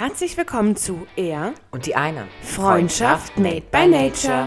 Herzlich 0.00 0.34
willkommen 0.38 0.76
zu 0.76 1.06
Er 1.14 1.52
Und 1.72 1.84
die 1.84 1.94
eine. 1.94 2.26
Freundschaft 2.40 3.36
made 3.38 3.60
by 3.70 3.86
nature. 3.86 4.46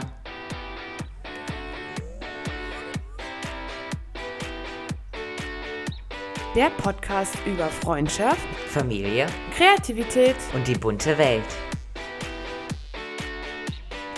Der 6.55 6.71
Podcast 6.71 7.35
über 7.45 7.67
Freundschaft, 7.67 8.41
Familie 8.67 9.27
Kreativität. 9.55 10.35
und 10.55 10.67
die 10.67 10.73
bunte 10.73 11.15
Welt. 11.19 11.43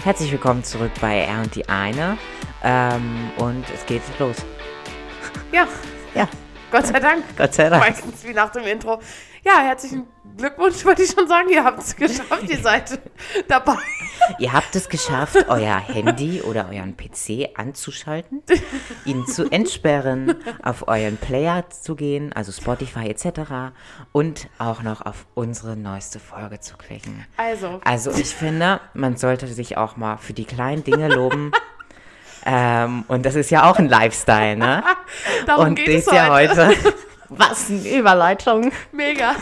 Herzlich 0.06 0.32
willkommen 0.32 0.64
zurück 0.64 0.92
bei 1.02 1.20
Er 1.20 1.42
und 1.42 1.54
die 1.54 1.68
eine. 1.68 2.18
Ähm, 2.64 3.30
und 3.36 3.66
es 3.74 3.86
geht 3.86 4.02
los. 4.20 4.38
Ja, 5.52 5.68
Ja, 6.14 6.30
Gott 6.76 6.88
sei 6.88 7.00
Dank. 7.00 7.24
Gott 7.38 7.54
sei 7.54 7.70
Dank. 7.70 7.82
Meistens 7.86 8.22
wie 8.26 8.34
nach 8.34 8.52
dem 8.52 8.66
Intro. 8.66 9.00
Ja, 9.46 9.60
herzlichen 9.62 10.08
Glückwunsch, 10.36 10.84
wollte 10.84 11.04
ich 11.04 11.12
schon 11.12 11.26
sagen. 11.26 11.48
Ihr 11.50 11.64
habt 11.64 11.80
es 11.80 11.96
geschafft, 11.96 12.50
ihr 12.50 12.58
seid 12.58 13.00
dabei. 13.48 13.78
Ihr 14.40 14.52
habt 14.52 14.76
es 14.76 14.90
geschafft, 14.90 15.38
euer 15.48 15.78
Handy 15.78 16.42
oder 16.42 16.68
euren 16.70 16.98
PC 16.98 17.52
anzuschalten, 17.58 18.44
ihn 19.06 19.26
zu 19.26 19.50
entsperren, 19.50 20.36
auf 20.64 20.90
euren 20.90 21.16
Player 21.16 21.70
zu 21.70 21.96
gehen, 21.96 22.34
also 22.34 22.52
Spotify 22.52 23.08
etc. 23.08 23.74
und 24.12 24.50
auch 24.58 24.84
noch 24.84 25.06
auf 25.06 25.28
unsere 25.34 25.78
neueste 25.78 26.20
Folge 26.20 26.60
zu 26.60 26.76
klicken. 26.76 27.26
Also, 27.38 27.80
Also 27.86 28.12
ich 28.12 28.36
finde, 28.36 28.82
man 28.94 29.16
sollte 29.16 29.48
sich 29.48 29.78
auch 29.78 29.96
mal 29.96 30.18
für 30.18 30.34
die 30.34 30.46
kleinen 30.46 30.84
Dinge 30.84 31.08
loben. 31.08 31.52
ähm, 32.46 33.04
und 33.08 33.26
das 33.26 33.36
ist 33.36 33.50
ja 33.50 33.70
auch 33.70 33.78
ein 33.78 33.90
Lifestyle, 33.90 34.56
ne? 34.56 34.84
darum 35.48 35.68
und 35.68 35.76
geht 35.76 35.90
es 35.90 36.06
ja 36.06 36.30
heute. 36.30 36.74
Was 37.30 37.70
eine 37.70 37.98
Überleitung. 37.98 38.72
Mega. 38.92 39.36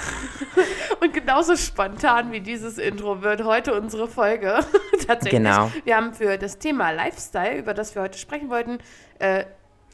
Und 1.02 1.14
genauso 1.14 1.58
spontan 1.58 2.32
wie 2.32 2.40
dieses 2.40 2.78
Intro 2.78 3.22
wird 3.22 3.44
heute 3.44 3.74
unsere 3.74 4.08
Folge. 4.08 4.60
Tatsächlich. 5.06 5.44
Genau. 5.44 5.70
Wir 5.84 5.98
haben 5.98 6.14
für 6.14 6.38
das 6.38 6.60
Thema 6.60 6.92
Lifestyle, 6.92 7.58
über 7.58 7.74
das 7.74 7.94
wir 7.94 8.02
heute 8.02 8.18
sprechen 8.18 8.50
wollten, 8.50 8.78
äh, 9.20 9.44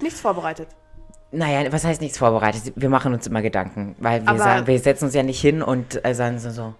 nichts 0.01 0.21
vorbereitet. 0.21 0.67
Naja, 1.31 1.71
was 1.71 1.83
heißt 1.83 2.01
nichts 2.01 2.17
vorbereitet? 2.17 2.73
Wir 2.75 2.89
machen 2.89 3.13
uns 3.13 3.27
immer 3.27 3.41
Gedanken, 3.41 3.95
weil 3.99 4.25
wir 4.25 4.37
sagen, 4.37 4.67
wir 4.67 4.79
setzen 4.79 5.05
uns 5.05 5.13
ja 5.13 5.23
nicht 5.23 5.41
hin 5.41 5.61
und 5.61 6.03
äh, 6.05 6.13
sagen 6.13 6.39
so, 6.39 6.49
so, 6.49 6.73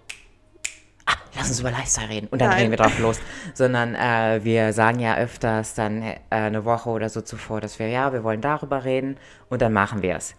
lass 1.40 1.48
uns 1.48 1.60
über 1.60 1.70
Lifestyle 1.70 2.08
reden 2.08 2.28
und 2.30 2.40
dann 2.40 2.50
Nein. 2.50 2.58
reden 2.58 2.70
wir 2.70 2.78
drauf 2.78 2.98
los. 2.98 3.18
Sondern 3.54 3.94
äh, 3.94 4.40
wir 4.42 4.72
sagen 4.72 5.00
ja 5.00 5.16
öfters 5.16 5.74
dann 5.74 6.02
äh, 6.02 6.18
eine 6.28 6.64
Woche 6.64 6.90
oder 6.90 7.08
so 7.08 7.20
zuvor, 7.22 7.60
dass 7.60 7.78
wir, 7.78 7.88
ja, 7.88 8.12
wir 8.12 8.22
wollen 8.24 8.40
darüber 8.40 8.84
reden 8.84 9.16
und 9.48 9.62
dann 9.62 9.72
machen 9.72 10.02
wir 10.02 10.16
es. 10.16 10.34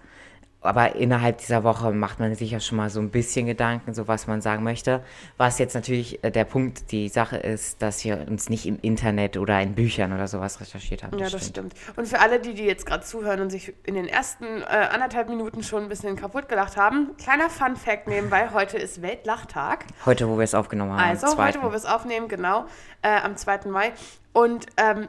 Aber 0.61 0.95
innerhalb 0.95 1.39
dieser 1.39 1.63
Woche 1.63 1.91
macht 1.91 2.19
man 2.19 2.35
sich 2.35 2.51
ja 2.51 2.59
schon 2.59 2.77
mal 2.77 2.89
so 2.89 2.99
ein 2.99 3.09
bisschen 3.09 3.47
Gedanken, 3.47 3.93
so 3.93 4.07
was 4.07 4.27
man 4.27 4.41
sagen 4.41 4.63
möchte. 4.63 5.03
Was 5.37 5.57
jetzt 5.57 5.73
natürlich 5.73 6.23
äh, 6.23 6.31
der 6.31 6.45
Punkt, 6.45 6.91
die 6.91 7.09
Sache 7.09 7.37
ist, 7.37 7.81
dass 7.81 8.03
wir 8.05 8.27
uns 8.29 8.49
nicht 8.49 8.67
im 8.67 8.77
Internet 8.81 9.37
oder 9.37 9.59
in 9.59 9.73
Büchern 9.73 10.13
oder 10.13 10.27
sowas 10.27 10.61
recherchiert 10.61 11.03
haben. 11.03 11.17
Ja, 11.17 11.29
das 11.29 11.47
stimmt. 11.47 11.73
Und 11.95 12.07
für 12.07 12.19
alle, 12.19 12.39
die, 12.39 12.53
die 12.53 12.65
jetzt 12.65 12.85
gerade 12.85 13.03
zuhören 13.03 13.41
und 13.41 13.49
sich 13.49 13.73
in 13.85 13.95
den 13.95 14.07
ersten 14.07 14.45
äh, 14.61 14.65
anderthalb 14.91 15.29
Minuten 15.29 15.63
schon 15.63 15.83
ein 15.83 15.89
bisschen 15.89 16.15
kaputt 16.15 16.47
gelacht 16.47 16.77
haben, 16.77 17.17
kleiner 17.17 17.49
Fun-Fact 17.49 18.07
nebenbei: 18.07 18.49
heute 18.53 18.77
ist 18.77 19.01
Weltlachtag. 19.01 19.85
Heute, 20.05 20.29
wo 20.29 20.37
wir 20.37 20.43
es 20.43 20.53
aufgenommen 20.53 20.91
haben. 20.91 21.01
am 21.01 21.09
Also 21.09 21.37
heute, 21.37 21.63
wo 21.63 21.69
wir 21.69 21.77
es 21.77 21.85
aufnehmen, 21.85 22.27
genau, 22.27 22.65
äh, 23.01 23.09
am 23.09 23.35
2. 23.35 23.61
Mai. 23.69 23.93
Und 24.33 24.67
ähm, 24.77 25.07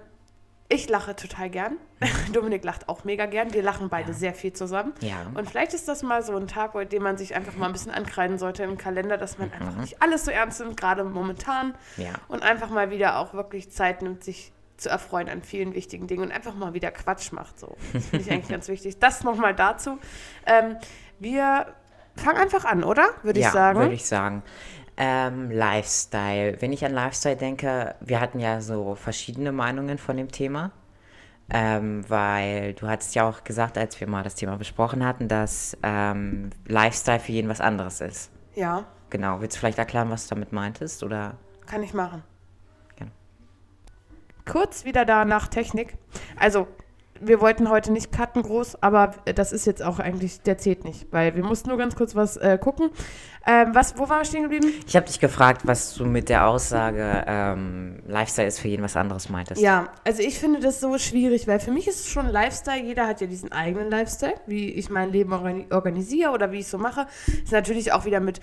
ich 0.72 0.88
lache 0.88 1.14
total 1.14 1.50
gern. 1.50 1.76
Dominik 2.32 2.64
lacht 2.64 2.88
auch 2.88 3.04
mega 3.04 3.26
gern. 3.26 3.52
Wir 3.52 3.62
lachen 3.62 3.88
beide 3.88 4.12
sehr 4.14 4.34
viel 4.34 4.52
zusammen. 4.52 4.92
Ja. 5.00 5.26
Und 5.34 5.48
vielleicht 5.48 5.74
ist 5.74 5.86
das 5.88 6.02
mal 6.02 6.22
so 6.22 6.36
ein 6.36 6.48
Tag, 6.48 6.72
bei 6.72 6.84
dem 6.84 7.02
man 7.02 7.16
sich 7.16 7.34
einfach 7.34 7.54
mal 7.56 7.66
ein 7.66 7.72
bisschen 7.72 7.92
ankreiden 7.92 8.38
sollte 8.38 8.62
im 8.64 8.76
Kalender, 8.78 9.18
dass 9.18 9.38
man 9.38 9.48
Mhm. 9.48 9.54
einfach 9.54 9.76
nicht 9.76 10.02
alles 10.02 10.24
so 10.24 10.30
ernst 10.30 10.60
nimmt, 10.60 10.76
gerade 10.76 11.04
momentan. 11.04 11.74
Ja. 11.96 12.12
Und 12.28 12.42
einfach 12.42 12.70
mal 12.70 12.90
wieder 12.90 13.18
auch 13.18 13.34
wirklich 13.34 13.70
Zeit 13.70 14.02
nimmt, 14.02 14.24
sich 14.24 14.52
zu 14.76 14.88
erfreuen 14.88 15.28
an 15.28 15.42
vielen 15.42 15.74
wichtigen 15.74 16.08
Dingen 16.08 16.22
und 16.24 16.32
einfach 16.32 16.54
mal 16.54 16.74
wieder 16.74 16.90
Quatsch 16.90 17.30
macht. 17.32 17.60
So. 17.60 17.76
Das 17.92 18.06
finde 18.06 18.24
ich 18.24 18.32
eigentlich 18.32 18.48
ganz 18.56 18.66
wichtig. 18.68 18.98
Das 18.98 19.22
nochmal 19.22 19.54
dazu. 19.54 19.98
Ähm, 20.46 20.76
wir 21.20 21.66
fangen 22.16 22.38
einfach 22.38 22.64
an, 22.64 22.82
oder? 22.82 23.04
Würde 23.22 23.38
ja, 23.40 23.46
ich 23.48 23.52
sagen. 23.52 23.78
würde 23.78 23.94
ich 23.94 24.04
sagen. 24.06 24.42
Ähm, 25.04 25.50
Lifestyle. 25.50 26.60
Wenn 26.60 26.72
ich 26.72 26.84
an 26.84 26.92
Lifestyle 26.92 27.36
denke, 27.36 27.96
wir 28.00 28.20
hatten 28.20 28.38
ja 28.38 28.60
so 28.60 28.94
verschiedene 28.94 29.50
Meinungen 29.50 29.98
von 29.98 30.16
dem 30.16 30.30
Thema. 30.30 30.70
Ähm, 31.50 32.08
weil 32.08 32.72
du 32.74 32.86
hattest 32.86 33.14
ja 33.16 33.28
auch 33.28 33.42
gesagt, 33.42 33.76
als 33.76 33.98
wir 34.00 34.08
mal 34.08 34.22
das 34.22 34.36
Thema 34.36 34.56
besprochen 34.56 35.04
hatten, 35.04 35.26
dass 35.26 35.76
ähm, 35.82 36.50
Lifestyle 36.66 37.18
für 37.18 37.32
jeden 37.32 37.48
was 37.48 37.60
anderes 37.60 38.00
ist. 38.00 38.30
ja, 38.54 38.86
Genau. 39.10 39.42
Willst 39.42 39.56
du 39.56 39.60
vielleicht 39.60 39.78
erklären, 39.78 40.08
was 40.08 40.26
du 40.26 40.34
damit 40.36 40.52
meintest? 40.52 41.02
Oder? 41.02 41.36
kann 41.66 41.82
ich 41.82 41.94
machen. 41.94 42.22
Gerne. 42.96 43.12
Kurz 44.50 44.84
wieder 44.84 45.04
da 45.04 45.24
nach 45.24 45.48
Technik. 45.48 45.98
Also, 46.38 46.68
wir 47.20 47.40
wollten 47.40 47.68
heute 47.68 47.92
nicht 47.92 48.10
cutten 48.10 48.42
groß, 48.42 48.82
aber 48.82 49.14
das 49.34 49.52
ist 49.52 49.66
jetzt 49.66 49.82
auch 49.82 49.98
eigentlich, 49.98 50.40
der 50.42 50.58
zählt 50.58 50.84
nicht, 50.84 51.12
weil 51.12 51.36
wir 51.36 51.44
mussten 51.44 51.68
nur 51.68 51.78
ganz 51.78 51.94
kurz 51.94 52.16
was 52.16 52.36
äh, 52.36 52.58
gucken. 52.58 52.90
Ähm, 53.46 53.74
was, 53.74 53.98
wo 53.98 54.08
waren 54.08 54.20
wir 54.20 54.24
stehen 54.24 54.42
geblieben? 54.42 54.72
Ich 54.86 54.94
habe 54.96 55.06
dich 55.06 55.18
gefragt, 55.18 55.62
was 55.64 55.94
du 55.94 56.04
mit 56.04 56.28
der 56.28 56.46
Aussage 56.46 57.24
ähm, 57.26 58.00
Lifestyle 58.06 58.46
ist 58.48 58.60
für 58.60 58.68
jeden 58.68 58.82
was 58.82 58.96
anderes 58.96 59.28
meintest. 59.28 59.60
Ja, 59.60 59.88
also 60.04 60.22
ich 60.22 60.38
finde 60.38 60.60
das 60.60 60.80
so 60.80 60.96
schwierig, 60.98 61.48
weil 61.48 61.58
für 61.58 61.72
mich 61.72 61.88
ist 61.88 62.00
es 62.00 62.08
schon 62.08 62.28
Lifestyle. 62.28 62.82
Jeder 62.82 63.06
hat 63.06 63.20
ja 63.20 63.26
diesen 63.26 63.52
eigenen 63.52 63.90
Lifestyle, 63.90 64.34
wie 64.46 64.70
ich 64.70 64.90
mein 64.90 65.10
Leben 65.10 65.32
organi 65.32 65.66
organisiere 65.70 66.30
oder 66.30 66.52
wie 66.52 66.58
ich 66.58 66.66
es 66.66 66.70
so 66.70 66.78
mache. 66.78 67.06
Ist 67.42 67.52
natürlich 67.52 67.92
auch 67.92 68.04
wieder 68.04 68.20
mit 68.20 68.40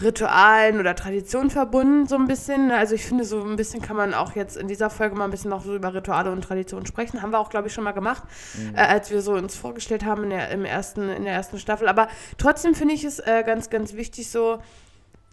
Ritualen 0.00 0.78
oder 0.78 0.94
Traditionen 0.94 1.50
verbunden, 1.50 2.06
so 2.06 2.14
ein 2.14 2.28
bisschen. 2.28 2.70
Also 2.70 2.94
ich 2.94 3.04
finde, 3.04 3.24
so 3.24 3.42
ein 3.42 3.56
bisschen 3.56 3.82
kann 3.82 3.96
man 3.96 4.14
auch 4.14 4.36
jetzt 4.36 4.56
in 4.56 4.68
dieser 4.68 4.90
Folge 4.90 5.16
mal 5.16 5.24
ein 5.24 5.32
bisschen 5.32 5.50
noch 5.50 5.64
so 5.64 5.74
über 5.74 5.92
Rituale 5.92 6.30
und 6.30 6.42
Traditionen 6.42 6.86
sprechen. 6.86 7.20
Haben 7.20 7.32
wir 7.32 7.40
auch, 7.40 7.50
glaube 7.50 7.66
ich, 7.66 7.74
schon 7.74 7.82
mal 7.82 7.90
gemacht, 7.90 8.22
äh, 8.74 8.80
als 8.80 9.10
wir 9.10 9.22
so 9.22 9.32
uns 9.32 9.56
vorgestellt 9.56 10.04
haben 10.04 10.24
in 10.24 10.30
der, 10.30 10.50
im 10.50 10.64
ersten, 10.64 11.08
in 11.08 11.24
der 11.24 11.32
ersten 11.32 11.58
Staffel. 11.58 11.88
Aber 11.88 12.06
trotzdem 12.38 12.76
finde 12.76 12.94
ich 12.94 13.02
es 13.02 13.18
äh, 13.18 13.42
ganz, 13.44 13.68
ganz 13.68 13.94
wichtig, 13.94 14.15
so 14.24 14.58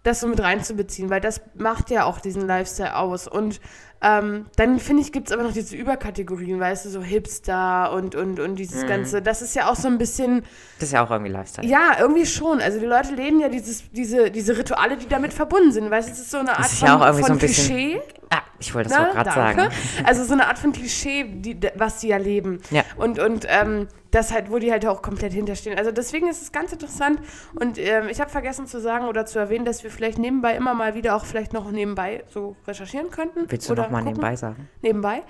das 0.04 0.20
so 0.20 0.28
mit 0.28 0.42
reinzubeziehen, 0.42 1.10
weil 1.10 1.22
das 1.22 1.42
macht 1.56 1.90
ja 1.90 2.04
auch 2.04 2.20
diesen 2.20 2.46
Lifestyle 2.46 2.98
aus. 2.98 3.28
Und 3.28 3.62
ähm, 4.02 4.48
dann 4.58 4.80
finde 4.80 5.02
ich, 5.02 5.14
gibt 5.14 5.28
es 5.28 5.34
aber 5.34 5.44
noch 5.44 5.54
diese 5.54 5.78
Überkategorien, 5.78 6.60
weißt 6.60 6.86
du, 6.86 6.90
so 6.90 7.02
Hipster 7.02 7.94
und, 7.94 8.14
und, 8.16 8.42
und 8.42 8.58
dieses 8.58 8.86
Ganze. 8.86 9.22
Das 9.22 9.42
ist 9.42 9.56
ja 9.56 9.72
auch 9.72 9.78
so 9.78 9.88
ein 9.88 9.98
bisschen, 9.98 10.44
Das 10.80 10.90
ist 10.90 10.94
ja 10.94 11.06
auch 11.06 11.10
irgendwie 11.10 11.32
Lifestyle. 11.32 11.66
ja, 11.66 11.96
irgendwie 12.00 12.26
schon. 12.26 12.60
Also 12.60 12.80
die 12.80 12.86
Leute 12.86 13.16
leben 13.16 13.40
ja 13.40 13.48
dieses, 13.48 13.90
diese, 13.92 14.30
diese 14.30 14.58
Rituale, 14.58 14.98
die 14.98 15.08
damit 15.08 15.32
verbunden 15.32 15.72
sind. 15.72 15.90
Weißt 15.90 16.10
du, 16.10 16.14
es 16.14 16.20
ist 16.20 16.32
so 16.32 16.40
eine 16.40 16.58
Art 16.58 16.68
von, 16.68 16.88
ja 16.88 17.14
von 17.14 17.24
so 17.24 17.36
Klischee. 17.36 18.02
Ah, 18.30 18.42
ich 18.60 18.76
wollte 18.76 18.90
das 18.90 18.98
auch 19.00 19.12
gerade 19.14 19.32
sagen. 19.32 19.70
Also 20.04 20.26
so 20.26 20.34
eine 20.34 20.48
Art 20.48 20.60
von 20.60 20.74
Klischee, 20.74 21.24
die, 21.24 21.58
was 21.76 22.02
sie 22.02 22.10
ja 22.10 22.18
leben. 22.18 22.62
Ja. 22.72 22.84
Und, 22.98 23.20
und 23.20 23.46
ähm, 23.48 23.88
das 24.14 24.32
halt, 24.32 24.52
wo 24.52 24.60
die 24.60 24.72
halt 24.72 24.86
auch 24.86 25.02
komplett 25.02 25.34
hinterstehen. 25.34 25.78
Also 25.78 25.92
deswegen 25.92 26.28
ist 26.28 26.42
es 26.42 26.52
ganz 26.52 26.72
interessant. 26.72 27.20
Und 27.56 27.80
ähm, 27.80 28.08
ich 28.10 28.22
habe 28.22 28.30
vergessen 28.30 28.68
zu 28.68 28.80
sagen 28.80 29.08
oder 29.08 29.26
zu 29.26 29.40
erwähnen, 29.40 29.66
dass 29.66 29.84
wir 29.84 29.90
vielleicht 29.90 30.20
nebenbei 30.20 30.56
immer 30.56 30.74
mal 30.74 30.94
wieder 30.94 31.16
auch 31.16 31.26
vielleicht 31.26 31.52
noch 31.54 31.70
nebenbei 31.72 32.24
so 32.30 32.56
recherchieren 32.68 33.10
könnten. 33.10 33.46
Willst 33.50 33.68
du 33.68 33.74
oder 33.74 33.84
noch 33.84 33.90
mal 33.90 34.00
gucken. 34.00 34.14
nebenbei 34.14 34.36
sagen? 34.36 34.70
Nebenbei. 34.82 35.24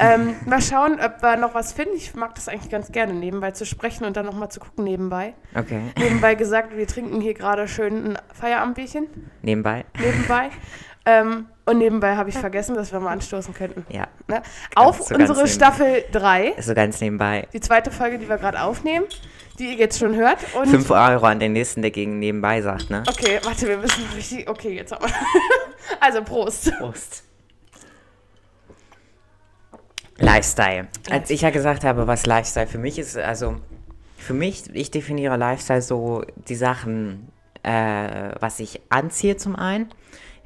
Ähm, 0.00 0.34
mal 0.46 0.60
schauen, 0.60 0.98
ob 1.00 1.22
wir 1.22 1.36
noch 1.36 1.54
was 1.54 1.72
finden. 1.72 1.94
Ich 1.94 2.14
mag 2.14 2.34
das 2.34 2.48
eigentlich 2.48 2.70
ganz 2.70 2.90
gerne, 2.90 3.14
nebenbei 3.14 3.52
zu 3.52 3.64
sprechen 3.64 4.04
und 4.04 4.16
dann 4.16 4.26
noch 4.26 4.34
mal 4.34 4.48
zu 4.48 4.58
gucken 4.58 4.84
nebenbei. 4.84 5.34
Okay. 5.54 5.80
Nebenbei 5.98 6.34
gesagt, 6.34 6.76
wir 6.76 6.86
trinken 6.86 7.20
hier 7.20 7.34
gerade 7.34 7.68
schön 7.68 8.12
ein 8.12 8.18
Feierabendbierchen. 8.32 9.06
Nebenbei? 9.42 9.84
Nebenbei. 10.00 10.50
ähm, 11.06 11.46
und 11.66 11.78
nebenbei 11.78 12.16
habe 12.16 12.28
ich 12.28 12.36
vergessen, 12.36 12.74
dass 12.74 12.92
wir 12.92 13.00
mal 13.00 13.12
anstoßen 13.12 13.54
könnten. 13.54 13.86
Ja. 13.88 14.08
Ne? 14.28 14.42
Auf 14.74 15.02
so 15.02 15.14
unsere. 15.14 15.48
Staffel 15.48 16.04
3, 16.12 16.54
So 16.60 16.74
ganz 16.74 17.00
nebenbei. 17.00 17.46
die 17.52 17.60
zweite 17.60 17.90
Folge, 17.90 18.18
die 18.18 18.28
wir 18.28 18.36
gerade 18.36 18.60
aufnehmen, 18.62 19.06
die 19.58 19.70
ihr 19.70 19.74
jetzt 19.74 19.98
schon 19.98 20.14
hört. 20.14 20.38
Und 20.54 20.68
5 20.68 20.90
Euro 20.90 21.26
an 21.26 21.40
den 21.40 21.52
nächsten, 21.52 21.80
der 21.80 21.90
gegen 21.90 22.18
nebenbei 22.18 22.60
sagt, 22.60 22.90
ne? 22.90 23.02
okay, 23.08 23.40
warte, 23.44 23.66
wir 23.66 23.78
müssen 23.78 24.04
richtig. 24.14 24.48
Okay, 24.48 24.74
jetzt 24.74 24.92
haben 24.92 25.06
wir. 25.06 25.14
also 26.00 26.22
Prost. 26.22 26.72
Prost. 26.78 27.24
Lifestyle. 30.18 30.88
Als 31.10 31.30
ich 31.30 31.40
ja 31.40 31.50
gesagt 31.50 31.84
habe, 31.84 32.06
was 32.06 32.26
Lifestyle 32.26 32.66
für 32.66 32.78
mich 32.78 32.98
ist, 32.98 33.16
also 33.16 33.56
für 34.16 34.34
mich, 34.34 34.64
ich 34.72 34.90
definiere 34.90 35.36
Lifestyle 35.36 35.82
so 35.82 36.24
die 36.48 36.54
Sachen, 36.54 37.28
äh, 37.62 38.30
was 38.38 38.60
ich 38.60 38.80
anziehe 38.90 39.36
zum 39.36 39.56
einen, 39.56 39.90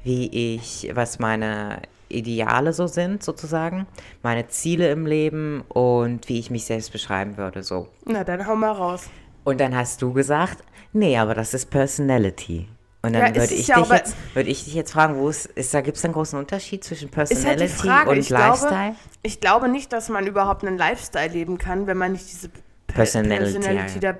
wie 0.03 0.55
ich, 0.55 0.89
was 0.93 1.19
meine 1.19 1.81
Ideale 2.09 2.73
so 2.73 2.87
sind 2.87 3.23
sozusagen, 3.23 3.85
meine 4.23 4.47
Ziele 4.47 4.91
im 4.91 5.05
Leben 5.05 5.61
und 5.69 6.27
wie 6.29 6.39
ich 6.39 6.49
mich 6.49 6.65
selbst 6.65 6.91
beschreiben 6.91 7.37
würde 7.37 7.63
so. 7.63 7.87
Na, 8.05 8.23
dann 8.23 8.47
hau 8.47 8.55
mal 8.55 8.71
raus. 8.71 9.09
Und 9.43 9.59
dann 9.61 9.75
hast 9.75 10.01
du 10.01 10.13
gesagt, 10.13 10.57
nee, 10.93 11.17
aber 11.17 11.35
das 11.35 11.53
ist 11.53 11.69
Personality. 11.69 12.67
Und 13.01 13.13
Ja, 13.13 13.21
dann 13.21 13.35
es 13.35 13.43
würde 13.43 13.53
ich, 13.53 13.67
ja 13.67 13.79
dich 13.79 13.89
jetzt, 13.89 14.15
würde 14.33 14.49
ich 14.49 14.63
dich 14.65 14.73
jetzt 14.73 14.91
fragen, 14.91 15.15
wo 15.17 15.29
ist, 15.29 15.45
ist 15.45 15.73
da 15.73 15.81
gibt 15.81 15.97
es 15.97 16.03
einen 16.03 16.13
großen 16.13 16.37
Unterschied 16.37 16.83
zwischen 16.83 17.05
halt 17.05 17.29
Personality 17.29 17.67
Frage. 17.69 18.09
und 18.09 18.17
Ich 18.17 18.29
Lifestyle? 18.29 18.69
glaube, 18.69 18.95
ich 19.23 19.39
glaube 19.39 19.69
nicht, 19.69 19.93
dass 19.93 20.09
man 20.09 20.27
überhaupt 20.27 20.65
einen 20.65 20.77
Lifestyle 20.77 21.29
leben 21.29 21.57
kann, 21.57 21.87
wenn 21.87 21.97
man 21.97 22.11
nicht 22.11 22.29
diese 22.29 22.49
Personality, 22.93 23.59
Personality 23.59 23.99
ja. 24.01 24.13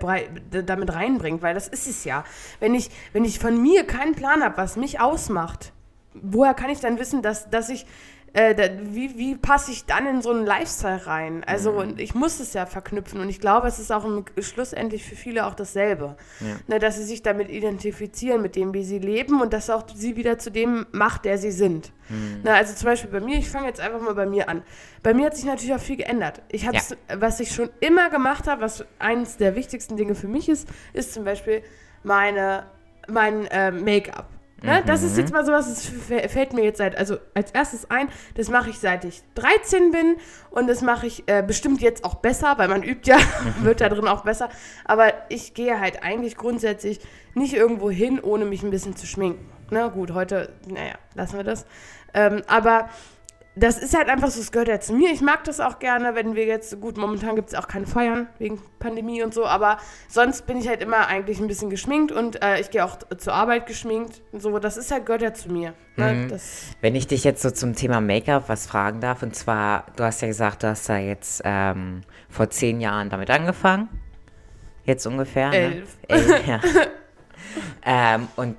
da, 0.51 0.61
damit 0.61 0.93
reinbringt, 0.93 1.41
weil 1.41 1.53
das 1.53 1.67
ist 1.67 1.87
es 1.87 2.03
ja. 2.03 2.23
Wenn 2.59 2.73
ich, 2.75 2.89
wenn 3.13 3.25
ich 3.25 3.39
von 3.39 3.61
mir 3.61 3.85
keinen 3.85 4.15
Plan 4.15 4.43
habe, 4.43 4.57
was 4.57 4.75
mich 4.75 4.99
ausmacht, 4.99 5.73
woher 6.13 6.53
kann 6.53 6.69
ich 6.69 6.79
dann 6.79 6.99
wissen, 6.99 7.21
dass, 7.21 7.49
dass 7.49 7.69
ich 7.69 7.85
äh, 8.33 8.53
da, 8.55 8.63
wie, 8.81 9.17
wie 9.17 9.35
passe 9.35 9.71
ich 9.71 9.85
dann 9.85 10.05
in 10.07 10.21
so 10.21 10.31
einen 10.31 10.45
Lifestyle 10.45 11.05
rein? 11.07 11.43
Also 11.45 11.71
Mhm. 11.71 11.77
und 11.77 11.99
ich 12.01 12.13
muss 12.15 12.39
es 12.39 12.53
ja 12.53 12.65
verknüpfen 12.65 13.19
und 13.19 13.29
ich 13.29 13.39
glaube, 13.39 13.67
es 13.67 13.79
ist 13.79 13.91
auch 13.91 14.05
im, 14.05 14.25
schlussendlich 14.39 15.03
für 15.03 15.15
viele 15.15 15.45
auch 15.45 15.53
dasselbe, 15.55 16.15
Ja. 16.39 16.47
ne, 16.67 16.79
dass 16.79 16.97
sie 16.97 17.03
sich 17.03 17.23
damit 17.23 17.49
identifizieren, 17.49 18.41
mit 18.41 18.55
dem, 18.55 18.73
wie 18.73 18.83
sie 18.83 18.99
leben 18.99 19.41
und 19.41 19.53
das 19.53 19.69
auch 19.69 19.83
sie 19.93 20.15
wieder 20.15 20.37
zu 20.37 20.51
dem 20.51 20.85
macht, 20.91 21.25
der 21.25 21.37
sie 21.37 21.51
sind. 21.51 21.91
Mhm. 22.09 22.41
Na, 22.43 22.53
also 22.55 22.73
zum 22.73 22.85
Beispiel 22.85 23.09
bei 23.11 23.19
mir, 23.19 23.37
ich 23.37 23.49
fange 23.49 23.67
jetzt 23.67 23.79
einfach 23.79 24.01
mal 24.01 24.13
bei 24.15 24.25
mir 24.25 24.49
an. 24.49 24.63
Bei 25.03 25.13
mir 25.13 25.27
hat 25.27 25.35
sich 25.35 25.45
natürlich 25.45 25.73
auch 25.73 25.79
viel 25.79 25.97
geändert. 25.97 26.41
Ich 26.49 26.67
habe 26.67 26.77
Ja. 26.77 27.19
was 27.19 27.39
ich 27.39 27.53
schon 27.53 27.69
immer 27.79 28.09
gemacht 28.09 28.47
habe, 28.47 28.61
was 28.61 28.85
eines 28.99 29.37
der 29.37 29.55
wichtigsten 29.55 29.97
Dinge 29.97 30.15
für 30.15 30.27
mich 30.27 30.49
ist, 30.49 30.67
ist 30.93 31.13
zum 31.13 31.23
Beispiel 31.23 31.61
meine, 32.03 32.65
mein 33.07 33.45
äh, 33.47 33.71
Make-up. 33.71 34.27
Ne? 34.63 34.83
Das 34.85 35.03
ist 35.03 35.17
jetzt 35.17 35.31
mal 35.31 35.45
sowas, 35.45 35.67
das 35.67 36.31
fällt 36.31 36.53
mir 36.53 36.63
jetzt 36.63 36.77
seit, 36.77 36.97
also 36.97 37.17
als 37.33 37.51
erstes 37.51 37.89
ein, 37.89 38.09
das 38.35 38.49
mache 38.49 38.69
ich 38.69 38.79
seit 38.79 39.05
ich 39.05 39.21
13 39.35 39.91
bin 39.91 40.17
und 40.51 40.67
das 40.67 40.81
mache 40.81 41.07
ich 41.07 41.23
äh, 41.27 41.43
bestimmt 41.45 41.81
jetzt 41.81 42.03
auch 42.03 42.15
besser, 42.15 42.57
weil 42.57 42.67
man 42.67 42.83
übt 42.83 43.09
ja, 43.09 43.17
wird 43.61 43.81
da 43.81 43.89
drin 43.89 44.07
auch 44.07 44.23
besser. 44.23 44.49
Aber 44.85 45.13
ich 45.29 45.53
gehe 45.53 45.79
halt 45.79 46.03
eigentlich 46.03 46.35
grundsätzlich 46.35 46.99
nicht 47.33 47.53
irgendwo 47.53 47.89
hin, 47.89 48.19
ohne 48.19 48.45
mich 48.45 48.63
ein 48.63 48.71
bisschen 48.71 48.95
zu 48.95 49.05
schminken. 49.05 49.49
Na 49.69 49.87
gut, 49.87 50.13
heute, 50.13 50.53
naja, 50.67 50.95
lassen 51.15 51.37
wir 51.37 51.43
das. 51.43 51.65
Ähm, 52.13 52.41
aber 52.47 52.89
das 53.59 53.77
ist 53.77 53.95
halt 53.95 54.07
einfach 54.09 54.29
so, 54.29 54.39
es 54.39 54.51
gehört 54.51 54.69
ja 54.69 54.79
zu 54.79 54.93
mir. 54.93 55.11
Ich 55.11 55.21
mag 55.21 55.43
das 55.43 55.59
auch 55.59 55.79
gerne, 55.79 56.15
wenn 56.15 56.35
wir 56.35 56.45
jetzt, 56.45 56.79
gut, 56.79 56.97
momentan 56.97 57.35
gibt 57.35 57.49
es 57.49 57.55
auch 57.55 57.67
keine 57.67 57.85
Feiern 57.85 58.27
wegen 58.37 58.61
Pandemie 58.79 59.21
und 59.21 59.33
so, 59.33 59.45
aber 59.45 59.77
sonst 60.07 60.47
bin 60.47 60.57
ich 60.57 60.67
halt 60.67 60.81
immer 60.81 61.07
eigentlich 61.07 61.39
ein 61.39 61.47
bisschen 61.47 61.69
geschminkt 61.69 62.11
und 62.11 62.41
äh, 62.41 62.61
ich 62.61 62.69
gehe 62.69 62.85
auch 62.85 62.97
zur 63.17 63.33
Arbeit 63.33 63.65
geschminkt 63.65 64.21
und 64.31 64.41
so. 64.41 64.57
Das 64.59 64.77
ist 64.77 64.91
halt, 64.91 65.05
gehört 65.05 65.21
ja 65.21 65.33
zu 65.33 65.51
mir. 65.51 65.73
Ne? 65.97 66.13
Mhm. 66.13 66.39
Wenn 66.81 66.95
ich 66.95 67.07
dich 67.07 67.23
jetzt 67.25 67.41
so 67.41 67.51
zum 67.51 67.75
Thema 67.75 67.99
Make-up 67.99 68.47
was 68.47 68.65
fragen 68.65 69.01
darf, 69.01 69.23
und 69.23 69.35
zwar, 69.35 69.85
du 69.97 70.03
hast 70.03 70.21
ja 70.21 70.27
gesagt, 70.29 70.63
du 70.63 70.67
hast 70.67 70.87
da 70.87 70.97
jetzt 70.97 71.41
ähm, 71.43 72.01
vor 72.29 72.49
zehn 72.49 72.79
Jahren 72.79 73.09
damit 73.09 73.29
angefangen. 73.29 73.89
Jetzt 74.85 75.05
ungefähr. 75.05 75.51
Elf. 75.51 75.97
Ne? 75.97 76.07
Elf 76.07 76.47
ja. 76.47 76.61
ähm, 78.15 78.27
und 78.37 78.55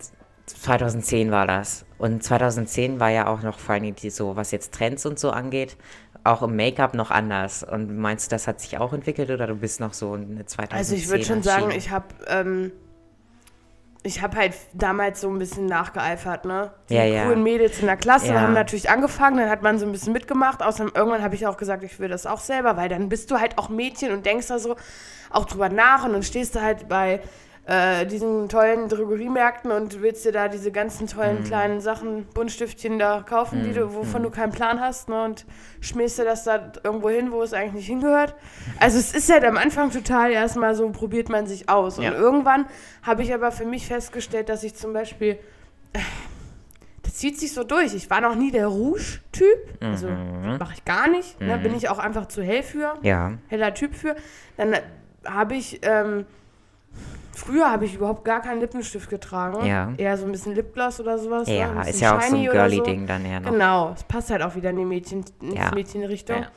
2010 0.46 1.30
war 1.30 1.46
das. 1.46 1.86
Und 2.00 2.24
2010 2.24 2.98
war 2.98 3.10
ja 3.10 3.26
auch 3.26 3.42
noch 3.42 3.58
vor 3.58 3.74
allem 3.74 3.94
die 3.94 4.08
so, 4.08 4.34
was 4.34 4.52
jetzt 4.52 4.72
Trends 4.72 5.04
und 5.04 5.18
so 5.18 5.30
angeht, 5.30 5.76
auch 6.24 6.42
im 6.42 6.56
Make-up 6.56 6.94
noch 6.94 7.10
anders. 7.10 7.62
Und 7.62 7.94
meinst 7.98 8.26
du, 8.30 8.34
das 8.34 8.46
hat 8.48 8.58
sich 8.60 8.78
auch 8.78 8.94
entwickelt 8.94 9.30
oder 9.30 9.46
du 9.46 9.54
bist 9.56 9.80
noch 9.80 9.92
so 9.92 10.14
eine 10.14 10.46
2010 10.46 10.76
also 10.78 10.94
ich 10.94 11.08
würde 11.10 11.24
schon 11.24 11.42
sagen, 11.42 11.70
ich 11.70 11.90
habe 11.90 12.06
ähm, 12.26 12.72
ich 14.02 14.22
habe 14.22 14.38
halt 14.38 14.54
damals 14.72 15.20
so 15.20 15.28
ein 15.28 15.38
bisschen 15.38 15.66
nachgeeifert, 15.66 16.46
ne? 16.46 16.70
Die 16.88 16.94
Ja, 16.94 17.04
ja. 17.04 17.24
coolen 17.24 17.42
Mädels 17.42 17.80
in 17.80 17.86
der 17.86 17.98
Klasse 17.98 18.28
Ja. 18.28 18.40
haben 18.40 18.54
natürlich 18.54 18.88
angefangen, 18.88 19.36
dann 19.36 19.50
hat 19.50 19.62
man 19.62 19.78
so 19.78 19.84
ein 19.84 19.92
bisschen 19.92 20.14
mitgemacht. 20.14 20.62
Außerdem 20.62 20.92
irgendwann 20.94 21.22
habe 21.22 21.34
ich 21.34 21.46
auch 21.46 21.58
gesagt, 21.58 21.84
ich 21.84 21.98
will 22.00 22.08
das 22.08 22.24
auch 22.24 22.40
selber, 22.40 22.78
weil 22.78 22.88
dann 22.88 23.10
bist 23.10 23.30
du 23.30 23.38
halt 23.38 23.58
auch 23.58 23.68
Mädchen 23.68 24.10
und 24.12 24.24
denkst 24.24 24.46
da 24.46 24.58
so 24.58 24.76
auch 25.28 25.44
drüber 25.44 25.68
nach 25.68 26.04
und 26.06 26.14
dann 26.14 26.22
stehst 26.22 26.54
du 26.54 26.62
halt 26.62 26.88
bei 26.88 27.20
äh, 27.72 28.04
diesen 28.04 28.48
tollen 28.48 28.88
Drogeriemärkten 28.88 29.70
und 29.70 30.02
willst 30.02 30.24
dir 30.24 30.32
da 30.32 30.48
diese 30.48 30.72
ganzen 30.72 31.04
Mhm. 31.04 31.08
tollen 31.08 31.44
kleinen 31.44 31.80
Sachen, 31.80 32.24
Buntstiftchen 32.34 32.98
da 32.98 33.22
kaufen, 33.22 33.62
die 33.62 33.72
du, 33.72 33.94
wovon 33.94 34.24
du 34.24 34.30
keinen 34.30 34.50
Plan 34.50 34.80
hast, 34.80 35.08
ne? 35.08 35.22
Und 35.24 35.46
schmierst 35.80 36.18
dir 36.18 36.24
das 36.24 36.42
da 36.44 36.72
irgendwo 36.82 37.10
hin, 37.10 37.30
wo 37.30 37.42
es 37.42 37.52
eigentlich 37.52 37.74
nicht 37.74 37.86
hingehört. 37.86 38.34
Also 38.80 38.98
es 38.98 39.14
ist 39.14 39.30
halt 39.32 39.44
am 39.44 39.56
Anfang 39.56 39.90
total 39.92 40.32
erstmal 40.32 40.74
so, 40.74 40.88
probiert 40.90 41.28
man 41.28 41.46
sich 41.46 41.68
aus. 41.68 41.98
Ja. 41.98 42.10
Und 42.10 42.16
irgendwann 42.16 42.66
habe 43.02 43.22
ich 43.22 43.32
aber 43.32 43.52
für 43.52 43.64
mich 43.64 43.86
festgestellt, 43.86 44.48
dass 44.48 44.64
ich 44.64 44.74
zum 44.74 44.92
Beispiel 44.92 45.38
äh, 45.92 46.00
das 47.02 47.14
zieht 47.14 47.38
sich 47.40 47.52
so 47.52 47.64
durch. 47.64 47.94
Ich 47.94 48.10
war 48.10 48.20
noch 48.20 48.34
nie 48.34 48.50
der 48.50 48.66
Rouge-Typ. 48.66 49.58
Also 49.80 50.08
mache 50.08 50.74
ich 50.74 50.84
gar 50.84 51.08
nicht. 51.08 51.40
Ne? 51.40 51.56
Bin 51.58 51.74
ich 51.74 51.88
auch 51.88 51.98
einfach 51.98 52.26
zu 52.26 52.42
hell 52.42 52.62
für. 52.62 52.94
Ja. 53.02 53.32
Heller 53.48 53.74
Typ 53.74 53.94
für. 53.94 54.14
Dann 54.56 54.74
habe 55.24 55.54
ich, 55.54 55.80
ähm, 55.82 56.24
früher 57.40 57.70
habe 57.70 57.84
ich 57.84 57.94
überhaupt 57.94 58.24
gar 58.24 58.40
keinen 58.40 58.60
Lippenstift 58.60 59.10
getragen. 59.10 59.64
Ja. 59.66 59.92
Eher 59.96 60.16
so 60.16 60.24
ein 60.26 60.32
bisschen 60.32 60.54
Lipgloss 60.54 61.00
oder 61.00 61.18
sowas. 61.18 61.48
ne? 61.48 61.58
Ja, 61.58 61.68
bisschen 61.72 61.88
ist 61.94 62.00
ja 62.00 62.16
auch 62.16 62.22
so 62.22 62.36
ein 62.36 62.42
girly-Ding 62.44 63.06
dann 63.06 63.24
eher 63.24 63.40
noch. 63.40 63.50
Genau, 63.52 63.92
es 63.94 64.04
passt 64.04 64.30
halt 64.30 64.42
auch 64.42 64.54
wieder 64.54 64.70
in 64.70 64.76
die 64.76 64.84
Mädchen, 64.84 65.24
in 65.40 65.54
Ja. 65.54 65.70
Mädchenrichtung. 65.74 66.42
Ja. 66.42 66.48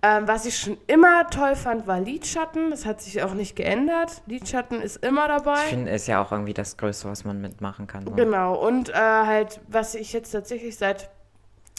Ähm, 0.00 0.28
was 0.28 0.46
ich 0.46 0.56
schon 0.56 0.76
immer 0.86 1.28
toll 1.28 1.56
fand, 1.56 1.88
war 1.88 1.98
Lidschatten. 1.98 2.70
Das 2.70 2.86
hat 2.86 3.00
sich 3.00 3.20
auch 3.22 3.34
nicht 3.34 3.56
geändert. 3.56 4.22
Lidschatten 4.26 4.80
ist 4.80 5.04
immer 5.04 5.26
dabei. 5.26 5.56
Ich 5.64 5.70
finde, 5.70 5.90
ist 5.90 6.06
ja 6.06 6.22
auch 6.22 6.30
irgendwie 6.30 6.54
das 6.54 6.76
Größte, 6.76 7.08
was 7.08 7.24
man 7.24 7.40
mitmachen 7.40 7.88
kann. 7.88 8.04
So. 8.04 8.12
Genau, 8.12 8.54
und 8.54 8.90
äh, 8.90 8.92
halt, 8.94 9.60
was 9.66 9.96
ich 9.96 10.12
jetzt 10.12 10.30
tatsächlich 10.30 10.76
seit 10.76 11.10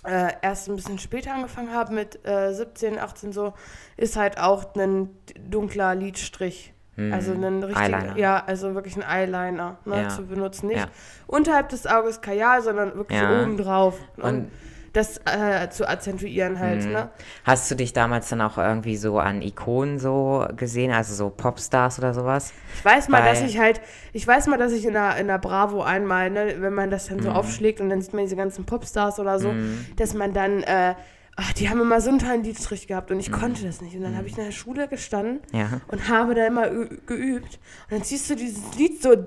äh, 0.06 0.34
erst 0.42 0.68
ein 0.68 0.76
bisschen 0.76 1.00
später 1.00 1.34
angefangen 1.34 1.74
habe, 1.74 1.94
mit 1.94 2.26
äh, 2.28 2.54
17, 2.54 3.00
18 3.00 3.32
so, 3.32 3.54
ist 3.96 4.18
halt 4.18 4.38
auch 4.38 4.76
ein 4.76 5.10
dunkler 5.50 5.96
Lidstrich. 5.96 6.74
Also 7.14 7.34
einen 7.34 7.64
richtigen, 7.64 7.86
Hm. 7.88 7.94
Eyeliner. 7.94 8.18
ja, 8.18 8.44
also 8.46 8.76
wirklich 8.76 8.96
ein 8.98 9.04
Eyeliner 9.04 9.78
ne, 9.86 10.02
Ja. 10.04 10.10
zu 10.10 10.26
benutzen. 10.26 10.68
Nicht 10.68 10.80
Ja. 10.80 10.88
unterhalb 11.28 11.70
des 11.70 11.88
Auges 11.88 12.22
Kajal, 12.22 12.62
sondern 12.62 12.96
wirklich 12.96 13.20
Ja. 13.20 13.42
oben 13.42 13.58
drauf. 13.58 13.98
Und, 14.18 14.24
Und- 14.24 14.52
das 14.92 15.20
äh, 15.26 15.70
zu 15.70 15.88
akzentuieren 15.88 16.58
halt, 16.58 16.84
Mhm. 16.84 16.92
ne? 16.94 17.10
Hast 17.44 17.70
du 17.70 17.76
dich 17.76 17.94
damals 17.94 18.28
dann 18.30 18.42
auch 18.42 18.58
irgendwie 18.58 18.98
so 18.98 19.20
an 19.20 19.44
Ikonen 19.44 20.00
so 20.00 20.48
gesehen, 20.58 20.92
also 20.92 21.14
so 21.14 21.30
Popstars 21.30 22.00
oder 22.00 22.16
sowas? 22.16 22.54
Ich 22.74 22.84
weiß 22.84 23.08
mal, 23.08 23.22
dass 23.24 23.42
Weil- 23.42 23.50
ich 23.50 23.60
halt, 23.60 23.82
ich 24.14 24.28
weiß 24.28 24.48
mal, 24.48 24.58
dass 24.58 24.72
ich 24.72 24.84
in 24.88 24.94
der, 24.94 25.16
in 25.18 25.28
der 25.28 25.38
Bravo 25.38 25.84
einmal, 25.84 26.32
ne, 26.32 26.56
wenn 26.58 26.74
man 26.74 26.90
das 26.90 27.08
Mhm. 27.10 27.18
dann 27.18 27.24
so 27.26 27.30
aufschlägt 27.34 27.82
und 27.82 27.90
dann 27.92 28.02
sieht 28.02 28.14
man 28.16 28.24
diese 28.24 28.36
ganzen 28.36 28.66
Popstars 28.66 29.20
oder 29.20 29.38
so, 29.38 29.54
dass 29.96 30.16
man 30.16 30.34
dann, 30.34 30.64
äh, 30.64 30.96
ach, 31.42 31.54
die 31.54 31.70
haben 31.70 31.80
immer 31.80 32.02
so 32.02 32.10
einen 32.10 32.20
tollen 32.20 32.44
Liedstrich 32.44 32.88
gehabt 32.88 33.12
und 33.12 33.20
ich 33.20 33.32
konnte 33.32 33.64
das 33.64 33.82
nicht. 33.82 33.96
Und 33.96 34.02
dann 34.04 34.16
habe 34.18 34.28
ich 34.28 34.38
in 34.38 34.44
der 34.44 34.52
Schule 34.52 34.88
gestanden 34.88 35.40
Mhm. 35.54 35.58
Ja. 35.60 35.82
und 35.88 36.08
habe 36.10 36.36
da 36.36 36.46
immer 36.46 36.70
geübt. 36.70 37.60
Und 37.90 37.92
dann 37.92 38.04
ziehst 38.04 38.30
du 38.30 38.36
dieses 38.36 38.76
Lied 38.78 39.02
so 39.02 39.26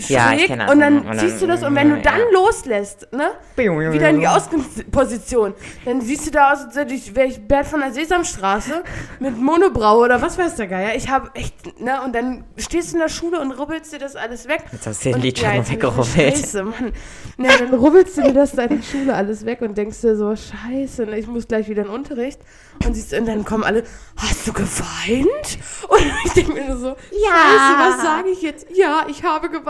schräg 0.00 0.08
Ja, 0.10 0.32
ich 0.32 0.46
das. 0.46 0.72
und 0.72 0.80
dann 0.80 0.98
Und 0.98 1.06
dann- 1.06 1.18
ziehst 1.18 1.42
du 1.42 1.46
das 1.46 1.62
und 1.62 1.74
wenn 1.74 1.90
du 1.90 2.00
dann 2.00 2.18
ja. 2.18 2.24
loslässt, 2.32 3.08
ne, 3.12 3.30
wieder 3.56 4.10
in 4.10 4.20
die 4.20 4.26
Ausgangsposition, 4.28 5.54
dann 5.84 6.00
siehst 6.00 6.26
du 6.26 6.30
da 6.30 6.52
aus, 6.52 6.60
als 6.76 7.14
wäre 7.14 7.26
ich 7.26 7.46
Bert 7.46 7.66
von 7.66 7.80
der 7.80 7.92
Sesamstraße 7.92 8.82
mit 9.20 9.36
Monobraue 9.36 10.04
oder 10.06 10.22
was 10.22 10.38
weiß 10.38 10.56
der 10.56 10.66
Geier. 10.68 10.94
Ich 10.94 11.08
habe 11.10 11.30
echt, 11.34 11.80
ne, 11.80 12.00
und 12.02 12.14
dann 12.14 12.44
stehst 12.56 12.90
du 12.92 12.96
in 12.96 13.00
der 13.02 13.08
Schule 13.08 13.40
und 13.40 13.52
rubbelst 13.52 13.92
dir 13.92 13.98
das 13.98 14.16
alles 14.16 14.48
weg. 14.48 14.64
Jetzt 14.72 14.86
hast 14.86 15.04
du 15.04 15.10
den 15.12 15.20
Lied 15.20 15.38
ja, 15.38 15.54
schon 15.54 15.68
weggerubbelt. 15.70 16.06
Scheiße, 16.36 16.62
Mann. 16.64 16.92
Ja, 17.38 17.50
dann 17.58 17.74
rubbelst 17.74 18.16
du 18.16 18.22
dir 18.22 18.32
das 18.34 18.52
da 18.52 18.62
in 18.62 18.78
der 18.78 18.82
Schule 18.82 19.14
alles 19.14 19.44
weg 19.44 19.60
und 19.60 19.76
denkst 19.76 20.00
dir 20.00 20.16
so, 20.16 20.34
scheiße, 20.34 21.04
ne, 21.06 21.18
ich 21.18 21.26
muss 21.26 21.46
gleich 21.46 21.68
wieder 21.68 21.82
in 21.82 21.88
den 21.88 21.94
Unterricht. 21.94 22.40
Und, 22.84 22.94
siehst, 22.94 23.12
und 23.14 23.26
dann 23.26 23.44
kommen 23.44 23.64
alle, 23.64 23.84
hast 24.16 24.46
du 24.46 24.52
geweint? 24.52 25.58
Und 25.88 26.00
ich 26.26 26.32
denke 26.32 26.52
mir 26.52 26.64
nur 26.68 26.76
so, 26.76 26.88
scheiße, 27.10 27.78
was 27.78 28.02
sage 28.02 28.28
ich 28.30 28.42
jetzt? 28.42 28.66
Ja, 28.74 29.06
ich 29.08 29.22
habe 29.22 29.48
geweint. 29.48 29.65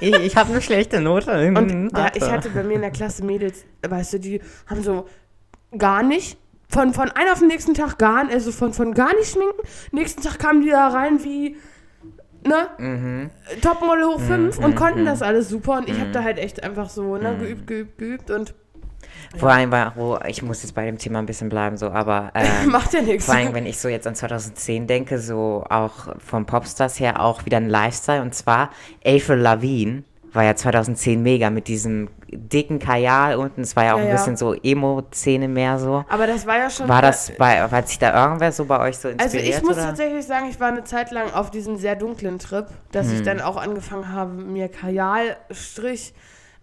Ich, 0.00 0.14
ich 0.14 0.36
habe 0.36 0.52
eine 0.52 0.62
schlechte 0.62 1.00
Note. 1.00 1.30
Und 1.48 1.90
ja, 1.96 2.10
ich 2.14 2.22
hatte 2.22 2.50
bei 2.50 2.62
mir 2.62 2.74
in 2.74 2.80
der 2.82 2.90
Klasse 2.90 3.24
Mädels, 3.24 3.64
weißt 3.86 4.14
du, 4.14 4.20
die 4.20 4.40
haben 4.66 4.82
so 4.82 5.06
gar 5.76 6.02
nicht, 6.02 6.38
von, 6.68 6.92
von 6.92 7.10
einem 7.10 7.32
auf 7.32 7.38
den 7.38 7.48
nächsten 7.48 7.74
Tag 7.74 7.98
gar 7.98 8.28
also 8.28 8.50
von, 8.52 8.72
von 8.72 8.94
gar 8.94 9.14
nicht 9.16 9.30
schminken. 9.32 9.60
Nächsten 9.92 10.22
Tag 10.22 10.38
kamen 10.38 10.62
die 10.62 10.70
da 10.70 10.88
rein 10.88 11.22
wie, 11.22 11.56
ne, 12.46 12.68
Mhm. 12.78 13.30
Topmodel 13.60 14.04
hoch 14.06 14.20
5 14.20 14.58
und 14.58 14.74
konnten 14.74 15.04
das 15.04 15.22
alles 15.22 15.48
super. 15.48 15.78
Und 15.78 15.88
ich 15.88 15.98
habe 16.00 16.10
da 16.10 16.22
halt 16.22 16.38
echt 16.38 16.62
einfach 16.62 16.90
so, 16.90 17.16
ne, 17.16 17.36
geübt, 17.38 17.66
geübt, 17.66 17.98
geübt 17.98 18.30
und 18.30 18.54
Vor 19.38 19.50
allem, 19.50 19.70
war, 19.72 19.92
wo, 19.96 20.18
ich 20.26 20.42
muss 20.42 20.62
jetzt 20.62 20.74
bei 20.74 20.86
dem 20.86 20.98
Thema 20.98 21.18
ein 21.18 21.26
bisschen 21.26 21.48
bleiben, 21.48 21.76
so, 21.76 21.90
aber 21.90 22.30
ähm, 22.34 22.70
macht 22.70 22.92
ja 22.94 23.02
nichts. 23.02 23.26
vor 23.26 23.34
allem, 23.34 23.54
wenn 23.54 23.66
ich 23.66 23.78
so 23.78 23.88
jetzt 23.88 24.06
an 24.06 24.14
2010 24.14 24.86
denke, 24.86 25.18
so 25.18 25.64
auch 25.68 26.14
vom 26.18 26.46
Popstars 26.46 26.98
her 27.00 27.20
auch 27.20 27.44
wieder 27.44 27.56
ein 27.58 27.68
Lifestyle 27.68 28.22
und 28.22 28.34
zwar 28.34 28.70
Avril 29.04 29.38
Lavigne 29.38 30.04
war 30.32 30.42
ja 30.42 30.56
2010 30.56 31.22
mega 31.22 31.48
mit 31.50 31.68
diesem 31.68 32.08
dicken 32.28 32.80
Kajal 32.80 33.36
unten, 33.36 33.60
es 33.60 33.76
war 33.76 33.84
ja 33.84 33.94
auch 33.94 33.98
Ja, 33.98 34.02
ein 34.02 34.08
ja. 34.08 34.16
bisschen 34.16 34.36
so 34.36 34.52
Emo-Szene 34.54 35.46
mehr 35.46 35.78
so. 35.78 36.04
Aber 36.08 36.26
das 36.26 36.44
war 36.44 36.58
ja 36.58 36.68
schon. 36.68 36.88
War 36.88 37.02
das 37.02 37.30
bei, 37.38 37.62
hat 37.62 37.86
sich 37.88 38.00
da 38.00 38.24
irgendwer 38.24 38.50
so 38.50 38.64
bei 38.64 38.80
euch 38.80 38.98
so 38.98 39.06
Also 39.10 39.22
inspiriert? 39.22 39.58
ich 39.58 39.62
muss 39.62 39.76
oder? 39.76 39.84
tatsächlich 39.86 40.26
sagen, 40.26 40.46
ich 40.50 40.58
war 40.58 40.68
eine 40.68 40.82
Zeit 40.82 41.12
lang 41.12 41.32
auf 41.32 41.52
diesem 41.52 41.76
sehr 41.76 41.94
dunklen 41.94 42.40
Trip, 42.40 42.66
dass 42.90 43.06
Hm. 43.06 43.14
ich 43.14 43.22
dann 43.22 43.40
auch 43.40 43.56
angefangen 43.56 44.12
habe, 44.12 44.32
mir 44.32 44.68
Kajalstrich, 44.68 46.12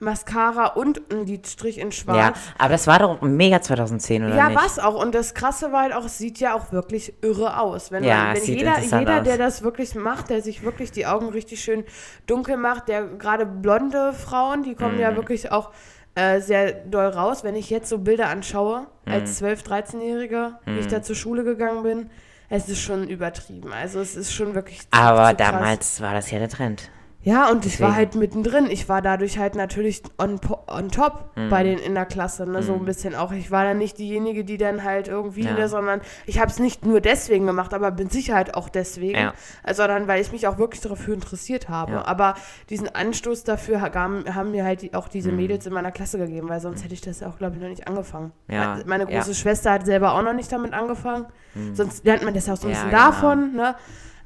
Mascara 0.01 0.65
und 0.67 1.01
einen 1.11 1.25
Lidstrich 1.25 1.77
in 1.77 1.91
schwarz. 1.91 2.17
Ja, 2.17 2.33
aber 2.57 2.69
das 2.69 2.87
war 2.87 2.99
doch 2.99 3.21
mega 3.21 3.61
2010, 3.61 4.25
oder 4.25 4.35
Ja, 4.35 4.49
nicht? 4.49 4.59
was 4.61 4.79
auch. 4.79 5.01
Und 5.01 5.15
das 5.15 5.33
Krasse 5.33 5.71
war 5.71 5.83
halt 5.83 5.93
auch, 5.93 6.05
es 6.05 6.17
sieht 6.17 6.39
ja 6.39 6.53
auch 6.55 6.71
wirklich 6.71 7.13
irre 7.21 7.59
aus. 7.59 7.91
Wenn, 7.91 8.03
Ja, 8.03 8.25
man, 8.25 8.35
es 8.37 8.47
wenn 8.47 8.55
jeder, 8.55 8.79
jeder 8.79 9.17
aus. 9.19 9.23
der 9.23 9.37
das 9.37 9.61
wirklich 9.61 9.95
macht, 9.95 10.29
der 10.29 10.41
sich 10.41 10.63
wirklich 10.63 10.91
die 10.91 11.05
Augen 11.05 11.29
richtig 11.29 11.61
schön 11.63 11.83
dunkel 12.27 12.57
macht, 12.57 12.87
der 12.87 13.03
gerade 13.05 13.45
blonde 13.45 14.13
Frauen, 14.13 14.63
die 14.63 14.75
kommen 14.75 14.95
Mhm. 14.95 15.01
ja 15.01 15.15
wirklich 15.15 15.51
auch 15.51 15.71
äh, 16.15 16.41
sehr 16.41 16.73
doll 16.73 17.05
raus. 17.07 17.43
Wenn 17.45 17.55
ich 17.55 17.69
jetzt 17.69 17.87
so 17.87 17.97
Bilder 17.99 18.27
anschaue, 18.27 18.87
Mhm. 19.05 19.13
als 19.13 19.41
12-, 19.41 19.63
13-Jähriger, 19.63 20.55
wie 20.65 20.79
ich 20.79 20.87
da 20.87 21.01
zur 21.01 21.15
Schule 21.15 21.43
gegangen 21.45 21.83
bin, 21.83 22.09
es 22.49 22.67
ist 22.67 22.81
schon 22.81 23.07
übertrieben. 23.07 23.71
Also 23.71 24.01
es 24.01 24.17
ist 24.17 24.33
schon 24.33 24.53
wirklich. 24.53 24.81
Aber 24.91 25.29
zu 25.29 25.35
krass. 25.37 25.51
damals 25.51 26.01
war 26.01 26.13
das 26.13 26.29
ja 26.31 26.39
der 26.39 26.49
Trend. 26.49 26.89
Ja, 27.23 27.51
und 27.51 27.67
ich 27.67 27.79
war 27.79 27.95
halt 27.95 28.15
mittendrin. 28.15 28.65
Ich 28.71 28.89
war 28.89 29.01
dadurch 29.03 29.37
halt 29.37 29.53
natürlich 29.53 30.01
on, 30.17 30.39
on 30.67 30.89
top 30.89 31.29
Mhm. 31.35 31.49
bei 31.49 31.61
den 31.63 31.77
in 31.77 31.93
der 31.93 32.07
Klasse, 32.07 32.47
ne? 32.49 32.63
so 32.63 32.73
ein 32.73 32.83
bisschen 32.83 33.13
auch. 33.13 33.31
Ich 33.31 33.51
war 33.51 33.63
dann 33.63 33.77
nicht 33.77 33.99
diejenige, 33.99 34.43
die 34.43 34.57
dann 34.57 34.83
halt 34.83 35.07
irgendwie, 35.07 35.43
Ja. 35.43 35.53
ne, 35.53 35.67
sondern 35.69 36.01
ich 36.25 36.39
habe 36.39 36.49
es 36.49 36.57
nicht 36.57 36.83
nur 36.83 36.99
deswegen 36.99 37.45
gemacht, 37.45 37.75
aber 37.75 37.91
mit 37.91 38.11
Sicherheit 38.11 38.55
auch 38.55 38.69
deswegen, 38.69 39.19
Ja. 39.19 39.33
sondern 39.71 40.07
weil 40.07 40.19
ich 40.19 40.31
mich 40.31 40.47
auch 40.47 40.57
wirklich 40.57 40.81
dafür 40.81 41.13
interessiert 41.13 41.69
habe. 41.69 41.91
Ja. 41.93 42.05
Aber 42.07 42.33
diesen 42.71 42.93
Anstoß 42.93 43.43
dafür 43.43 43.81
ha- 43.81 43.89
gaben, 43.89 44.23
haben 44.33 44.49
mir 44.49 44.65
halt 44.65 44.95
auch 44.95 45.05
Mhm. 45.05 45.11
diese 45.13 45.31
Mädels 45.31 45.67
in 45.67 45.73
meiner 45.73 45.91
Klasse 45.91 46.17
gegeben, 46.17 46.49
weil 46.49 46.59
sonst 46.59 46.83
hätte 46.83 46.95
ich 46.95 47.01
das 47.01 47.21
auch, 47.21 47.37
glaube 47.37 47.55
ich, 47.55 47.61
noch 47.61 47.69
nicht 47.69 47.87
angefangen. 47.87 48.31
Ja, 48.49 48.77
Me- 48.77 48.83
Meine 48.87 49.05
große 49.05 49.35
Schwester 49.35 49.71
hat 49.73 49.85
selber 49.85 50.13
auch 50.15 50.23
noch 50.23 50.33
nicht 50.33 50.51
damit 50.51 50.73
angefangen. 50.73 51.27
Sonst 51.73 52.03
lernt 52.03 52.23
man 52.23 52.33
das 52.33 52.47
ja 52.47 52.53
auch 52.53 52.57
so 52.57 52.67
ein 52.67 52.73
bisschen 52.73 52.89
genau. 52.89 53.05
davon, 53.05 53.53
ne? 53.55 53.75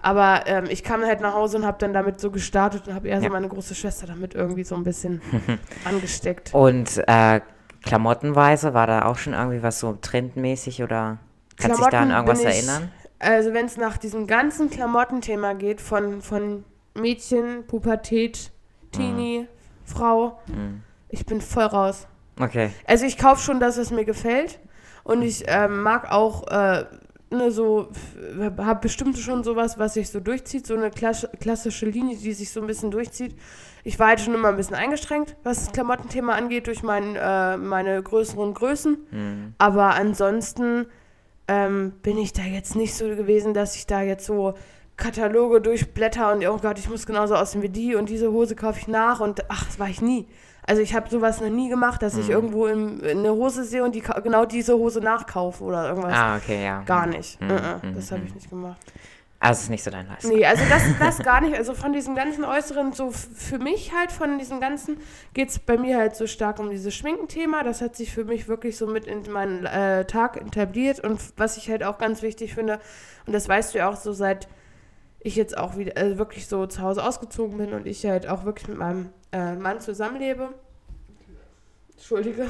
Aber 0.05 0.43
ähm, 0.45 0.65
ich 0.69 0.83
kam 0.83 1.03
halt 1.03 1.19
nach 1.21 1.33
Hause 1.33 1.57
und 1.57 1.65
habe 1.65 1.77
dann 1.79 1.91
damit 1.91 2.19
so 2.19 2.29
gestartet 2.29 2.87
und 2.87 2.93
habe 2.93 3.07
eher 3.07 3.17
so 3.19 3.25
Ja. 3.25 3.31
meine 3.31 3.47
große 3.47 3.73
Schwester 3.73 4.05
damit 4.05 4.35
irgendwie 4.35 4.63
so 4.63 4.75
ein 4.75 4.83
bisschen 4.83 5.19
angesteckt. 5.83 6.53
Und 6.53 7.01
äh, 7.07 7.41
klamottenweise 7.83 8.73
war 8.75 8.85
da 8.85 9.05
auch 9.05 9.17
schon 9.17 9.33
irgendwie 9.33 9.63
was 9.63 9.79
so 9.79 9.93
trendmäßig 9.99 10.83
oder 10.83 11.17
kannst 11.57 11.79
du 11.79 11.83
dich 11.83 11.91
da 11.91 12.01
an 12.01 12.11
irgendwas 12.11 12.41
ich- 12.41 12.45
erinnern? 12.45 12.91
Also 13.17 13.53
wenn 13.53 13.65
es 13.65 13.77
nach 13.77 13.97
diesem 13.97 14.27
ganzen 14.27 14.69
Klamottenthema 14.69 15.53
geht, 15.53 15.81
von, 15.81 16.21
von 16.21 16.65
Mädchen, 16.93 17.65
Pubertät, 17.65 18.51
Teenie, 18.91 19.47
Frau, 19.85 20.37
Mhm. 20.47 20.83
ich 21.09 21.25
bin 21.25 21.41
voll 21.41 21.63
raus. 21.63 22.05
Okay. 22.39 22.69
Also 22.85 23.05
ich 23.05 23.17
kaufe 23.17 23.41
schon 23.41 23.59
das, 23.59 23.79
was 23.79 23.89
mir 23.89 24.05
gefällt. 24.05 24.59
Und 25.03 25.21
ich 25.23 25.45
ähm, 25.47 25.81
mag 25.81 26.11
auch 26.11 26.45
äh, 26.47 26.85
ne, 27.37 27.51
so, 27.51 27.89
habe 28.57 28.81
bestimmt 28.81 29.17
schon 29.17 29.43
sowas, 29.43 29.77
was 29.77 29.95
sich 29.95 30.09
so 30.09 30.19
durchzieht, 30.19 30.65
so 30.65 30.75
eine 30.75 30.89
klass 30.89 31.27
klassische 31.39 31.85
Linie, 31.85 32.17
die 32.17 32.33
sich 32.33 32.51
so 32.51 32.61
ein 32.61 32.67
bisschen 32.67 32.91
durchzieht. 32.91 33.35
Ich 33.83 33.99
war 33.99 34.07
halt 34.07 34.19
schon 34.19 34.33
immer 34.33 34.49
ein 34.49 34.57
bisschen 34.57 34.75
eingeschränkt, 34.75 35.35
was 35.43 35.65
das 35.65 35.73
Klamottenthema 35.73 36.33
angeht, 36.33 36.67
durch 36.67 36.81
mein, 36.81 37.15
äh, 37.15 37.57
meine 37.57 38.01
größeren 38.01 38.53
Größen. 38.53 38.97
Mhm. 39.11 39.53
Aber 39.57 39.93
ansonsten 39.93 40.87
ähm, 41.47 41.93
bin 42.01 42.17
ich 42.17 42.33
da 42.33 42.41
jetzt 42.41 42.75
nicht 42.75 42.95
so 42.95 43.05
gewesen, 43.07 43.53
dass 43.53 43.75
ich 43.75 43.85
da 43.85 44.01
jetzt 44.01 44.25
so 44.25 44.55
Kataloge 44.97 45.61
durchblätter 45.61 46.31
und 46.31 46.45
oh 46.47 46.57
Gott, 46.57 46.79
ich 46.79 46.89
muss 46.89 47.05
genauso 47.05 47.35
aussehen 47.35 47.61
wie 47.61 47.69
die 47.69 47.95
und 47.95 48.09
diese 48.09 48.31
Hose 48.31 48.55
kaufe 48.55 48.79
ich 48.79 48.87
nach 48.87 49.19
und 49.19 49.43
ach, 49.49 49.65
das 49.65 49.79
war 49.79 49.89
ich 49.89 50.01
nie. 50.01 50.27
Also 50.67 50.81
ich 50.81 50.95
habe 50.95 51.09
sowas 51.09 51.41
noch 51.41 51.49
nie 51.49 51.69
gemacht, 51.69 52.01
dass 52.01 52.15
Mhm. 52.15 52.19
ich 52.21 52.29
irgendwo 52.29 52.65
in, 52.65 52.99
in 53.01 53.19
eine 53.19 53.31
Hose 53.31 53.63
sehe 53.65 53.83
und 53.83 53.93
die 53.93 54.01
genau 54.01 54.45
diese 54.45 54.75
Hose 54.75 54.99
nachkaufe 54.99 55.63
oder 55.63 55.87
irgendwas. 55.89 56.13
Ah, 56.15 56.37
okay, 56.37 56.63
ja. 56.63 56.81
Gar 56.83 57.05
nicht. 57.07 57.39
Mhm, 57.39 57.49
Äh, 57.51 57.55
äh, 57.55 57.85
mhm, 57.87 57.95
das 57.95 58.11
habe 58.11 58.21
mhm. 58.21 58.27
ich 58.27 58.35
nicht 58.35 58.49
gemacht. 58.49 58.77
Also 59.37 59.63
ist 59.63 59.69
nicht 59.69 59.83
so 59.83 59.91
dein 59.91 60.07
Lifestyle. 60.07 60.33
Nee, 60.37 60.45
also 60.45 60.63
das, 60.67 60.81
das 60.99 61.19
gar 61.19 61.41
nicht. 61.41 61.55
Also 61.55 61.75
von 61.75 61.93
diesem 61.93 62.15
ganzen 62.15 62.43
Äußeren, 62.45 62.93
so 62.93 63.11
für 63.11 63.59
mich 63.59 63.91
halt, 63.93 64.11
von 64.11 64.39
diesem 64.39 64.59
Ganzen, 64.59 64.97
geht 65.35 65.49
es 65.49 65.59
bei 65.59 65.77
mir 65.77 65.97
halt 65.97 66.15
so 66.15 66.25
stark 66.25 66.57
um 66.57 66.71
dieses 66.71 66.95
Schminkenthema. 66.95 67.61
Das 67.63 67.81
hat 67.81 67.95
sich 67.95 68.11
für 68.11 68.23
mich 68.23 68.47
wirklich 68.47 68.75
so 68.75 68.87
mit 68.87 69.05
in 69.05 69.29
meinen 69.31 69.65
äh, 69.67 70.05
Tag 70.05 70.37
etabliert. 70.37 71.01
Und 71.01 71.19
was 71.37 71.57
ich 71.57 71.69
halt 71.69 71.83
auch 71.83 71.99
ganz 71.99 72.23
wichtig 72.23 72.55
finde, 72.55 72.79
und 73.27 73.33
das 73.33 73.47
weißt 73.47 73.75
du 73.75 73.79
ja 73.79 73.89
auch 73.89 73.97
so, 73.97 74.13
seit 74.13 74.47
ich 75.25 75.35
jetzt 75.35 75.57
auch 75.57 75.75
wieder 75.75 75.97
äh, 75.97 76.17
wirklich 76.19 76.47
so 76.47 76.67
zu 76.67 76.81
Hause 76.81 77.03
ausgezogen 77.03 77.57
bin 77.57 77.73
und 77.73 77.87
ich 77.87 78.05
halt 78.05 78.27
auch 78.27 78.45
wirklich 78.45 78.67
mit 78.67 78.77
meinem 78.77 79.09
äh, 79.31 79.55
Mann 79.55 79.81
zusammenlebe. 79.81 80.49
Entschuldige. 81.93 82.45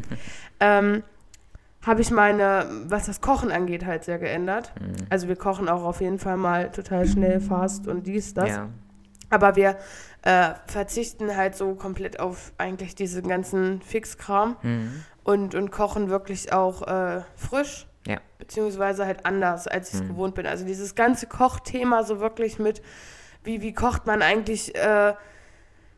ähm, 0.60 1.02
habe 1.84 2.00
ich 2.00 2.12
meine, 2.12 2.66
was 2.86 3.06
das 3.06 3.20
Kochen 3.20 3.50
angeht, 3.50 3.84
halt 3.84 4.04
sehr 4.04 4.20
geändert. 4.20 4.72
Mhm. 4.80 4.94
Also 5.10 5.26
wir 5.26 5.34
kochen 5.34 5.68
auch 5.68 5.82
auf 5.82 6.00
jeden 6.00 6.20
Fall 6.20 6.36
mal 6.36 6.70
total 6.70 7.06
schnell, 7.08 7.40
fast 7.40 7.88
und 7.88 8.06
dies, 8.06 8.34
das. 8.34 8.50
Ja. 8.50 8.68
Aber 9.28 9.56
wir 9.56 9.76
äh, 10.22 10.50
verzichten 10.66 11.36
halt 11.36 11.56
so 11.56 11.74
komplett 11.74 12.20
auf 12.20 12.52
eigentlich 12.56 12.94
diesen 12.94 13.26
ganzen 13.26 13.82
Fixkram 13.82 14.56
Mhm. 14.62 15.04
und, 15.24 15.54
und 15.56 15.72
kochen 15.72 16.08
wirklich 16.08 16.52
auch 16.52 16.86
äh, 16.86 17.22
frisch. 17.34 17.88
Ja. 18.06 18.18
Beziehungsweise 18.38 19.06
halt 19.06 19.24
anders, 19.26 19.66
als 19.68 19.88
ich 19.90 19.94
es 19.96 20.02
Mhm. 20.02 20.08
gewohnt 20.08 20.34
bin. 20.34 20.46
Also 20.46 20.64
dieses 20.64 20.94
ganze 20.94 21.26
Kochthema 21.26 22.02
so 22.04 22.20
wirklich 22.20 22.58
mit, 22.58 22.82
wie, 23.44 23.62
wie 23.62 23.72
kocht 23.72 24.06
man 24.06 24.22
eigentlich 24.22 24.74
äh, 24.74 25.14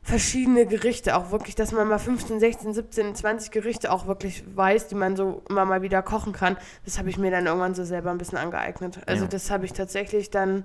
verschiedene 0.02 0.66
Gerichte, 0.66 1.16
auch 1.16 1.30
wirklich, 1.30 1.54
dass 1.54 1.73
man 1.73 1.88
mal 1.88 1.99
15, 1.99 2.38
16, 2.38 2.75
17, 2.75 3.14
20 3.14 3.50
Gerichte 3.50 3.90
auch 3.90 4.06
wirklich 4.06 4.44
weiß, 4.54 4.88
die 4.88 4.94
man 4.96 5.16
so 5.16 5.42
immer 5.49 5.64
mal 5.64 5.80
wieder 5.80 6.02
kochen 6.02 6.34
kann. 6.34 6.58
Das 6.84 6.99
habe 6.99 7.08
ich 7.08 7.16
mir 7.16 7.30
dann 7.30 7.46
irgendwann 7.46 7.75
so 7.75 7.84
selber 7.84 8.11
ein 8.11 8.18
bisschen 8.18 8.37
angeeignet. 8.37 9.00
Also 9.06 9.25
Ja. 9.25 9.28
das 9.30 9.50
habe 9.50 9.64
ich 9.64 9.73
tatsächlich 9.73 10.30
dann 10.30 10.64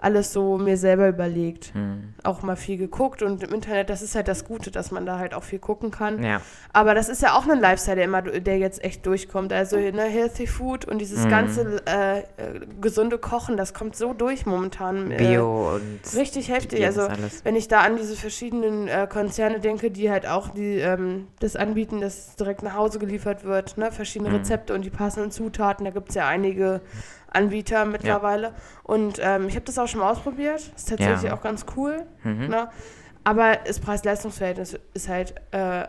alles 0.00 0.32
so 0.32 0.56
mir 0.58 0.76
selber 0.76 1.08
überlegt. 1.08 1.74
Mhm. 1.74 2.14
Auch 2.24 2.42
mal 2.42 2.56
viel 2.56 2.76
geguckt 2.78 3.22
und 3.22 3.42
im 3.42 3.52
Internet, 3.52 3.90
das 3.90 4.00
ist 4.02 4.14
halt 4.14 4.28
das 4.28 4.44
Gute, 4.46 4.70
dass 4.70 4.90
man 4.90 5.04
da 5.04 5.18
halt 5.18 5.34
auch 5.34 5.42
viel 5.44 5.58
gucken 5.58 5.90
kann. 5.90 6.22
Ja. 6.22 6.40
Aber 6.72 6.94
das 6.94 7.08
ist 7.08 7.20
ja 7.22 7.34
auch 7.36 7.46
ein 7.48 7.60
Lifestyle, 7.60 7.96
der 7.96 8.04
immer, 8.06 8.22
der 8.22 8.58
jetzt 8.58 8.82
echt 8.82 9.04
durchkommt. 9.04 9.52
Also 9.52 9.76
ne, 9.76 10.02
Healthy 10.04 10.46
Food 10.46 10.86
und 10.86 10.98
dieses 10.98 11.24
Mhm. 11.24 11.28
ganze 11.28 11.82
äh, 11.86 12.18
äh, 12.20 12.22
gesunde 12.80 13.18
Kochen, 13.18 13.56
das 13.56 13.74
kommt 13.74 13.94
so 13.94 14.12
durch 14.14 14.46
momentan. 14.46 15.10
Äh, 15.10 15.16
Bio 15.16 15.74
und 15.74 16.00
richtig 16.16 16.50
heftig. 16.50 16.84
Also 16.84 17.08
wenn 17.44 17.54
ich 17.56 17.68
da 17.68 17.80
an 17.80 17.96
diese 17.96 18.16
verschiedenen 18.16 18.88
äh, 18.88 19.06
Konzerne 19.10 19.60
denke, 19.60 19.90
die 19.90 20.10
halt 20.10 20.26
auch 20.26 20.48
die, 20.48 20.78
ähm, 20.78 21.26
das 21.40 21.56
anbieten, 21.56 22.00
dass 22.00 22.36
direkt 22.36 22.62
nach 22.62 22.74
Hause 22.74 22.98
geliefert 22.98 23.44
wird, 23.44 23.76
ne? 23.76 23.92
verschiedene 23.92 24.30
Mhm. 24.30 24.36
Rezepte 24.36 24.74
und 24.74 24.84
die 24.84 24.90
passenden 24.90 25.30
Zutaten, 25.30 25.84
da 25.84 25.90
gibt 25.90 26.08
es 26.08 26.14
ja 26.14 26.26
einige 26.26 26.80
Anbieter 27.32 27.84
mittlerweile. 27.84 28.54
Und 28.82 29.18
ähm, 29.20 29.48
ich 29.48 29.54
habe 29.54 29.64
das 29.64 29.78
auch 29.78 29.86
schon 29.88 30.00
mal 30.00 30.10
ausprobiert. 30.10 30.60
Ist 30.76 30.88
tatsächlich 30.88 31.22
Ja. 31.22 31.34
auch 31.34 31.42
ganz 31.42 31.64
cool. 31.76 32.06
Mhm. 32.24 32.48
Ne? 32.48 32.68
Aber 33.24 33.56
das 33.56 33.80
Preis-Leistungs-Verhältnis 33.80 34.78
ist 34.94 35.08
halt, 35.08 35.34
äh, 35.52 35.84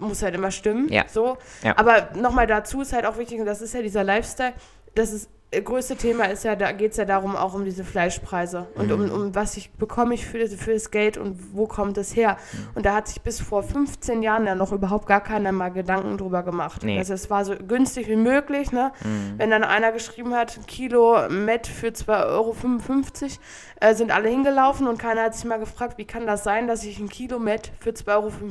muss 0.00 0.22
halt 0.22 0.34
immer 0.34 0.50
stimmen. 0.50 0.88
Ja. 0.90 1.04
So. 1.08 1.36
Ja. 1.62 1.76
Aber 1.76 2.08
nochmal 2.16 2.46
dazu 2.46 2.80
ist 2.80 2.92
halt 2.92 3.04
auch 3.06 3.18
wichtig, 3.18 3.38
und 3.40 3.46
das 3.46 3.60
ist 3.60 3.74
ja 3.74 3.82
dieser 3.82 4.04
Lifestyle, 4.04 4.54
das 4.94 5.12
ist 5.12 5.28
größte 5.60 5.96
Thema 5.96 6.24
ist 6.24 6.44
ja, 6.44 6.56
da 6.56 6.72
geht 6.72 6.92
es 6.92 6.96
ja 6.96 7.04
darum 7.04 7.36
auch 7.36 7.52
um 7.54 7.64
diese 7.64 7.84
Fleischpreise 7.84 8.68
und 8.74 8.90
um, 8.90 9.02
Mhm. 9.04 9.10
um 9.12 9.34
was 9.34 9.56
ich 9.56 9.70
bekomme 9.72 10.14
ich 10.14 10.24
für, 10.26 10.38
das- 10.38 10.54
für 10.54 10.72
das 10.72 10.90
Geld 10.90 11.18
und 11.18 11.54
wo 11.54 11.66
kommt 11.66 11.98
es 11.98 12.16
her. 12.16 12.38
Mhm. 12.52 12.58
Und 12.76 12.86
da 12.86 12.94
hat 12.94 13.08
sich 13.08 13.20
bis 13.20 13.40
vor 13.40 13.62
15 13.62 14.22
Jahren 14.22 14.46
ja 14.46 14.54
noch 14.54 14.72
überhaupt 14.72 15.06
gar 15.06 15.20
keiner 15.22 15.52
mal 15.52 15.68
Gedanken 15.70 16.16
drüber 16.16 16.42
gemacht. 16.42 16.82
Nee. 16.84 16.96
Also 16.98 17.12
es 17.14 17.28
war 17.28 17.44
so 17.44 17.54
günstig 17.56 18.08
wie 18.08 18.16
möglich, 18.16 18.72
ne? 18.72 18.92
Mhm. 19.04 19.34
Wenn 19.38 19.50
dann 19.50 19.64
einer 19.64 19.92
geschrieben 19.92 20.34
hat, 20.34 20.56
ein 20.56 20.66
Kilo 20.66 21.28
Met 21.28 21.66
für 21.66 21.88
2,55 21.92 23.22
Euro, 23.22 23.36
äh, 23.80 23.94
sind 23.94 24.10
alle 24.10 24.28
hingelaufen 24.28 24.86
und 24.86 24.98
keiner 24.98 25.22
hat 25.24 25.34
sich 25.34 25.44
mal 25.44 25.58
gefragt, 25.58 25.98
wie 25.98 26.04
kann 26.06 26.26
das 26.26 26.44
sein, 26.44 26.66
dass 26.68 26.84
ich 26.84 26.98
ein 26.98 27.08
Kilo 27.08 27.38
Met 27.38 27.72
für 27.80 27.90
2,55 27.92 28.08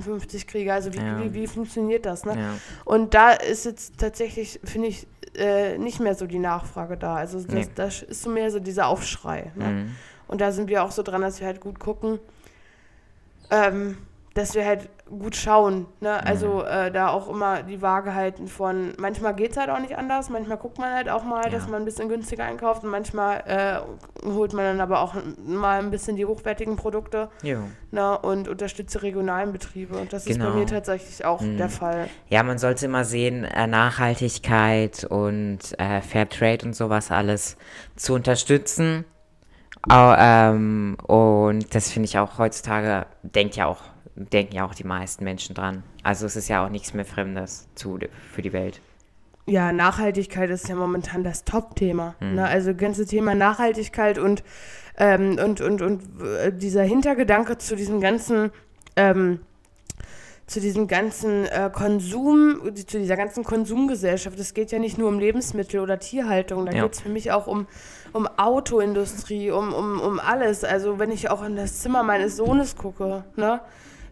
Euro 0.08 0.46
kriege? 0.48 0.74
Also 0.74 0.94
wie, 0.94 0.98
Ja. 0.98 1.20
wie, 1.20 1.34
wie 1.34 1.48
funktioniert 1.48 2.06
das? 2.06 2.26
Ne? 2.26 2.34
Ja. 2.38 2.50
Und 2.86 3.14
da 3.14 3.32
ist 3.32 3.66
jetzt 3.66 3.98
tatsächlich, 3.98 4.60
finde 4.64 4.88
ich, 4.90 5.08
äh, 5.36 5.78
nicht 5.78 6.00
mehr 6.00 6.16
so 6.16 6.26
die 6.28 6.40
Nachfrage 6.40 6.98
da. 6.98 7.16
Also 7.16 7.40
das, 7.42 7.54
Nee. 7.54 7.68
das 7.76 8.02
ist 8.02 8.24
so 8.24 8.30
mehr 8.30 8.52
so 8.52 8.60
dieser 8.60 8.88
Aufschrei. 8.88 9.52
Ne? 9.56 9.66
Mhm. 9.66 9.96
Und 10.28 10.42
da 10.42 10.52
sind 10.52 10.70
wir 10.70 10.84
auch 10.84 10.92
so 10.92 11.04
dran, 11.04 11.22
dass 11.22 11.40
wir 11.40 11.48
halt 11.48 11.62
gut 11.62 11.80
gucken, 11.80 12.20
ähm, 13.50 13.98
dass 14.34 14.56
wir 14.56 14.66
halt 14.66 14.90
gut 15.20 15.36
schauen. 15.36 15.88
Ne? 16.00 16.26
Also 16.26 16.64
äh, 16.64 16.90
da 16.92 17.10
auch 17.10 17.28
immer 17.30 17.64
die 17.64 17.82
Waage 17.82 18.16
halten 18.16 18.48
von, 18.48 18.94
manchmal 18.98 19.36
geht 19.36 19.52
es 19.52 19.58
halt 19.58 19.70
auch 19.70 19.80
nicht 19.80 19.98
anders, 19.98 20.30
manchmal 20.30 20.58
guckt 20.58 20.78
man 20.80 20.94
halt 20.94 21.10
auch 21.10 21.24
mal, 21.24 21.44
Ja. 21.46 21.50
dass 21.50 21.68
man 21.68 21.82
ein 21.82 21.86
bisschen 21.86 22.08
günstiger 22.08 22.46
einkauft 22.46 22.84
und 22.84 22.90
manchmal 22.92 23.44
äh, 23.46 24.26
holt 24.26 24.54
man 24.54 24.64
dann 24.66 24.82
aber 24.82 25.02
auch 25.02 25.16
mal 25.46 25.80
ein 25.80 25.92
bisschen 25.92 26.16
die 26.16 26.26
hochwertigen 26.26 26.78
Produkte 26.78 27.30
Jo. 27.44 27.60
ne? 27.92 28.18
und 28.20 28.48
unterstützt 28.48 28.94
die 28.94 29.00
regionalen 29.00 29.52
Betriebe. 29.52 29.98
Und 29.98 30.14
das 30.14 30.26
ist 30.28 30.40
bei 30.40 30.46
Genau. 30.46 30.58
mir 30.58 30.66
tatsächlich 30.66 31.26
auch 31.26 31.42
Mhm. 31.42 31.58
der 31.58 31.70
Fall. 31.70 32.08
Ja, 32.30 32.44
man 32.44 32.58
sollte 32.58 32.86
immer 32.86 33.04
sehen, 33.04 33.44
äh, 33.44 33.68
Nachhaltigkeit 33.68 35.04
und 35.04 35.60
äh, 35.78 36.02
Fairtrade 36.02 36.66
und 36.66 36.76
sowas 36.76 37.12
alles 37.12 37.58
zu 37.96 38.14
unterstützen. 38.14 39.06
Au, 39.90 40.14
ähm, 40.18 40.96
und 41.08 41.74
das 41.74 41.92
finde 41.92 42.06
ich 42.06 42.18
auch 42.20 42.38
heutzutage, 42.38 43.08
denkt 43.24 43.56
ja 43.56 43.66
auch, 43.66 43.80
denken 44.16 44.56
ja 44.56 44.66
auch 44.66 44.76
die 44.76 44.84
meisten 44.84 45.24
Menschen 45.24 45.56
dran. 45.56 45.84
Also 46.04 46.26
es 46.26 46.36
ist 46.36 46.48
ja 46.48 46.66
auch 46.66 46.70
nichts 46.70 46.94
mehr 46.94 47.06
Fremdes 47.06 47.68
zu, 47.76 48.00
für 48.34 48.42
die 48.42 48.54
Welt. 48.54 48.82
Ja, 49.48 49.72
Nachhaltigkeit 49.72 50.50
ist 50.50 50.70
ja 50.70 50.76
momentan 50.76 51.24
das 51.24 51.44
Top-Thema. 51.44 52.16
Mhm. 52.20 52.36
Ne? 52.36 52.46
Also 52.48 52.76
ganze 52.76 53.06
Thema 53.06 53.36
Nachhaltigkeit 53.36 54.20
und, 54.20 54.44
ähm, 54.98 55.38
und, 55.44 55.62
und, 55.62 55.82
und 55.82 56.04
äh, 56.22 56.54
dieser 56.54 56.84
Hintergedanke 56.84 57.58
zu 57.58 57.76
diesem 57.76 58.02
ganzen, 58.02 58.52
ähm, 58.96 59.40
zu 60.46 60.60
diesem 60.60 60.88
ganzen 60.88 61.46
äh, 61.46 61.72
Konsum, 61.74 62.76
zu 62.76 63.00
dieser 63.00 63.16
ganzen 63.18 63.44
Konsumgesellschaft. 63.44 64.38
Es 64.38 64.54
geht 64.54 64.72
ja 64.72 64.80
nicht 64.80 64.98
nur 64.98 65.08
um 65.08 65.18
Lebensmittel 65.18 65.80
oder 65.80 65.98
Tierhaltung, 65.98 66.66
da 66.66 66.74
Ja. 66.74 66.84
geht 66.84 66.94
es 66.94 67.02
für 67.02 67.10
mich 67.10 67.32
auch 67.32 67.48
um, 67.48 67.68
um 68.14 68.28
Autoindustrie, 68.38 69.50
um, 69.52 69.74
um, 69.74 70.00
um 70.00 70.20
alles. 70.20 70.64
Also 70.64 71.00
wenn 71.00 71.10
ich 71.12 71.30
auch 71.30 71.44
in 71.44 71.56
das 71.56 71.80
Zimmer 71.80 72.04
meines 72.04 72.36
Sohnes 72.38 72.76
gucke, 72.76 73.24
ne? 73.36 73.62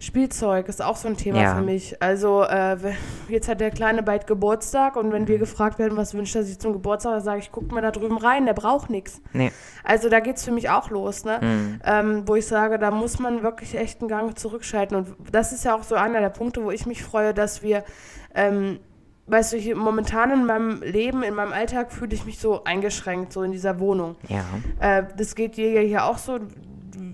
Spielzeug 0.02 0.70
ist 0.70 0.82
auch 0.82 0.96
so 0.96 1.10
ein 1.10 1.18
Thema 1.18 1.42
Ja. 1.42 1.56
für 1.56 1.62
mich. 1.62 2.02
Also 2.02 2.44
äh, 2.44 2.78
jetzt 3.28 3.50
hat 3.50 3.60
der 3.60 3.70
Kleine 3.70 4.02
bald 4.02 4.28
Geburtstag 4.28 4.96
und 4.96 5.12
wenn 5.12 5.28
wir 5.28 5.38
gefragt 5.38 5.78
werden, 5.78 5.98
was 5.98 6.14
wünscht 6.14 6.36
er 6.38 6.44
sich 6.44 6.58
zum 6.58 6.72
Geburtstag, 6.72 7.14
dann 7.16 7.22
sage 7.24 7.40
ich, 7.40 7.52
guck 7.52 7.72
mal 7.74 7.82
da 7.82 7.92
drüben 7.92 8.18
rein, 8.18 8.46
der 8.46 8.54
braucht 8.54 8.90
nichts. 8.90 9.22
Nee. 9.34 9.52
Also 9.84 10.08
da 10.08 10.22
geht 10.22 10.38
es 10.38 10.46
für 10.46 10.52
mich 10.52 10.70
auch 10.70 10.90
los, 10.90 11.26
ne? 11.26 11.40
Mhm. 11.42 11.82
Ähm, 11.84 12.24
wo 12.28 12.36
ich 12.36 12.48
sage, 12.48 12.80
da 12.80 12.92
muss 12.92 13.20
man 13.20 13.44
wirklich 13.44 13.76
echt 13.76 14.00
einen 14.00 14.08
Gang 14.08 14.40
zurückschalten. 14.40 14.96
Und 14.96 15.08
das 15.32 15.52
ist 15.52 15.66
ja 15.66 15.76
auch 15.76 15.84
so 15.84 15.96
einer 15.96 16.22
der 16.22 16.30
Punkte, 16.30 16.64
wo 16.64 16.72
ich 16.72 16.86
mich 16.86 17.04
freue, 17.04 17.34
dass 17.34 17.62
wir, 17.62 17.84
ähm, 18.34 18.80
weißt 19.28 19.52
du, 19.54 19.76
momentan 19.76 20.32
in 20.32 20.46
meinem 20.46 20.82
Leben, 20.82 21.24
in 21.24 21.34
meinem 21.36 21.52
Alltag 21.52 21.92
fühle 21.92 22.14
ich 22.16 22.26
mich 22.26 22.40
so 22.40 22.64
eingeschränkt, 22.64 23.34
so 23.34 23.44
in 23.44 23.52
dieser 23.52 23.80
Wohnung. 23.80 24.16
Ja. 24.30 24.46
Äh, 24.80 25.04
das 25.18 25.36
geht 25.36 25.58
dir 25.58 25.72
ja 25.74 25.82
hier 25.82 26.06
auch 26.06 26.18
so. 26.18 26.40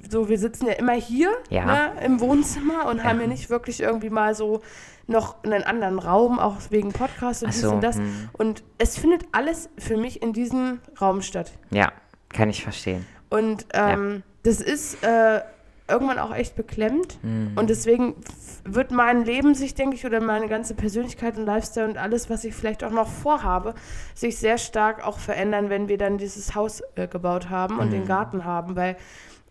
So, 0.10 0.30
wir 0.30 0.38
sitzen 0.40 0.68
ja 0.68 0.74
immer 0.74 0.94
hier 0.94 1.30
Ja. 1.50 1.66
ne, 1.66 1.92
im 2.06 2.20
Wohnzimmer 2.20 2.88
und 2.88 3.04
haben 3.04 3.18
Ja. 3.18 3.24
ja 3.24 3.28
nicht 3.28 3.50
wirklich 3.50 3.82
irgendwie 3.82 4.10
mal 4.10 4.36
so 4.36 4.62
noch 5.08 5.44
einen 5.44 5.64
anderen 5.64 6.00
Raum, 6.00 6.40
auch 6.40 6.58
wegen 6.70 6.92
Podcast 6.92 7.44
und 7.44 7.54
dies 7.54 7.62
so, 7.62 7.72
und 7.74 7.82
das. 7.84 7.98
hm. 7.98 8.30
Und 8.34 8.64
es 8.80 8.98
findet 8.98 9.24
alles 9.32 9.70
für 9.78 9.98
mich 9.98 10.22
in 10.22 10.34
diesem 10.34 10.80
Raum 11.00 11.22
statt. 11.22 11.52
Ja, 11.70 11.92
kann 12.30 12.50
ich 12.50 12.64
verstehen. 12.64 13.06
Und 13.30 13.66
ähm, 13.74 14.24
das 14.44 14.62
ist 14.62 15.04
äh, 15.04 15.42
irgendwann 15.88 16.18
auch 16.18 16.34
echt 16.34 16.56
beklemmt. 16.56 17.20
Mhm. 17.24 17.52
Und 17.56 17.70
deswegen 17.70 18.16
wird 18.64 18.90
mein 18.92 19.24
Leben 19.26 19.54
sich, 19.54 19.76
denke 19.76 19.96
ich, 19.96 20.06
oder 20.06 20.20
meine 20.20 20.48
ganze 20.48 20.74
Persönlichkeit 20.74 21.38
und 21.38 21.46
Lifestyle 21.46 21.88
und 21.88 21.98
alles, 21.98 22.30
was 22.32 22.44
ich 22.44 22.56
vielleicht 22.56 22.84
auch 22.84 22.90
noch 22.92 23.08
vorhabe, 23.08 23.76
sich 24.16 24.40
sehr 24.40 24.58
stark 24.58 25.06
auch 25.06 25.20
verändern, 25.20 25.70
wenn 25.70 25.88
wir 25.88 26.00
dann 26.00 26.18
dieses 26.18 26.56
Haus 26.56 26.82
äh, 26.96 27.08
gebaut 27.08 27.50
haben 27.52 27.78
und 27.78 27.92
den 27.92 28.06
Garten 28.08 28.46
haben, 28.46 28.76
weil 28.76 28.96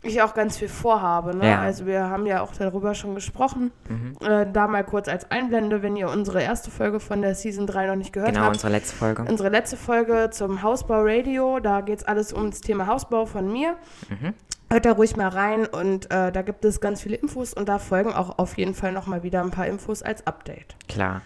ich 0.08 0.22
auch 0.22 0.34
ganz 0.34 0.56
viel 0.58 0.68
vorhabe. 0.68 1.36
Ne? 1.36 1.48
Ja. 1.50 1.60
Also 1.60 1.86
wir 1.86 2.08
haben 2.08 2.26
ja 2.26 2.42
auch 2.42 2.52
darüber 2.56 2.94
schon 2.94 3.14
gesprochen. 3.14 3.72
Mhm. 3.88 4.16
Äh, 4.26 4.46
da 4.52 4.66
mal 4.66 4.84
kurz 4.84 5.08
als 5.08 5.30
Einblende, 5.30 5.82
wenn 5.82 5.96
ihr 5.96 6.08
unsere 6.08 6.42
erste 6.42 6.70
Folge 6.70 7.00
von 7.00 7.22
der 7.22 7.34
Season 7.34 7.66
3 7.66 7.86
noch 7.86 7.96
nicht 7.96 8.12
gehört 8.12 8.30
Genau, 8.32 8.44
habt. 8.44 8.54
unsere 8.54 8.72
letzte 8.72 8.96
Folge. 8.96 9.24
Unsere 9.28 9.48
letzte 9.48 9.76
Folge 9.76 10.30
zum 10.30 10.62
Hausbau 10.62 11.02
Radio, 11.02 11.58
da 11.60 11.80
geht 11.80 11.98
es 12.00 12.04
alles 12.04 12.32
ums 12.32 12.60
Thema 12.60 12.86
Hausbau 12.86 13.26
von 13.26 13.50
mir. 13.52 13.76
Mhm. 14.08 14.34
Hört 14.70 14.86
da 14.86 14.92
ruhig 14.92 15.16
mal 15.16 15.28
rein 15.28 15.66
und 15.66 16.10
äh, 16.10 16.32
da 16.32 16.42
gibt 16.42 16.64
es 16.64 16.80
ganz 16.80 17.00
viele 17.02 17.16
Infos 17.16 17.52
und 17.54 17.68
da 17.68 17.78
folgen 17.78 18.12
auch 18.12 18.38
auf 18.38 18.56
jeden 18.58 18.74
Fall 18.74 18.92
nochmal 18.92 19.22
wieder 19.22 19.42
ein 19.42 19.50
paar 19.50 19.66
Infos 19.66 20.02
als 20.02 20.26
Update. 20.26 20.74
Klar. 20.88 21.22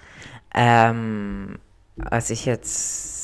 Ähm, 0.54 1.58
was 1.96 2.30
ich 2.30 2.44
jetzt, 2.46 3.17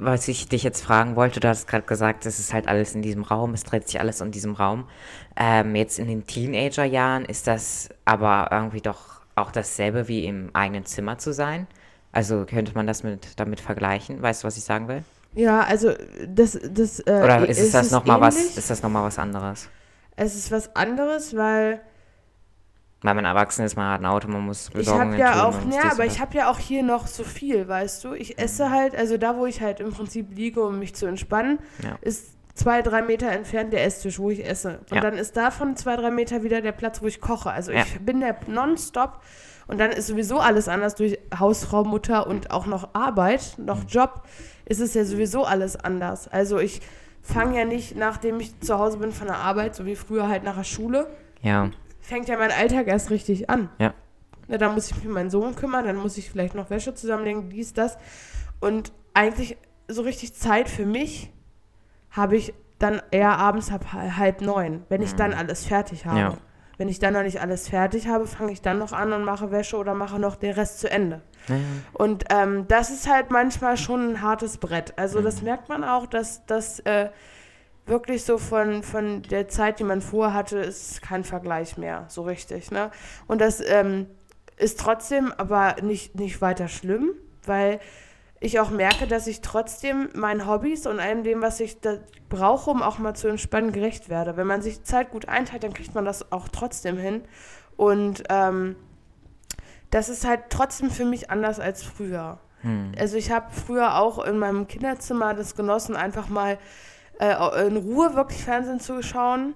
was 0.00 0.28
ich 0.28 0.48
dich 0.48 0.62
jetzt 0.62 0.82
fragen 0.82 1.16
wollte, 1.16 1.40
du 1.40 1.48
hast 1.48 1.68
gerade 1.68 1.84
gesagt, 1.84 2.26
es 2.26 2.38
ist 2.38 2.52
halt 2.52 2.68
alles 2.68 2.94
in 2.94 3.02
diesem 3.02 3.22
Raum, 3.22 3.54
es 3.54 3.64
dreht 3.64 3.86
sich 3.86 4.00
alles 4.00 4.20
in 4.20 4.32
diesem 4.32 4.54
Raum. 4.54 4.88
Ähm, 5.36 5.74
jetzt 5.76 5.98
in 5.98 6.08
den 6.08 6.26
Teenagerjahren 6.26 7.24
ist 7.24 7.46
das 7.46 7.90
aber 8.04 8.48
irgendwie 8.50 8.80
doch 8.80 9.20
auch 9.36 9.52
dasselbe 9.52 10.08
wie 10.08 10.24
im 10.24 10.50
eigenen 10.54 10.86
Zimmer 10.86 11.18
zu 11.18 11.32
sein. 11.32 11.66
Also 12.12 12.44
könnte 12.44 12.72
man 12.74 12.86
das 12.86 13.02
mit 13.02 13.38
damit 13.38 13.60
vergleichen? 13.60 14.20
Weißt 14.20 14.42
du, 14.42 14.46
was 14.46 14.56
ich 14.56 14.64
sagen 14.64 14.88
will? 14.88 15.04
Ja, 15.34 15.60
also 15.60 15.92
das, 16.26 16.58
das 16.70 16.98
äh, 17.00 17.20
Oder 17.22 17.48
ist 17.48 17.72
das 17.72 17.86
ist 17.86 17.92
noch 17.92 18.04
mal 18.04 18.20
was? 18.20 18.36
Ist 18.36 18.70
das 18.70 18.82
noch 18.82 18.90
mal 18.90 19.04
was 19.04 19.18
anderes? 19.18 19.68
Es 20.16 20.34
ist 20.34 20.50
was 20.50 20.74
anderes, 20.74 21.36
weil 21.36 21.80
Weil 23.02 23.14
man 23.14 23.24
erwachsen 23.24 23.64
ist, 23.64 23.76
man 23.76 23.90
hat 23.92 24.00
ein 24.02 24.06
Auto, 24.06 24.28
man 24.28 24.42
muss 24.42 24.68
ich 24.68 24.74
Besorgungen 24.74 25.12
habe 25.12 25.18
ja 25.20 25.44
auch, 25.46 25.54
ja, 25.72 25.90
aber 25.92 26.04
ich 26.04 26.20
habe 26.20 26.36
ja 26.36 26.50
auch 26.50 26.58
hier 26.58 26.82
noch 26.82 27.06
so 27.06 27.24
viel, 27.24 27.66
weißt 27.66 28.04
du. 28.04 28.12
Ich 28.12 28.38
esse 28.38 28.70
halt, 28.70 28.94
also 28.94 29.16
da, 29.16 29.36
wo 29.38 29.46
ich 29.46 29.62
halt 29.62 29.80
im 29.80 29.90
Prinzip 29.92 30.34
liege, 30.34 30.62
um 30.62 30.78
mich 30.78 30.94
zu 30.94 31.06
entspannen, 31.06 31.60
Ja. 31.82 31.96
ist 32.02 32.34
zwei, 32.54 32.82
drei 32.82 33.00
Meter 33.00 33.30
entfernt 33.30 33.72
der 33.72 33.84
Esstisch, 33.86 34.18
wo 34.18 34.28
ich 34.30 34.46
esse. 34.46 34.80
Und 34.90 34.96
Ja. 34.96 35.00
dann 35.00 35.14
ist 35.14 35.34
davon 35.34 35.76
zwei, 35.76 35.96
drei 35.96 36.10
Meter 36.10 36.42
wieder 36.42 36.60
der 36.60 36.72
Platz, 36.72 37.00
wo 37.00 37.06
ich 37.06 37.22
koche. 37.22 37.50
Also 37.50 37.72
Ja. 37.72 37.80
ich 37.84 38.00
bin 38.00 38.20
der 38.20 38.36
nonstop 38.48 39.20
und 39.66 39.80
dann 39.80 39.92
ist 39.92 40.08
sowieso 40.08 40.38
alles 40.38 40.68
anders 40.68 40.94
durch 40.94 41.18
Hausfrau, 41.38 41.84
Mutter 41.84 42.26
und 42.26 42.50
auch 42.50 42.66
noch 42.66 42.90
Arbeit, 42.92 43.54
Mhm. 43.56 43.64
noch 43.64 43.78
Job, 43.88 44.24
ist 44.66 44.80
es 44.80 44.92
ja 44.92 45.06
sowieso 45.06 45.44
alles 45.44 45.74
anders. 45.76 46.28
Also 46.28 46.58
ich 46.58 46.82
fange 47.22 47.58
ja 47.58 47.64
nicht, 47.64 47.96
nachdem 47.96 48.40
ich 48.40 48.60
zu 48.60 48.78
Hause 48.78 48.98
bin 48.98 49.12
von 49.12 49.26
der 49.28 49.36
Arbeit, 49.36 49.74
so 49.74 49.86
wie 49.86 49.96
früher 49.96 50.28
halt 50.28 50.42
nach 50.44 50.56
der 50.56 50.64
Schule, 50.64 51.06
Ja, 51.42 51.70
fängt 52.00 52.28
ja 52.28 52.36
mein 52.36 52.50
Alltag 52.50 52.86
erst 52.86 53.10
richtig 53.10 53.48
an. 53.50 53.68
ja. 53.78 53.94
Na, 54.48 54.58
dann 54.58 54.74
muss 54.74 54.90
ich 54.90 54.96
mich 54.96 55.06
um 55.06 55.12
meinen 55.12 55.30
Sohn 55.30 55.54
kümmern, 55.54 55.84
dann 55.84 55.94
muss 55.96 56.16
ich 56.18 56.28
vielleicht 56.28 56.56
noch 56.56 56.70
Wäsche 56.70 56.92
zusammenlegen, 56.92 57.50
dies, 57.50 57.72
das. 57.72 57.96
Und 58.58 58.90
eigentlich 59.14 59.56
so 59.86 60.02
richtig 60.02 60.34
Zeit 60.34 60.68
für 60.68 60.84
mich 60.86 61.32
habe 62.10 62.36
ich 62.36 62.52
dann 62.80 63.00
eher 63.12 63.38
abends 63.38 63.70
ab 63.70 63.92
hal- 63.92 64.16
halb 64.16 64.40
neun, 64.40 64.82
wenn 64.88 65.02
ich 65.02 65.14
dann 65.14 65.34
alles 65.34 65.66
fertig 65.66 66.04
habe. 66.04 66.18
Ja. 66.18 66.34
Wenn 66.78 66.88
ich 66.88 66.98
dann 66.98 67.12
noch 67.12 67.22
nicht 67.22 67.40
alles 67.40 67.68
fertig 67.68 68.08
habe, 68.08 68.26
fange 68.26 68.50
ich 68.50 68.60
dann 68.62 68.78
noch 68.78 68.92
an 68.92 69.12
und 69.12 69.22
mache 69.22 69.52
Wäsche 69.52 69.76
oder 69.76 69.94
mache 69.94 70.18
noch 70.18 70.34
den 70.34 70.52
Rest 70.54 70.80
zu 70.80 70.90
Ende. 70.90 71.20
Ja, 71.46 71.54
ja. 71.56 71.60
Und 71.92 72.24
ähm, 72.30 72.66
das 72.66 72.90
ist 72.90 73.08
halt 73.08 73.30
manchmal 73.30 73.76
schon 73.76 74.12
ein 74.14 74.22
hartes 74.22 74.56
Brett. 74.58 74.94
Also 74.98 75.20
das 75.20 75.42
merkt 75.42 75.68
man 75.68 75.84
auch, 75.84 76.06
dass 76.06 76.44
das 76.46 76.80
äh, 76.80 77.10
wirklich 77.86 78.24
so 78.24 78.38
von, 78.38 78.82
von 78.82 79.22
der 79.22 79.48
Zeit, 79.48 79.78
die 79.78 79.84
man 79.84 80.00
vorher 80.00 80.34
hatte, 80.34 80.58
ist 80.58 81.02
kein 81.02 81.24
Vergleich 81.24 81.76
mehr, 81.76 82.06
so 82.08 82.22
richtig. 82.22 82.70
Ne? 82.70 82.90
Und 83.26 83.40
das 83.40 83.60
ähm, 83.60 84.06
ist 84.56 84.78
trotzdem 84.78 85.32
aber 85.36 85.76
nicht, 85.82 86.14
nicht 86.14 86.40
weiter 86.40 86.68
schlimm, 86.68 87.14
weil 87.44 87.80
ich 88.38 88.58
auch 88.58 88.70
merke, 88.70 89.06
dass 89.06 89.26
ich 89.26 89.42
trotzdem 89.42 90.08
meinen 90.14 90.46
Hobbys 90.46 90.86
und 90.86 90.98
allem 90.98 91.24
dem, 91.24 91.42
was 91.42 91.60
ich 91.60 91.80
da 91.80 91.98
brauche, 92.30 92.70
um 92.70 92.82
auch 92.82 92.98
mal 92.98 93.14
zu 93.14 93.28
entspannen, 93.28 93.72
gerecht 93.72 94.08
werde. 94.08 94.36
Wenn 94.36 94.46
man 94.46 94.62
sich 94.62 94.82
Zeit 94.82 95.10
gut 95.10 95.28
einteilt, 95.28 95.62
dann 95.62 95.74
kriegt 95.74 95.94
man 95.94 96.06
das 96.06 96.32
auch 96.32 96.48
trotzdem 96.48 96.96
hin. 96.96 97.22
Und 97.76 98.22
ähm, 98.30 98.76
das 99.90 100.08
ist 100.08 100.26
halt 100.26 100.44
trotzdem 100.48 100.90
für 100.90 101.04
mich 101.04 101.30
anders 101.30 101.60
als 101.60 101.82
früher. 101.82 102.38
Hm. 102.62 102.92
Also 102.98 103.16
ich 103.16 103.30
habe 103.30 103.50
früher 103.50 103.98
auch 103.98 104.24
in 104.24 104.38
meinem 104.38 104.66
Kinderzimmer 104.68 105.34
das 105.34 105.54
genossen, 105.54 105.94
einfach 105.94 106.28
mal 106.28 106.58
äh, 107.20 107.66
in 107.66 107.76
Ruhe 107.76 108.14
wirklich 108.14 108.42
Fernsehen 108.42 108.80
zu 108.80 109.02
schauen. 109.02 109.54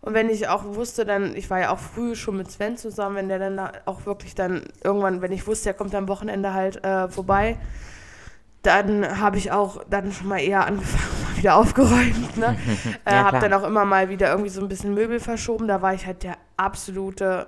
Und 0.00 0.14
wenn 0.14 0.30
ich 0.30 0.46
auch 0.48 0.64
wusste, 0.64 1.04
dann, 1.04 1.34
ich 1.34 1.50
war 1.50 1.58
ja 1.58 1.70
auch 1.70 1.78
früh 1.78 2.14
schon 2.14 2.36
mit 2.36 2.50
Sven 2.50 2.76
zusammen, 2.76 3.16
wenn 3.16 3.28
der 3.28 3.38
dann 3.40 3.56
da 3.56 3.72
auch 3.86 4.06
wirklich 4.06 4.34
dann 4.34 4.62
irgendwann, 4.84 5.20
wenn 5.22 5.32
ich 5.32 5.46
wusste, 5.46 5.70
er 5.70 5.74
kommt 5.74 5.94
am 5.94 6.06
Wochenende 6.06 6.54
halt 6.54 6.84
äh, 6.84 7.08
vorbei, 7.08 7.58
dann 8.62 9.20
habe 9.20 9.38
ich 9.38 9.50
auch 9.50 9.82
dann 9.88 10.12
schon 10.12 10.28
mal 10.28 10.38
eher 10.40 10.66
angefangen, 10.66 11.22
mal 11.30 11.36
wieder 11.36 11.56
aufgeräumt. 11.56 12.36
Ne? 12.36 12.56
äh, 13.04 13.14
Ja, 13.14 13.24
habe 13.24 13.40
dann 13.40 13.52
auch 13.52 13.64
immer 13.64 13.84
mal 13.84 14.08
wieder 14.08 14.30
irgendwie 14.30 14.50
so 14.50 14.60
ein 14.60 14.68
bisschen 14.68 14.94
Möbel 14.94 15.18
verschoben. 15.18 15.66
Da 15.66 15.82
war 15.82 15.94
ich 15.94 16.06
halt 16.06 16.22
der 16.22 16.36
absolute, 16.56 17.46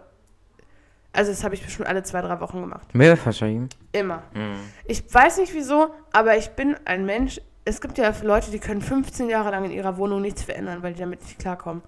also 1.12 1.30
das 1.30 1.44
habe 1.44 1.54
ich 1.54 1.62
bestimmt 1.62 1.88
alle 1.88 2.02
zwei, 2.02 2.22
drei 2.22 2.40
Wochen 2.40 2.60
gemacht. 2.60 2.92
Müll 2.94 3.16
verschrieben. 3.16 3.68
Immer. 3.92 4.22
Mhm. 4.34 4.58
Ich 4.86 5.02
weiß 5.12 5.38
nicht 5.38 5.54
wieso, 5.54 5.94
aber 6.12 6.36
ich 6.36 6.50
bin 6.50 6.76
ein 6.84 7.04
Mensch. 7.04 7.40
Es 7.68 7.82
gibt 7.82 7.98
ja 7.98 8.14
Leute, 8.22 8.50
die 8.50 8.60
können 8.60 8.80
15 8.80 9.28
Jahre 9.28 9.50
lang 9.50 9.66
in 9.66 9.70
ihrer 9.70 9.98
Wohnung 9.98 10.22
nichts 10.22 10.42
verändern, 10.42 10.82
weil 10.82 10.94
die 10.94 11.00
damit 11.00 11.20
nicht 11.20 11.38
klarkommen. 11.38 11.82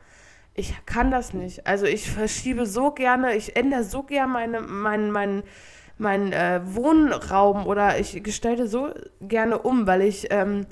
Ich 0.52 0.74
kann 0.84 1.10
das 1.10 1.32
nicht. 1.32 1.66
Also 1.66 1.86
ich 1.86 2.10
verschiebe 2.10 2.66
so 2.66 2.90
gerne, 2.90 3.34
ich 3.34 3.56
ändere 3.56 3.82
so 3.82 4.02
gerne 4.02 4.30
meine, 4.30 4.60
meinen 4.60 5.10
mein, 5.10 5.42
mein, 5.96 6.32
äh, 6.34 6.60
Wohnraum 6.64 7.66
oder 7.66 7.98
ich 7.98 8.22
gestalte 8.22 8.68
so 8.68 8.90
gerne 9.22 9.58
um, 9.58 9.86
weil 9.86 10.02
ich, 10.02 10.26
ähm, 10.30 10.66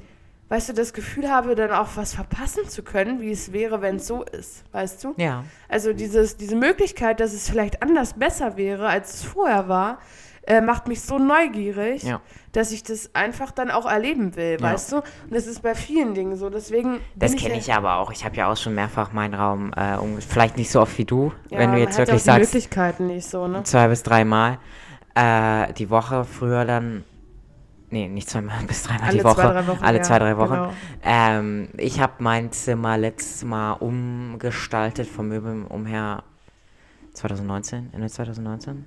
weißt 0.50 0.68
du, 0.68 0.72
das 0.74 0.92
Gefühl 0.92 1.30
habe, 1.30 1.54
dann 1.54 1.70
auch 1.70 1.88
was 1.94 2.14
verpassen 2.14 2.68
zu 2.68 2.82
können, 2.82 3.22
wie 3.22 3.30
es 3.30 3.50
wäre, 3.52 3.80
wenn 3.80 3.96
es 3.96 4.06
so 4.06 4.24
ist, 4.24 4.64
weißt 4.72 5.02
du? 5.04 5.14
Ja. 5.16 5.44
Also 5.70 5.94
dieses, 5.94 6.36
diese 6.36 6.56
Möglichkeit, 6.56 7.20
dass 7.20 7.32
es 7.32 7.48
vielleicht 7.48 7.82
anders 7.82 8.12
besser 8.12 8.58
wäre, 8.58 8.88
als 8.88 9.14
es 9.14 9.24
vorher 9.24 9.68
war, 9.68 10.00
äh, 10.50 10.62
macht 10.62 10.88
mich 10.88 11.02
so 11.02 11.18
neugierig, 11.18 12.02
Ja. 12.04 12.22
dass 12.52 12.72
ich 12.72 12.82
das 12.82 13.14
einfach 13.14 13.50
dann 13.50 13.70
auch 13.70 13.84
erleben 13.84 14.34
will, 14.34 14.56
Ja. 14.58 14.72
weißt 14.72 14.92
du? 14.92 14.96
Und 14.96 15.04
das 15.32 15.46
ist 15.46 15.60
bei 15.62 15.74
vielen 15.74 16.14
Dingen 16.14 16.36
so. 16.36 16.48
Deswegen. 16.48 17.00
Das 17.16 17.36
kenne 17.36 17.54
ja- 17.54 17.60
ich 17.60 17.72
aber 17.74 17.96
auch. 17.98 18.10
Ich 18.10 18.24
habe 18.24 18.34
ja 18.36 18.50
auch 18.50 18.56
schon 18.56 18.74
mehrfach 18.74 19.12
meinen 19.12 19.34
Raum, 19.34 19.72
äh, 19.76 19.96
um, 19.96 20.18
vielleicht 20.22 20.56
nicht 20.56 20.70
so 20.70 20.80
oft 20.80 20.96
wie 20.96 21.04
du, 21.04 21.32
Ja, 21.50 21.58
wenn 21.58 21.72
du 21.72 21.78
jetzt 21.78 21.98
wirklich 21.98 22.22
sagst, 22.22 22.40
Möglichkeiten 22.54 23.08
nicht 23.08 23.28
so, 23.28 23.46
ne? 23.46 23.62
zwei 23.64 23.88
bis 23.88 24.02
dreimal 24.02 24.58
äh, 25.14 25.72
die 25.74 25.90
Woche, 25.90 26.24
früher 26.24 26.64
dann, 26.64 27.04
nee, 27.90 28.08
nicht 28.08 28.30
zweimal 28.30 28.56
bis 28.66 28.84
dreimal 28.84 29.08
Alle 29.08 29.18
die 29.18 29.24
Woche, 29.24 29.34
zwei, 29.42 29.52
drei 29.52 29.66
Wochen, 29.66 29.84
alle 29.84 29.96
ja, 29.98 30.02
zwei, 30.02 30.18
drei 30.18 30.36
Wochen. 30.38 30.54
genau. 30.54 30.72
Ähm, 31.02 31.68
ich 31.76 32.00
habe 32.00 32.14
mein 32.20 32.52
Zimmer 32.52 32.96
letztes 32.96 33.44
Mal 33.44 33.72
umgestaltet 33.72 35.06
vom 35.08 35.28
Möbeln 35.28 35.66
umher 35.66 36.22
2019, 37.12 37.90
Ende 37.92 38.08
2019. 38.08 38.86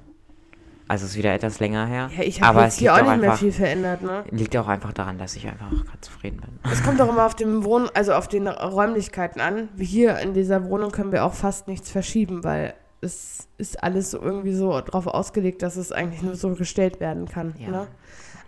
Also 0.91 1.05
ist 1.05 1.15
wieder 1.15 1.33
etwas 1.33 1.61
länger 1.61 1.85
her. 1.85 2.09
Ja, 2.17 2.21
ich 2.21 2.43
aber 2.43 2.47
habe 2.47 2.67
es 2.67 2.73
jetzt 2.73 2.79
hier 2.79 2.93
auch 2.93 2.97
auch 2.97 3.01
nicht 3.03 3.21
mehr 3.21 3.29
einfach, 3.29 3.39
viel 3.39 3.53
verändert, 3.53 4.01
ne? 4.01 4.25
liegt 4.29 4.57
auch 4.57 4.67
einfach 4.67 4.91
daran, 4.91 5.17
dass 5.17 5.37
ich 5.37 5.47
einfach 5.47 5.69
gerade 5.69 6.01
zufrieden 6.01 6.41
bin. 6.41 6.59
Es 6.69 6.83
kommt 6.83 6.99
doch 6.99 7.07
immer 7.07 7.25
auf 7.27 7.33
dem 7.33 7.63
Wohn, 7.63 7.87
also 7.93 8.11
auf 8.11 8.27
den 8.27 8.45
Räumlichkeiten 8.45 9.39
an. 9.39 9.69
Wie 9.73 9.85
hier 9.85 10.19
in 10.19 10.33
dieser 10.33 10.65
Wohnung 10.65 10.91
können 10.91 11.13
wir 11.13 11.23
auch 11.23 11.33
fast 11.33 11.69
nichts 11.69 11.89
verschieben, 11.89 12.43
weil 12.43 12.73
es 12.99 13.47
ist 13.57 13.81
alles 13.81 14.11
so 14.11 14.19
irgendwie 14.21 14.53
so 14.53 14.81
darauf 14.81 15.07
ausgelegt, 15.07 15.61
dass 15.61 15.77
es 15.77 15.93
eigentlich 15.93 16.23
nur 16.23 16.35
so 16.35 16.55
gestellt 16.55 16.99
werden 16.99 17.25
kann. 17.25 17.55
Ja. 17.57 17.69
Ne? 17.69 17.87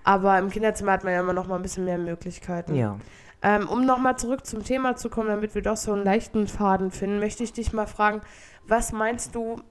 Aber 0.03 0.37
im 0.37 0.49
Kinderzimmer 0.49 0.91
hat 0.91 1.05
man 1.05 1.13
ja 1.13 1.21
immer 1.21 1.31
noch 1.31 1.47
mal 1.47 1.55
ein 1.55 1.61
bisschen 1.61 1.85
mehr 1.85 1.97
Möglichkeiten. 1.97 2.75
Ja. 2.75 2.97
Ähm, 3.41 3.69
um 3.69 3.85
nochmal 3.85 4.17
zurück 4.17 4.45
zum 4.45 4.65
Thema 4.65 4.97
zu 4.97 5.09
kommen, 5.09 5.29
damit 5.29 5.55
wir 5.55 5.61
doch 5.61 5.77
so 5.77 5.93
einen 5.93 6.03
leichten 6.03 6.47
Faden 6.47 6.91
finden, 6.91 7.19
möchte 7.19 7.41
ich 7.45 7.53
dich 7.53 7.71
mal 7.71 7.87
fragen, 7.87 8.19
was 8.67 8.91
meinst 8.91 9.33
du, 9.33 9.61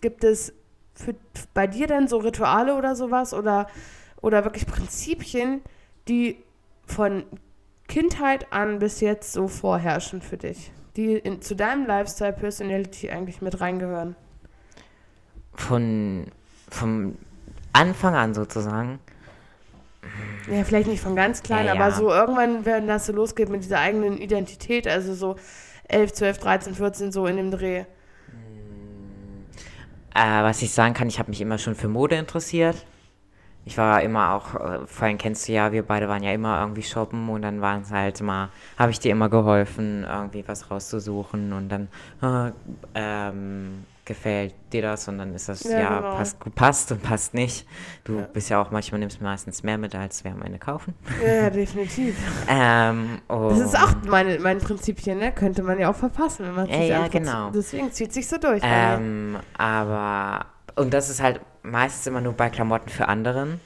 gibt 0.00 0.24
es 0.24 0.54
für, 0.94 1.14
bei 1.54 1.66
dir 1.66 1.86
denn 1.86 2.08
so 2.08 2.18
Rituale 2.18 2.74
oder 2.74 2.94
sowas 2.96 3.34
oder, 3.34 3.66
oder 4.20 4.44
wirklich 4.44 4.66
Prinzipien, 4.66 5.62
die 6.08 6.36
von 6.86 7.24
Kindheit 7.88 8.52
an 8.52 8.78
bis 8.78 9.00
jetzt 9.00 9.32
so 9.32 9.48
vorherrschen 9.48 10.22
für 10.22 10.36
dich, 10.36 10.72
die 10.96 11.14
in, 11.14 11.42
zu 11.42 11.54
deinem 11.54 11.86
Lifestyle 11.86 12.32
Personality 12.32 13.10
eigentlich 13.10 13.42
mit 13.42 13.60
reingehören? 13.60 14.16
Von 15.54 16.26
vom 16.70 17.16
Anfang 17.72 18.14
an 18.14 18.34
sozusagen. 18.34 18.98
Ja, 20.50 20.64
vielleicht 20.64 20.88
nicht 20.88 21.02
von 21.02 21.14
ganz 21.14 21.42
klein, 21.42 21.66
Ja, 21.66 21.72
aber 21.72 21.88
ja. 21.88 21.90
so 21.92 22.10
irgendwann, 22.10 22.64
wenn 22.64 22.86
das 22.86 23.06
so 23.06 23.12
losgeht 23.12 23.48
mit 23.48 23.62
dieser 23.62 23.78
eigenen 23.78 24.18
Identität, 24.18 24.88
also 24.88 25.14
so 25.14 25.36
11, 25.88 26.12
12, 26.14 26.38
13, 26.38 26.74
14, 26.74 27.12
so 27.12 27.26
in 27.26 27.36
dem 27.36 27.50
Dreh. 27.50 27.84
Äh, 30.14 30.42
was 30.42 30.62
ich 30.62 30.72
sagen 30.72 30.94
kann, 30.94 31.08
ich 31.08 31.18
habe 31.18 31.30
mich 31.30 31.40
immer 31.40 31.58
schon 31.58 31.74
für 31.74 31.88
Mode 31.88 32.16
interessiert. 32.16 32.76
Ich 33.64 33.78
war 33.78 34.02
immer 34.02 34.34
auch, 34.34 34.54
äh, 34.56 34.86
vorhin 34.86 35.18
kennst 35.18 35.48
du 35.48 35.52
ja, 35.52 35.70
wir 35.72 35.84
beide 35.84 36.08
waren 36.08 36.22
ja 36.22 36.32
immer 36.32 36.60
irgendwie 36.60 36.82
shoppen 36.82 37.28
und 37.28 37.42
dann 37.42 37.60
waren 37.60 37.82
es 37.82 37.92
halt 37.92 38.20
mal, 38.20 38.48
habe 38.76 38.90
ich 38.90 38.98
dir 38.98 39.12
immer 39.12 39.28
geholfen, 39.28 40.04
irgendwie 40.04 40.42
was 40.46 40.70
rauszusuchen 40.70 41.52
und 41.52 41.68
dann 41.68 41.88
äh, 42.22 42.52
ähm, 42.94 43.84
gefällt 44.14 44.54
dir 44.72 44.82
das 44.82 45.08
und 45.08 45.18
dann 45.18 45.34
ist 45.34 45.48
das, 45.48 45.64
Ja, 45.64 45.78
ja, 45.78 45.98
genau. 46.00 46.16
passt, 46.16 46.40
gut, 46.40 46.54
passt 46.54 46.92
und 46.92 47.02
passt 47.02 47.34
nicht. 47.34 47.66
Du 48.04 48.22
bist 48.32 48.48
ja 48.50 48.60
auch 48.60 48.70
manchmal, 48.70 48.98
nimmst 49.00 49.20
meistens 49.20 49.62
mehr 49.62 49.78
mit, 49.78 49.94
als 49.94 50.24
wir 50.24 50.30
am 50.32 50.42
Ende 50.42 50.58
kaufen. 50.58 50.94
Ja, 51.24 51.50
definitiv. 51.50 52.16
Ähm, 52.48 53.20
Das 53.28 53.60
ist 53.60 53.76
auch 53.76 53.94
meine, 54.06 54.38
mein 54.38 54.58
Prinzipchen, 54.58 55.18
ne? 55.18 55.32
Könnte 55.32 55.62
man 55.62 55.78
ja 55.78 55.90
auch 55.90 55.96
verpassen, 55.96 56.46
wenn 56.46 56.54
man 56.54 56.68
Ja, 56.68 56.76
sich 56.76 56.88
ja, 56.88 56.96
anguckt. 56.96 57.12
genau. 57.12 57.50
Deswegen 57.50 57.90
zieht 57.92 58.12
sich 58.12 58.28
so 58.28 58.38
durch. 58.38 58.62
Ähm, 58.64 59.38
aber, 59.56 60.46
und 60.76 60.92
das 60.94 61.10
ist 61.10 61.22
halt 61.22 61.40
meistens 61.62 62.06
immer 62.06 62.20
nur 62.20 62.32
bei 62.34 62.48
Klamotten 62.50 62.88
für 62.88 63.08
anderen. 63.08 63.60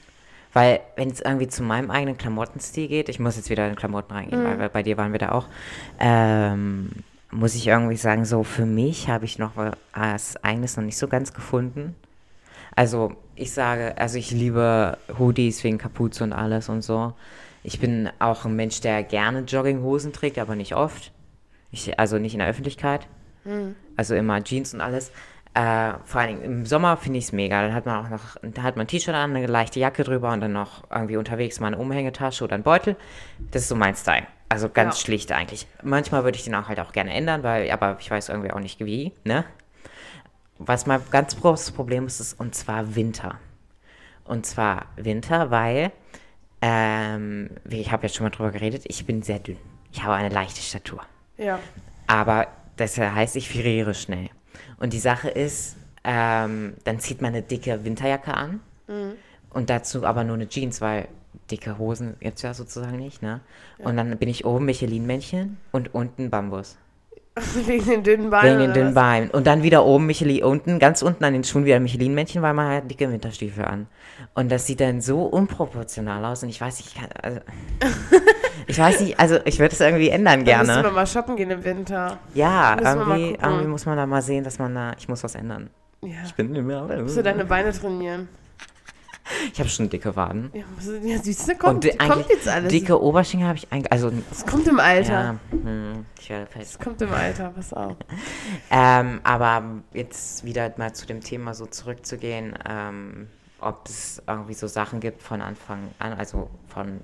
Weil, 0.52 0.80
wenn 0.96 1.10
es 1.10 1.20
irgendwie 1.20 1.48
zu 1.48 1.62
meinem 1.62 1.90
eigenen 1.90 2.16
Klamottenstil 2.16 2.88
geht, 2.88 3.10
ich 3.10 3.20
muss 3.20 3.36
jetzt 3.36 3.50
wieder 3.50 3.68
in 3.68 3.76
Klamotten 3.76 4.12
reingehen, 4.14 4.42
Mhm. 4.42 4.46
weil, 4.46 4.58
weil 4.58 4.68
bei 4.70 4.82
dir 4.82 4.96
waren 4.96 5.12
wir 5.12 5.18
da 5.18 5.32
auch, 5.32 5.46
ähm, 6.00 6.90
muss 7.36 7.54
ich 7.54 7.66
irgendwie 7.66 7.96
sagen, 7.96 8.24
so 8.24 8.42
für 8.42 8.64
mich 8.64 9.08
habe 9.08 9.26
ich 9.26 9.38
noch 9.38 9.52
was 9.56 10.42
eigenes 10.42 10.76
noch 10.76 10.84
nicht 10.84 10.96
so 10.96 11.06
ganz 11.06 11.34
gefunden. 11.34 11.94
Also, 12.74 13.12
ich 13.34 13.52
sage, 13.52 13.96
also 13.98 14.18
ich 14.18 14.30
liebe 14.30 14.96
Hoodies 15.18 15.62
wegen 15.62 15.78
Kapuze 15.78 16.24
und 16.24 16.32
alles 16.32 16.68
und 16.68 16.82
so. 16.82 17.12
Ich 17.62 17.78
bin 17.78 18.08
auch 18.18 18.44
ein 18.44 18.56
Mensch, 18.56 18.80
der 18.80 19.02
gerne 19.02 19.40
Jogginghosen 19.40 20.12
trägt, 20.12 20.38
aber 20.38 20.56
nicht 20.56 20.74
oft. 20.74 21.12
Ich, 21.70 21.98
also 21.98 22.18
nicht 22.18 22.32
in 22.32 22.38
der 22.38 22.48
Öffentlichkeit. 22.48 23.06
Also 23.96 24.14
immer 24.14 24.42
Jeans 24.42 24.72
und 24.72 24.80
alles. 24.80 25.10
Äh, 25.52 25.94
vor 26.04 26.20
allen 26.20 26.40
Dingen 26.40 26.42
im 26.42 26.66
Sommer 26.66 26.96
finde 26.96 27.18
ich 27.18 27.26
es 27.26 27.32
mega. 27.32 27.62
Dann 27.62 27.74
hat 27.74 27.86
man 27.86 28.04
auch 28.04 28.10
noch, 28.10 28.36
da 28.42 28.62
hat 28.62 28.76
man 28.76 28.84
ein 28.84 28.88
T-Shirt 28.88 29.14
an, 29.14 29.36
eine 29.36 29.46
leichte 29.46 29.80
Jacke 29.80 30.04
drüber 30.04 30.32
und 30.32 30.40
dann 30.40 30.52
noch 30.52 30.84
irgendwie 30.90 31.16
unterwegs 31.16 31.60
mal 31.60 31.68
eine 31.68 31.78
Umhängetasche 31.78 32.44
oder 32.44 32.54
ein 32.54 32.62
Beutel. 32.62 32.96
Das 33.50 33.62
ist 33.62 33.68
so 33.68 33.74
mein 33.74 33.94
Style. 33.94 34.26
Also 34.48 34.68
ganz 34.68 34.96
Ja. 35.00 35.04
schlicht 35.06 35.32
eigentlich. 35.32 35.66
Manchmal 35.82 36.24
würde 36.24 36.38
ich 36.38 36.44
den 36.44 36.54
auch 36.54 36.68
halt 36.68 36.78
auch 36.80 36.92
gerne 36.92 37.12
ändern, 37.12 37.42
weil, 37.42 37.70
aber 37.70 37.96
ich 38.00 38.10
weiß 38.10 38.28
irgendwie 38.28 38.52
auch 38.52 38.60
nicht 38.60 38.78
wie, 38.84 39.12
ne? 39.24 39.44
Was 40.58 40.86
mein 40.86 41.00
ganz 41.10 41.38
großes 41.40 41.72
Problem 41.72 42.06
ist, 42.06 42.20
ist 42.20 42.38
und 42.40 42.54
zwar 42.54 42.94
Winter. 42.94 43.38
Und 44.24 44.46
zwar 44.46 44.86
Winter, 44.96 45.50
weil, 45.50 45.92
ähm, 46.62 47.50
wie- 47.64 47.80
ich 47.80 47.92
habe 47.92 48.04
jetzt 48.06 48.16
schon 48.16 48.24
mal 48.24 48.30
drüber 48.30 48.50
geredet, 48.50 48.84
ich 48.86 49.04
bin 49.06 49.22
sehr 49.22 49.38
dünn. 49.38 49.58
Ich 49.92 50.02
habe 50.02 50.14
eine 50.14 50.28
leichte 50.30 50.60
Statur. 50.60 51.02
ja. 51.36 51.58
Aber 52.08 52.46
das 52.76 52.96
heißt, 52.98 53.34
ich 53.34 53.48
friere 53.48 53.92
schnell. 53.92 54.28
Und 54.78 54.92
die 54.92 55.00
Sache 55.00 55.28
ist, 55.28 55.76
ähm, 56.04 56.74
dann 56.84 57.00
zieht 57.00 57.20
man 57.20 57.30
eine 57.34 57.42
dicke 57.42 57.84
Winterjacke 57.84 58.32
an 58.32 58.60
und 59.50 59.68
dazu 59.70 60.06
aber 60.06 60.22
nur 60.22 60.36
eine 60.36 60.48
Jeans, 60.48 60.80
weil 60.80 61.08
dicke 61.50 61.78
Hosen 61.78 62.16
gibt 62.20 62.36
es 62.36 62.42
ja 62.42 62.54
sozusagen 62.54 62.98
nicht, 62.98 63.22
ne? 63.22 63.40
Und 63.78 63.96
dann 63.96 64.16
bin 64.18 64.28
ich 64.28 64.44
oben 64.44 64.64
Michelin-Männchen 64.64 65.56
und 65.72 65.94
unten 65.94 66.30
Bambus. 66.30 66.76
Wegen 67.66 67.84
den 67.84 68.02
dünnen 68.02 68.30
Beinen. 68.30 68.58
Wegen 68.58 68.60
den 68.60 68.72
dünnen? 68.72 68.94
Beinen. 68.94 69.30
Und 69.30 69.46
dann 69.46 69.62
wieder 69.62 69.84
oben 69.84 70.06
Michelin, 70.06 70.42
unten, 70.42 70.78
ganz 70.78 71.02
unten 71.02 71.22
an 71.22 71.34
den 71.34 71.44
Schuhen 71.44 71.66
wieder 71.66 71.78
Michelin-Männchen, 71.80 72.40
weil 72.40 72.54
man 72.54 72.76
hat 72.76 72.90
dicke 72.90 73.10
Winterstiefel 73.10 73.64
an. 73.64 73.88
Und 74.34 74.50
das 74.50 74.66
sieht 74.66 74.80
dann 74.80 75.02
so 75.02 75.24
unproportional 75.24 76.24
aus 76.24 76.42
und 76.42 76.48
ich 76.48 76.60
weiß 76.60 76.78
nicht, 76.78 76.94
ich 76.94 76.94
kann, 76.94 77.10
also, 77.20 77.40
ich 78.66 78.78
weiß 78.78 79.00
nicht, 79.00 79.20
also 79.20 79.38
ich 79.44 79.58
würde 79.58 79.74
es 79.74 79.80
irgendwie 79.80 80.08
ändern 80.08 80.46
Dann 80.46 80.60
müssen 80.60 80.72
gerne. 80.72 80.88
wir 80.88 80.92
mal 80.92 81.06
shoppen 81.06 81.36
gehen 81.36 81.50
im 81.50 81.62
Winter. 81.62 82.18
Ja, 82.32 82.76
Müssen 82.80 82.98
irgendwie, 83.00 83.38
irgendwie 83.42 83.66
muss 83.66 83.84
man 83.84 83.98
da 83.98 84.06
mal 84.06 84.22
sehen, 84.22 84.42
dass 84.42 84.58
man 84.58 84.74
da, 84.74 84.92
ich 84.98 85.06
muss 85.06 85.22
was 85.22 85.34
ändern. 85.34 85.68
Ja. 86.02 86.16
Ich 86.24 86.34
bin 86.34 86.52
nicht 86.52 86.64
mehr. 86.64 86.82
Musst 87.02 87.18
du 87.18 87.22
deine 87.22 87.44
Beine 87.44 87.72
trainieren. 87.72 88.28
Ich 89.52 89.58
habe 89.58 89.68
schon 89.68 89.88
dicke 89.90 90.14
Waden. 90.16 90.50
Ja, 90.54 90.64
ja 91.02 91.18
siehst 91.22 91.48
du, 91.48 91.54
kommt, 91.56 91.84
di- 91.84 91.90
kommt 91.96 92.28
jetzt 92.28 92.46
alles. 92.48 92.70
Dicke 92.70 93.00
Oberschenkel 93.00 93.48
habe 93.48 93.58
ich 93.58 93.70
eigentlich, 93.72 93.90
also, 93.92 94.12
Es 94.30 94.46
kommt 94.46 94.66
im 94.68 94.78
Alter. 94.80 95.12
ja, 95.12 95.36
hm, 95.50 96.06
ich 96.20 96.30
werde 96.30 96.46
Es 96.46 96.52
fest. 96.52 96.80
kommt 96.80 97.02
im 97.02 97.12
Alter, 97.12 97.50
pass 97.50 97.72
auf. 97.72 97.96
Ähm, 98.70 99.20
aber 99.24 99.82
jetzt 99.92 100.44
wieder 100.44 100.72
mal 100.76 100.92
zu 100.94 101.06
dem 101.06 101.20
Thema 101.20 101.54
so 101.54 101.66
zurückzugehen, 101.66 102.56
ähm, 102.68 103.28
ob 103.60 103.86
es 103.88 104.22
irgendwie 104.26 104.54
so 104.54 104.66
Sachen 104.66 105.00
gibt 105.00 105.22
von 105.22 105.40
Anfang 105.40 105.78
an, 105.98 106.12
also 106.14 106.48
von 106.68 107.00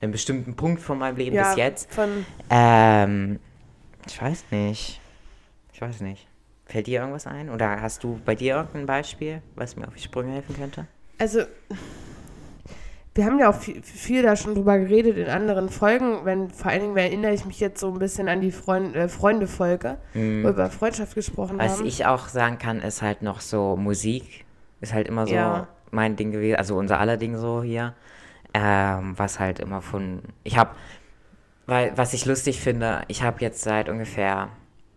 einem 0.00 0.12
bestimmten 0.12 0.54
Punkt 0.56 0.80
von 0.82 0.98
meinem 0.98 1.16
Leben 1.16 1.34
Ja, 1.36 1.48
bis 1.48 1.56
jetzt. 1.56 1.92
Von, 1.92 2.24
Ähm, 2.48 3.38
ich 4.06 4.20
weiß 4.20 4.44
nicht. 4.50 5.00
Ich 5.72 5.80
weiß 5.80 6.00
nicht. 6.00 6.26
Fällt 6.70 6.86
dir 6.86 7.00
irgendwas 7.00 7.26
ein? 7.26 7.50
Oder 7.50 7.80
hast 7.80 8.04
du 8.04 8.20
bei 8.24 8.36
dir 8.36 8.54
irgendein 8.54 8.86
Beispiel, 8.86 9.42
was 9.56 9.74
mir 9.76 9.88
auf 9.88 9.94
die 9.94 10.02
Sprünge 10.02 10.32
helfen 10.34 10.56
könnte? 10.56 10.86
also, 11.18 11.40
wir 13.14 13.24
haben 13.24 13.40
ja 13.40 13.50
auch 13.50 13.56
viel, 13.56 13.82
viel 13.82 14.22
da 14.22 14.36
schon 14.36 14.54
drüber 14.54 14.78
geredet 14.78 15.16
in 15.16 15.26
anderen 15.28 15.68
Folgen. 15.68 16.24
Wenn, 16.24 16.48
vor 16.50 16.70
allen 16.70 16.80
Dingen 16.80 16.96
erinnere 16.96 17.34
ich 17.34 17.44
mich 17.44 17.58
jetzt 17.58 17.80
so 17.80 17.92
ein 17.92 17.98
bisschen 17.98 18.28
an 18.28 18.40
die 18.40 18.52
Freund, 18.52 18.94
äh, 18.94 19.08
Freunde-Folge, 19.08 19.96
wo 20.14 20.18
wir 20.20 20.50
über 20.50 20.70
Freundschaft 20.70 21.16
gesprochen. 21.16 21.58
Was 21.58 21.78
haben. 21.78 21.86
ich 21.86 22.06
auch 22.06 22.28
sagen 22.28 22.58
kann, 22.58 22.80
ist 22.80 23.02
halt 23.02 23.22
noch 23.22 23.40
so 23.40 23.76
Musik. 23.76 24.44
Ist 24.80 24.94
halt 24.94 25.08
immer 25.08 25.26
so 25.26 25.34
Ja. 25.34 25.66
mein 25.90 26.14
Ding 26.14 26.30
gewesen, 26.30 26.56
also 26.56 26.76
unser 26.76 27.00
aller 27.00 27.16
Ding 27.16 27.36
so 27.36 27.64
hier. 27.64 27.94
Ähm, 28.54 29.14
was 29.16 29.40
halt 29.40 29.58
immer 29.58 29.82
von. 29.82 30.22
Ich 30.44 30.56
habe, 30.56 30.70
weil, 31.66 31.92
was 31.96 32.14
ich 32.14 32.26
lustig 32.26 32.60
finde, 32.60 33.02
ich 33.08 33.22
habe 33.24 33.40
jetzt 33.40 33.62
seit 33.62 33.88
ungefähr 33.88 34.50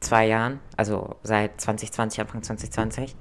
zwei 0.03 0.27
Jahren, 0.27 0.59
also 0.77 1.15
seit 1.23 1.59
2020, 1.59 2.21
Anfang 2.21 2.43
2020, 2.43 3.15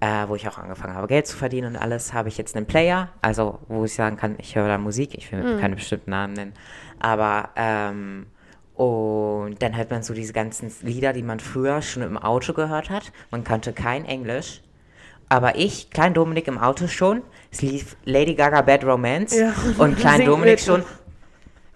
äh, 0.00 0.28
wo 0.28 0.34
ich 0.34 0.48
auch 0.48 0.58
angefangen 0.58 0.94
habe, 0.94 1.06
Geld 1.06 1.26
zu 1.26 1.36
verdienen 1.36 1.74
und 1.74 1.76
alles, 1.76 2.14
habe 2.14 2.28
ich 2.28 2.38
jetzt 2.38 2.56
einen 2.56 2.66
Player, 2.66 3.10
also 3.20 3.58
wo 3.68 3.84
ich 3.84 3.94
sagen 3.94 4.16
kann, 4.16 4.36
ich 4.38 4.56
höre 4.56 4.68
da 4.68 4.78
Musik, 4.78 5.14
ich 5.14 5.30
will 5.32 5.58
keine 5.60 5.74
bestimmten 5.76 6.10
Namen 6.10 6.32
nennen, 6.32 6.54
aber 7.00 7.50
ähm, 7.56 8.26
und 8.74 9.62
dann 9.62 9.76
hört 9.76 9.90
man 9.90 10.02
so 10.02 10.14
diese 10.14 10.32
ganzen 10.32 10.72
Lieder, 10.82 11.12
die 11.12 11.22
man 11.22 11.38
früher 11.38 11.80
schon 11.80 12.02
im 12.02 12.18
Auto 12.18 12.52
gehört 12.52 12.90
hat. 12.90 13.12
Man 13.30 13.44
kannte 13.44 13.72
kein 13.72 14.04
Englisch. 14.04 14.62
Aber 15.28 15.56
ich, 15.56 15.90
Klein 15.90 16.12
Dominik 16.12 16.48
im 16.48 16.58
Auto 16.58 16.86
schon. 16.88 17.22
Es 17.50 17.62
lief 17.62 17.96
Lady 18.04 18.34
Gaga 18.34 18.62
Bad 18.62 18.84
Romance. 18.84 19.38
Ja. 19.38 19.54
Und 19.78 19.96
Klein 19.96 20.24
Dominik 20.26 20.54
mit. 20.54 20.60
schon. 20.60 20.82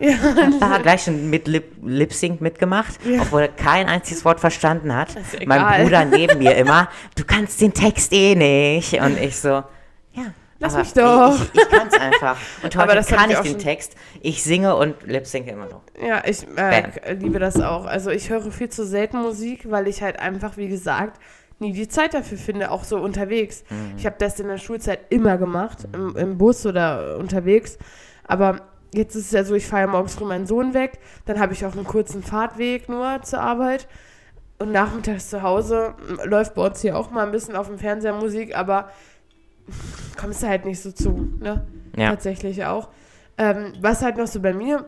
Ja, 0.01 0.15
Da 0.61 0.79
gleich 0.79 1.03
schon 1.03 1.29
mit 1.29 1.49
Lip, 1.49 1.73
Lip 1.83 2.13
Sync 2.13 2.41
mitgemacht, 2.41 2.99
obwohl 3.21 3.43
er 3.43 3.49
kein 3.49 3.89
einziges 3.89 4.25
Wort 4.25 4.39
verstanden 4.39 4.95
hat. 4.95 5.09
Mein. 5.45 5.83
Bruder 5.83 6.05
neben 6.05 6.39
mir 6.39 6.55
immer, 6.57 6.89
du 7.17 7.25
kannst 7.25 7.61
den 7.61 7.75
Text 7.75 8.13
eh 8.13 8.35
nicht. 8.35 8.95
Und 9.01 9.21
ich 9.21 9.37
so, 9.37 9.49
ja. 10.13 10.33
Lass 10.61 10.77
mich 10.77 10.93
doch. 10.93 11.37
Ich, 11.37 11.55
ich, 11.55 11.63
ich 11.63 11.69
kann 11.69 11.87
es 11.89 12.01
einfach. 12.01 12.37
Und 12.63 12.77
heute 12.77 13.15
kann 13.15 13.31
ich 13.31 13.39
den 13.39 13.59
Text. 13.59 13.95
Ich 14.23 14.43
singe 14.43 14.75
und 14.75 14.97
lip 15.05 15.27
synke 15.27 15.51
immer 15.51 15.67
noch. 15.67 15.83
Ja, 16.05 16.23
ich 16.25 16.47
äh, 16.57 17.15
liebe 17.15 17.39
das 17.39 17.61
auch. 17.61 17.87
Also 17.87 18.11
ich 18.11 18.29
höre 18.29 18.51
viel 18.51 18.69
zu 18.69 18.85
selten 18.85 19.19
Musik, 19.19 19.71
weil 19.71 19.87
ich 19.87 20.03
halt 20.03 20.19
einfach, 20.19 20.57
wie 20.57 20.67
gesagt, 20.69 21.21
nie 21.61 21.73
die 21.73 21.89
Zeit 21.89 22.15
dafür 22.15 22.39
finde, 22.39 22.73
auch 22.73 22.83
so 22.85 22.99
unterwegs. 22.99 23.63
Ich 23.97 24.07
habe 24.07 24.17
das 24.19 24.39
in 24.41 24.49
der 24.49 24.59
Schulzeit 24.59 25.01
immer 25.11 25.39
gemacht, 25.39 25.87
im, 25.93 26.17
im 26.17 26.39
Bus 26.39 26.67
oder 26.67 27.19
unterwegs. 27.19 27.79
Aber 28.25 28.61
jetzt 28.95 29.15
ist 29.15 29.27
es 29.27 29.33
ja 29.33 29.45
so, 29.45 29.55
ich 29.55 29.67
fahre 29.67 29.83
ja 29.83 29.89
morgens 29.89 30.15
früh 30.15 30.25
meinen 30.25 30.47
Sohn 30.47 30.75
weg, 30.75 30.99
dann 31.27 31.39
habe 31.39 31.53
ich 31.53 31.65
auch 31.65 31.75
einen 31.75 31.85
kurzen 31.85 32.23
Fahrtweg 32.23 32.89
nur 32.89 33.21
zur 33.23 33.41
Arbeit. 33.41 33.89
Und 34.61 34.73
nachmittags 34.73 35.31
zu 35.31 35.43
Hause 35.43 35.95
läuft 36.25 36.55
bei 36.55 36.67
uns 36.67 36.81
hier 36.81 36.99
auch 36.99 37.13
mal 37.13 37.25
ein 37.25 37.31
bisschen 37.31 37.55
auf 37.55 37.69
dem 37.69 37.79
Fernseher 37.79 38.15
Musik, 38.15 38.57
aber 38.57 38.91
kommst 40.17 40.43
du 40.43 40.49
halt 40.49 40.65
nicht 40.65 40.81
so 40.81 40.91
zu, 40.91 41.29
ne? 41.39 41.67
Ja. 41.97 42.11
Tatsächlich 42.11 42.65
auch. 42.65 42.89
Ähm, 43.37 43.73
was 43.81 44.03
halt 44.03 44.17
noch 44.17 44.27
so 44.27 44.41
bei 44.41 44.53
mir 44.53 44.85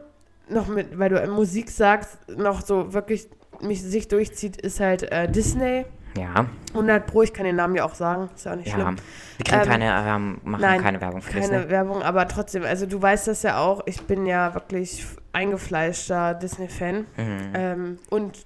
noch 0.49 0.67
mit, 0.67 0.99
weil 0.99 1.11
du 1.11 1.27
Musik 1.29 1.71
sagst, 1.71 2.19
noch 2.37 2.63
so 2.63 2.93
wirklich 2.93 3.29
mich 3.61 3.83
sich 3.83 4.09
durchzieht, 4.09 4.57
ist 4.57 4.81
halt 4.81 5.11
äh, 5.11 5.31
Disney. 5.31 5.87
Ja, 6.17 6.47
100 6.73 7.07
Pro, 7.07 7.23
ich 7.23 7.33
kann 7.33 7.45
den 7.45 7.57
Namen 7.57 7.75
ja 7.77 7.85
auch 7.85 7.95
sagen, 7.95 8.29
ist 8.35 8.45
ja 8.45 8.53
auch 8.53 8.57
nicht 8.57 8.69
ja. 8.69 8.75
schlimm. 8.75 8.97
Wir 9.37 9.45
kriegen 9.45 9.61
Ähm, 9.63 9.69
keine, 9.69 9.85
ähm, 10.09 10.39
machen 10.43 10.61
nein, 10.61 10.83
keine 10.83 11.01
Werbung 11.01 11.23
für 11.23 11.33
Keine 11.33 11.49
Disney. 11.59 11.71
Werbung, 11.71 12.03
aber 12.03 12.27
trotzdem, 12.29 12.65
also 12.65 12.87
du 12.87 13.01
weißt 13.01 13.29
das 13.29 13.43
ja 13.43 13.59
auch, 13.59 13.83
ich 13.87 14.03
bin 14.03 14.27
ja 14.27 14.53
wirklich 14.55 15.07
eingefleischter 15.33 16.35
Disney-Fan. 16.35 17.07
Mhm. 17.17 17.53
Ähm, 17.55 17.99
und 18.11 18.45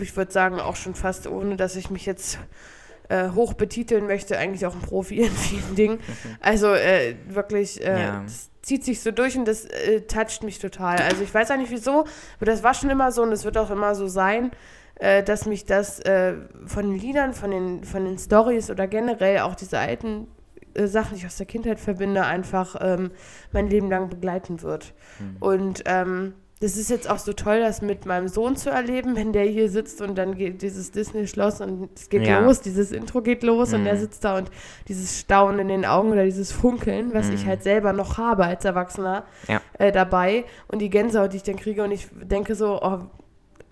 ich 0.00 0.16
würde 0.16 0.32
sagen, 0.32 0.60
auch 0.60 0.76
schon 0.76 0.94
fast 0.94 1.26
ohne, 1.26 1.56
dass 1.56 1.76
ich 1.76 1.90
mich 1.90 2.06
jetzt 2.06 2.38
äh, 3.08 3.30
hoch 3.30 3.54
betiteln 3.54 4.06
möchte, 4.06 4.38
eigentlich 4.38 4.66
auch 4.66 4.74
ein 4.74 4.80
Profi 4.80 5.18
in 5.18 5.30
vielen 5.32 5.74
Dingen. 5.74 5.98
Also 6.40 6.72
äh, 6.74 7.16
wirklich, 7.28 7.84
äh, 7.84 8.00
Ja. 8.00 8.22
das 8.24 8.50
zieht 8.62 8.84
sich 8.84 9.00
so 9.00 9.10
durch 9.10 9.36
und 9.36 9.46
das 9.46 9.64
äh, 9.64 10.02
toucht 10.02 10.42
mich 10.44 10.58
total. 10.58 10.98
Also 10.98 11.22
ich 11.22 11.32
weiß 11.32 11.50
auch 11.50 11.56
nicht 11.56 11.70
wieso, 11.70 12.04
aber 12.36 12.46
das 12.46 12.62
war 12.62 12.74
schon 12.74 12.90
immer 12.90 13.10
so 13.10 13.22
und 13.22 13.32
es 13.32 13.44
wird 13.44 13.56
auch 13.58 13.70
immer 13.70 13.94
so 13.94 14.06
sein, 14.06 14.50
äh, 15.00 15.22
dass 15.22 15.46
mich 15.46 15.64
das 15.66 16.00
äh, 16.00 16.34
von 16.66 16.90
den 16.90 16.98
Liedern, 16.98 17.34
von 17.34 17.50
den, 17.50 17.84
von 17.84 18.04
den 18.04 18.18
Stories 18.18 18.70
oder 18.70 18.86
generell 18.86 19.40
auch 19.40 19.54
diese 19.54 19.78
alten 19.78 20.28
äh, 20.74 20.86
Sachen, 20.86 21.14
die 21.14 21.20
ich 21.20 21.26
aus 21.26 21.36
der 21.36 21.46
Kindheit 21.46 21.80
verbinde, 21.80 22.24
einfach 22.24 22.76
ähm, 22.80 23.10
mein 23.52 23.66
Leben 23.68 23.88
lang 23.90 24.08
begleiten 24.08 24.62
wird. 24.62 24.94
Und 25.40 25.82
ähm, 25.86 26.34
das 26.62 26.76
ist 26.76 26.90
jetzt 26.90 27.08
auch 27.08 27.16
so 27.18 27.32
toll, 27.32 27.60
das 27.60 27.80
mit 27.80 28.04
meinem 28.04 28.28
Sohn 28.28 28.54
zu 28.54 28.68
erleben, 28.68 29.16
wenn 29.20 29.32
der 29.32 29.44
hier 29.44 29.70
sitzt 29.70 30.02
und 30.02 30.16
dann 30.18 30.34
geht 30.34 30.60
dieses 30.60 30.90
Disney-Schloss 30.90 31.62
und 31.62 31.88
es 31.98 32.10
geht 32.10 32.26
Ja. 32.26 32.40
los, 32.40 32.60
dieses 32.60 32.92
Intro 32.92 33.22
geht 33.22 33.42
los 33.42 33.72
und 33.72 33.80
Mhm. 33.80 33.86
er 33.86 33.96
sitzt 33.96 34.22
da 34.24 34.36
und 34.36 34.50
dieses 34.86 35.18
Staunen 35.18 35.60
in 35.60 35.68
den 35.68 35.84
Augen 35.86 36.10
oder 36.12 36.24
dieses 36.24 36.52
Funkeln, 36.52 37.14
was 37.14 37.30
ich 37.30 37.44
Mhm. 37.46 37.48
halt 37.48 37.62
selber 37.62 37.94
noch 37.94 38.18
habe 38.18 38.44
als 38.44 38.66
Erwachsener 38.66 39.24
Ja. 39.48 39.62
äh, 39.78 39.90
dabei 39.90 40.44
und 40.68 40.80
die 40.80 40.90
Gänsehaut, 40.90 41.32
die 41.32 41.38
ich 41.38 41.42
dann 41.44 41.56
kriege 41.56 41.82
und 41.82 41.92
ich 41.92 42.08
denke 42.12 42.54
so, 42.54 42.78
oh, 42.82 42.98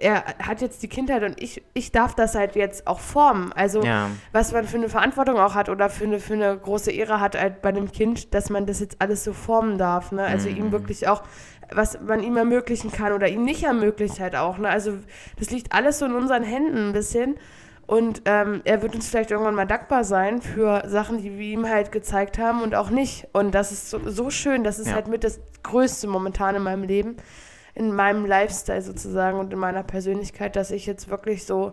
er 0.00 0.24
hat 0.46 0.60
jetzt 0.60 0.82
die 0.82 0.88
Kindheit 0.88 1.24
und 1.24 1.42
ich, 1.42 1.62
ich 1.74 1.90
darf 1.90 2.14
das 2.14 2.34
halt 2.36 2.54
jetzt 2.54 2.86
auch 2.86 3.00
formen. 3.00 3.52
Also 3.52 3.82
Ja. 3.82 4.08
was 4.32 4.52
man 4.52 4.64
für 4.64 4.76
eine 4.76 4.88
Verantwortung 4.88 5.36
auch 5.38 5.54
hat 5.54 5.68
oder 5.68 5.90
für 5.90 6.04
eine, 6.04 6.20
für 6.20 6.34
eine 6.34 6.56
große 6.56 6.92
Ehre 6.92 7.20
hat 7.20 7.36
halt 7.38 7.60
bei 7.62 7.70
einem 7.70 7.90
Kind, 7.90 8.32
dass 8.32 8.48
man 8.48 8.64
das 8.66 8.78
jetzt 8.80 8.96
alles 9.00 9.24
so 9.24 9.32
formen 9.32 9.76
darf. 9.76 10.12
Ne? 10.12 10.22
Also 10.24 10.48
ihm 10.48 10.66
Mhm. 10.66 10.72
wirklich 10.72 11.08
auch, 11.08 11.22
was 11.72 12.00
man 12.00 12.22
ihm 12.22 12.36
ermöglichen 12.36 12.92
kann 12.92 13.12
oder 13.12 13.28
ihm 13.28 13.44
nicht 13.44 13.64
ermöglicht 13.64 14.20
halt 14.20 14.36
auch. 14.36 14.58
Ne? 14.58 14.68
Also 14.68 14.92
das 15.38 15.50
liegt 15.50 15.72
alles 15.72 15.98
so 15.98 16.06
in 16.06 16.14
unseren 16.14 16.44
Händen 16.44 16.88
ein 16.88 16.92
bisschen. 16.92 17.36
Und 17.88 18.22
ähm, 18.26 18.60
er 18.64 18.82
wird 18.82 18.94
uns 18.94 19.08
vielleicht 19.08 19.30
irgendwann 19.30 19.54
mal 19.54 19.66
dankbar 19.66 20.04
sein 20.04 20.42
für 20.42 20.84
Sachen, 20.86 21.22
die 21.22 21.38
wir 21.38 21.46
ihm 21.46 21.68
halt 21.68 21.90
gezeigt 21.90 22.38
haben 22.38 22.62
und 22.62 22.74
auch 22.74 22.90
nicht. 22.90 23.26
Und 23.32 23.52
das 23.54 23.72
ist 23.72 23.90
so, 23.90 23.98
so 24.08 24.28
schön. 24.30 24.62
Das 24.62 24.78
ist 24.78 24.88
Ja. 24.88 24.94
halt 24.94 25.08
mit 25.08 25.24
das 25.24 25.40
Größte 25.62 26.06
momentan 26.06 26.54
in 26.54 26.62
meinem 26.62 26.82
Leben, 26.84 27.16
in 27.78 27.94
meinem 27.94 28.26
Lifestyle 28.26 28.82
sozusagen 28.82 29.38
und 29.38 29.52
in 29.52 29.58
meiner 29.58 29.82
Persönlichkeit, 29.82 30.56
dass 30.56 30.70
ich 30.70 30.86
jetzt 30.86 31.08
wirklich 31.08 31.46
so 31.46 31.72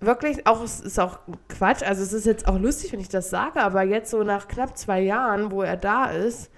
wirklich 0.00 0.46
auch, 0.46 0.62
es 0.62 0.80
ist 0.80 0.98
auch 0.98 1.18
Quatsch, 1.48 1.82
also 1.82 2.02
es 2.02 2.12
ist 2.12 2.24
jetzt 2.24 2.48
auch 2.48 2.58
lustig, 2.58 2.92
wenn 2.92 3.00
ich 3.00 3.10
das 3.10 3.28
sage, 3.28 3.60
aber 3.60 3.82
jetzt 3.82 4.10
so 4.10 4.22
nach 4.22 4.48
knapp 4.48 4.78
zwei 4.78 5.00
Jahren, 5.00 5.50
wo 5.50 5.62
er 5.62 5.76
da 5.76 6.06
ist, 6.06 6.50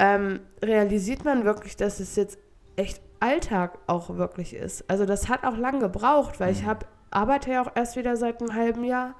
ähm, 0.00 0.40
realisiert 0.62 1.24
man 1.24 1.44
wirklich, 1.44 1.76
dass 1.76 2.00
es 2.00 2.16
jetzt 2.16 2.38
echt 2.76 3.00
Alltag 3.20 3.78
auch 3.86 4.16
wirklich 4.16 4.54
ist. 4.54 4.88
Also 4.90 5.06
das 5.06 5.28
hat 5.28 5.44
auch 5.44 5.56
lang 5.56 5.80
gebraucht, 5.80 6.40
weil 6.40 6.52
ich 6.52 6.64
habe 6.64 6.86
arbeite 7.10 7.52
ja 7.52 7.62
auch 7.62 7.72
erst 7.74 7.96
wieder 7.96 8.16
seit 8.16 8.40
einem 8.40 8.54
halben 8.54 8.84
Jahr 8.84 9.14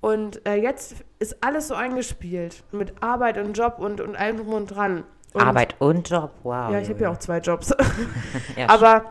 und 0.00 0.46
äh, 0.46 0.54
jetzt 0.54 0.94
ist 1.18 1.42
alles 1.42 1.68
so 1.68 1.74
eingespielt 1.74 2.62
mit 2.72 3.02
Arbeit 3.02 3.38
und 3.38 3.56
Job 3.56 3.78
und, 3.78 4.00
und 4.00 4.16
allem 4.16 4.38
drum 4.38 4.52
und 4.54 4.66
dran. 4.66 5.04
Und, 5.38 5.46
Arbeit 5.46 5.74
und 5.80 6.08
Job, 6.10 6.30
wow. 6.42 6.72
Ja, 6.72 6.78
ich 6.80 6.88
habe 6.88 7.00
ja 7.00 7.10
auch 7.10 7.18
zwei 7.18 7.38
Jobs. 7.38 7.74
Ja, 8.56 8.68
Aber 8.68 9.04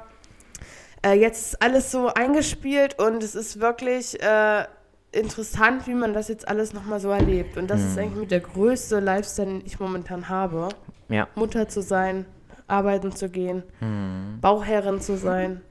äh, 1.06 1.14
jetzt 1.14 1.54
ist 1.54 1.62
alles 1.62 1.92
so 1.92 2.08
eingespielt 2.14 3.00
und 3.00 3.24
es 3.24 3.36
ist 3.36 3.60
wirklich 3.60 4.22
äh, 4.22 4.66
interessant, 5.12 5.88
wie 5.88 5.94
man 5.94 6.14
das 6.14 6.28
jetzt 6.28 6.48
alles 6.48 6.74
nochmal 6.74 7.00
so 7.00 7.10
erlebt. 7.10 7.58
Und 7.58 7.70
das 7.70 7.82
Mhm. 7.82 7.88
ist 7.88 7.98
eigentlich 7.98 8.20
mit 8.22 8.32
der 8.32 8.40
größte 8.42 9.00
Lifestyle, 9.00 9.48
den 9.48 9.66
ich 9.66 9.80
momentan 9.80 10.30
habe. 10.30 10.70
Ja. 11.10 11.28
Mutter 11.36 11.68
zu 11.70 11.82
sein, 11.82 12.26
arbeiten 12.68 13.14
zu 13.16 13.30
gehen, 13.30 13.64
Hm, 13.80 14.40
Bauherrin 14.42 15.00
zu 15.00 15.18
sein. 15.18 15.62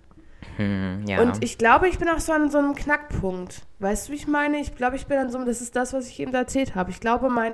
hm, 0.57 1.05
ja. 1.07 1.21
Und 1.21 1.45
ich 1.45 1.59
glaube, 1.59 1.88
ich 1.88 1.99
bin 1.99 2.09
auch 2.09 2.21
so 2.21 2.33
an 2.33 2.51
so 2.51 2.57
einem 2.59 2.75
Knackpunkt. 2.75 3.62
Weißt 3.81 4.09
du, 4.09 4.12
wie 4.12 4.16
ich 4.16 4.27
meine? 4.27 4.57
Ich 4.59 4.75
glaube, 4.77 4.97
ich 4.97 5.07
bin 5.07 5.19
an 5.19 5.31
so 5.31 5.37
einem, 5.37 5.47
das 5.47 5.61
ist 5.61 5.77
das, 5.77 5.92
was 5.92 6.09
ich 6.09 6.19
eben 6.21 6.33
erzählt 6.33 6.75
habe. 6.75 6.90
Ich 6.90 7.01
glaube, 7.01 7.29
mein, 7.29 7.53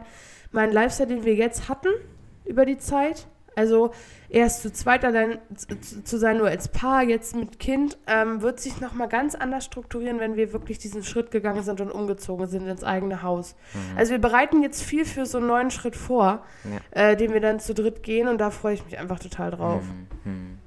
mein 0.52 0.70
Lifestyle, 0.70 1.08
den 1.08 1.24
wir 1.24 1.34
jetzt 1.34 1.68
hatten 1.68 1.88
über 2.44 2.64
die 2.66 2.78
Zeit, 2.78 3.26
also 3.54 3.92
erst 4.30 4.62
zu 4.62 4.72
zweit 4.72 5.04
allein 5.04 5.38
zu, 5.54 5.78
zu- 6.04 6.18
sein, 6.18 6.38
nur 6.38 6.48
als 6.48 6.68
Paar, 6.68 7.02
jetzt 7.02 7.36
mit 7.36 7.58
Kind, 7.58 7.98
ähm, 8.06 8.40
wird 8.40 8.60
sich 8.60 8.80
nochmal 8.80 9.08
ganz 9.08 9.34
anders 9.34 9.64
strukturieren, 9.66 10.18
wenn 10.20 10.36
wir 10.36 10.54
wirklich 10.54 10.78
diesen 10.78 11.02
Schritt 11.04 11.30
gegangen 11.30 11.62
sind 11.62 11.80
und 11.82 11.90
umgezogen 11.90 12.46
sind 12.46 12.66
ins 12.66 12.82
eigene 12.82 13.22
Haus. 13.22 13.54
Also 13.94 14.12
wir 14.12 14.20
bereiten 14.20 14.62
jetzt 14.62 14.82
viel 14.82 15.04
für 15.04 15.26
so 15.26 15.36
einen 15.36 15.48
neuen 15.48 15.70
Schritt 15.70 15.96
vor, 15.96 16.42
äh, 16.92 17.14
den 17.14 17.34
wir 17.34 17.40
dann 17.40 17.60
zu 17.60 17.74
dritt 17.74 18.02
gehen 18.02 18.26
und 18.28 18.38
da 18.38 18.50
freue 18.50 18.72
ich 18.74 18.84
mich 18.86 18.98
einfach 18.98 19.18
total 19.18 19.50
drauf. 19.50 19.82
Hm. 20.24 20.58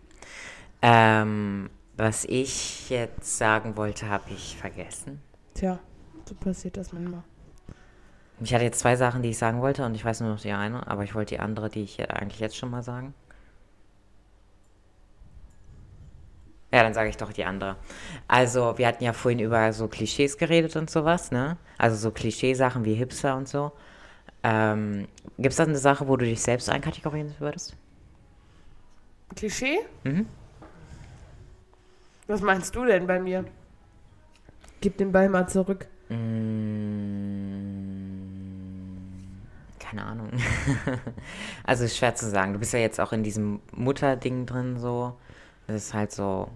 Ähm, 0.83 1.69
was 1.97 2.25
ich 2.25 2.89
jetzt 2.91 3.38
sagen 3.38 3.77
wollte, 3.77 4.09
habe 4.09 4.25
ich 4.29 4.57
vergessen. 4.57 5.21
Tja, 5.55 5.79
so 6.25 6.35
passiert 6.35 6.77
das 6.77 6.93
manchmal. 6.93 7.23
Ich 8.41 8.54
hatte 8.54 8.65
jetzt 8.65 8.80
zwei 8.80 8.95
Sachen, 8.95 9.21
die 9.21 9.30
ich 9.30 9.38
sagen 9.38 9.62
wollte 9.62 9.86
und 9.86 9.95
ich 9.95 10.04
weiß 10.04 10.21
nur 10.21 10.32
noch 10.32 10.41
die 10.41 10.52
eine, 10.52 10.86
aber 10.88 11.04
ich 11.04 11.15
wollte 11.15 11.36
die 11.36 11.39
andere, 11.39 11.69
die 11.69 11.84
ich 11.84 12.12
eigentlich 12.12 12.39
jetzt 12.39 12.58
schon 12.58 12.69
mal 12.69 12.84
sagen. 12.84 13.13
Ja, 16.71 16.84
dann 16.84 16.93
sage 16.93 17.10
ich 17.10 17.15
doch 17.15 17.32
die 17.32 17.45
andere. 17.45 17.78
Also, 18.28 18.78
wir 18.78 18.88
hatten 18.88 19.04
ja 19.04 19.13
vorhin 19.13 19.39
über 19.39 19.71
so 19.71 19.88
Klischees 19.88 20.38
geredet 20.38 20.76
und 20.76 20.89
sowas, 20.89 21.32
ne? 21.32 21.58
Also 21.78 21.95
so 21.95 22.12
Klischeesachen 22.12 22.84
wie 22.84 22.95
Hipster 22.95 23.38
und 23.38 23.48
so. 23.48 23.71
Ähm, 24.43 25.08
Gibt 25.38 25.52
es 25.52 25.56
da 25.56 25.63
eine 25.63 25.78
Sache, 25.78 26.08
wo 26.08 26.17
du 26.17 26.26
dich 26.26 26.41
selbst 26.41 26.69
einkategorieren 26.69 27.34
würdest? 27.39 27.78
Klischee? 29.36 29.80
Mhm. 30.04 30.28
Was 32.28 32.41
meinst 32.41 32.76
du 32.76 32.86
denn 32.86 33.08
bei 33.08 33.19
mir? 33.19 33.45
Gib 34.82 34.98
den 34.98 35.12
Ball 35.12 35.30
mal 35.30 35.48
zurück. 35.48 35.88
Mm, 36.10 37.44
Keine 39.95 40.08
Ahnung. 40.08 40.29
also 41.63 41.86
ist 41.86 41.95
schwer 41.95 42.15
zu 42.15 42.29
sagen. 42.29 42.51
Du 42.51 42.60
bist 42.60 42.73
ja 42.73 42.79
jetzt 42.79 42.99
auch 42.99 43.13
in 43.13 43.23
diesem 43.23 43.62
Mutterding 43.71 44.45
drin 44.45 44.77
so. 44.77 45.15
Das 45.67 45.77
ist 45.77 45.93
halt 45.93 46.12
so. 46.12 46.49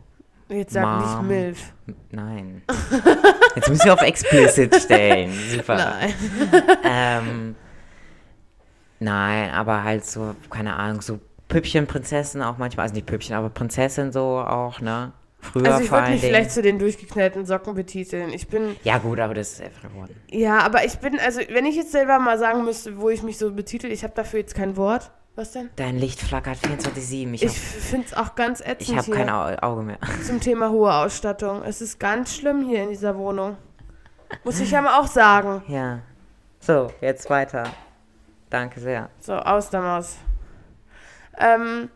Jetzt 0.50 0.74
sag 0.74 1.00
nicht 1.00 1.16
Mom. 1.16 1.28
Milf. 1.28 1.74
Nein. 2.12 2.64
Jetzt 3.56 3.70
müssen 3.70 3.86
wir 3.86 3.94
auf 3.94 4.02
explicit 4.02 4.76
stellen. 4.76 5.32
Super. 5.50 5.76
Nein. 5.76 6.14
Ähm, 6.84 7.56
nein, 9.00 9.52
aber 9.52 9.84
halt 9.84 10.06
so, 10.06 10.36
keine 10.50 10.76
Ahnung, 10.76 11.02
so 11.02 11.20
Püppchen, 11.48 11.86
Prinzessin 11.88 12.42
auch 12.42 12.58
manchmal. 12.58 12.86
Also 12.86 12.96
nicht 12.96 13.06
Püppchen, 13.06 13.36
aber 13.36 13.50
Prinzessin 13.50 14.12
so 14.12 14.40
auch, 14.40 14.82
ne? 14.82 15.14
Früher 15.42 15.66
Also 15.72 15.84
ich 15.84 15.92
würde 15.92 16.10
mich 16.12 16.22
vielleicht 16.22 16.52
zu 16.52 16.62
den 16.62 16.80
durchgeknallten 16.80 17.46
Socken 17.46 17.74
betiteln. 17.74 18.32
Ich 18.34 18.48
bin, 18.50 18.76
Ja, 18.84 18.98
gut, 18.98 19.20
aber 19.20 19.34
das 19.34 19.54
ist 19.54 19.62
einfach 19.62 19.84
geworden. 19.90 20.16
ja, 20.30 20.60
aber 20.60 20.84
ich 20.86 20.98
bin, 21.00 21.18
also 21.20 21.40
wenn 21.50 21.66
ich 21.66 21.76
jetzt 21.76 21.92
selber 21.92 22.20
mal 22.20 22.38
sagen 22.38 22.66
müsste, 22.66 23.00
wo 23.00 23.10
ich 23.10 23.24
mich 23.24 23.38
so 23.38 23.52
betitel, 23.54 23.88
ich 23.88 24.04
habe 24.04 24.14
dafür 24.16 24.40
jetzt 24.40 24.54
kein 24.56 24.76
Wort. 24.78 25.12
Was 25.36 25.54
denn? 25.54 25.70
Dein 25.78 25.98
Licht 25.98 26.20
flackert 26.20 26.58
24-7. 26.58 27.34
Ich 27.36 27.44
Ich 27.44 27.52
finde 27.58 28.08
es 28.08 28.14
auch 28.14 28.36
ganz 28.36 28.60
ätzend 28.60 28.82
Ich 28.82 28.98
habe 28.98 29.12
kein 29.12 29.30
Au 29.30 29.46
Auge 29.62 29.84
mehr. 29.84 29.98
zum 30.26 30.42
Thema 30.42 30.70
hohe 30.70 30.94
Ausstattung. 30.94 31.64
Es 31.64 31.80
ist 31.82 31.98
ganz 32.00 32.36
schlimm 32.36 32.68
hier 32.68 32.84
in 32.84 32.90
dieser 32.90 33.18
Wohnung. 33.18 33.56
Muss 34.44 34.60
ich 34.60 34.72
ja 34.72 34.82
mal 34.82 35.00
auch 35.00 35.08
sagen. 35.08 35.64
Ja. 35.70 36.00
So, 36.60 36.92
jetzt 37.00 37.30
weiter. 37.30 37.64
Danke 38.50 38.82
sehr. 38.82 39.10
So, 39.22 39.34
aus 39.36 39.70
der 39.70 39.80
Maus. 39.82 40.18
Ähm, 41.38 41.90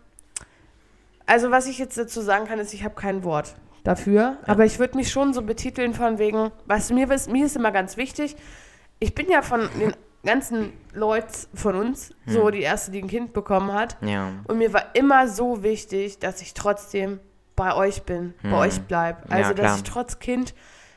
also 1.26 1.52
was 1.52 1.68
ich 1.68 1.78
jetzt 1.80 1.98
dazu 1.98 2.22
sagen 2.22 2.46
kann, 2.46 2.60
ist, 2.60 2.74
ich 2.74 2.84
habe 2.84 2.96
kein 2.96 3.24
Wort 3.24 3.56
dafür. 3.84 4.38
Aber 4.46 4.66
ich 4.66 4.80
würde 4.80 4.98
mich 4.98 5.12
schon 5.12 5.34
so 5.34 5.42
betiteln 5.42 5.94
von 5.94 6.18
wegen, 6.18 6.52
du, 6.68 6.94
mir 6.94 7.10
ist, 7.12 7.30
mir 7.32 7.46
ist 7.46 7.56
immer 7.56 7.72
ganz 7.72 7.98
wichtig, 7.98 8.36
ich 9.00 9.14
bin 9.16 9.30
ja 9.30 9.42
von 9.42 9.68
den 9.80 9.94
ganzen 10.26 10.72
Leuten 10.94 11.34
von 11.54 11.76
uns 11.76 12.12
so 12.26 12.50
die 12.50 12.62
erste, 12.62 12.92
die 12.92 13.02
ein 13.02 13.10
Kind 13.10 13.34
bekommen 13.34 13.74
hat. 13.74 13.98
Ja. 14.02 14.32
Und 14.48 14.58
mir 14.58 14.72
war 14.72 14.96
immer 14.96 15.28
so 15.28 15.64
wichtig, 15.64 16.20
dass 16.20 16.42
ich 16.42 16.54
trotzdem 16.54 17.20
bei 17.58 17.76
euch 17.76 18.04
bin, 18.04 18.34
bei 18.42 18.50
Hm. 18.50 18.54
euch 18.56 18.82
bleib. 18.82 19.30
Ja, 19.30 19.36
Also, 19.36 19.50
dass 19.54 19.66
klar. 19.66 19.76
ich 19.78 19.84
trotz 19.84 20.20
Kind 20.20 20.54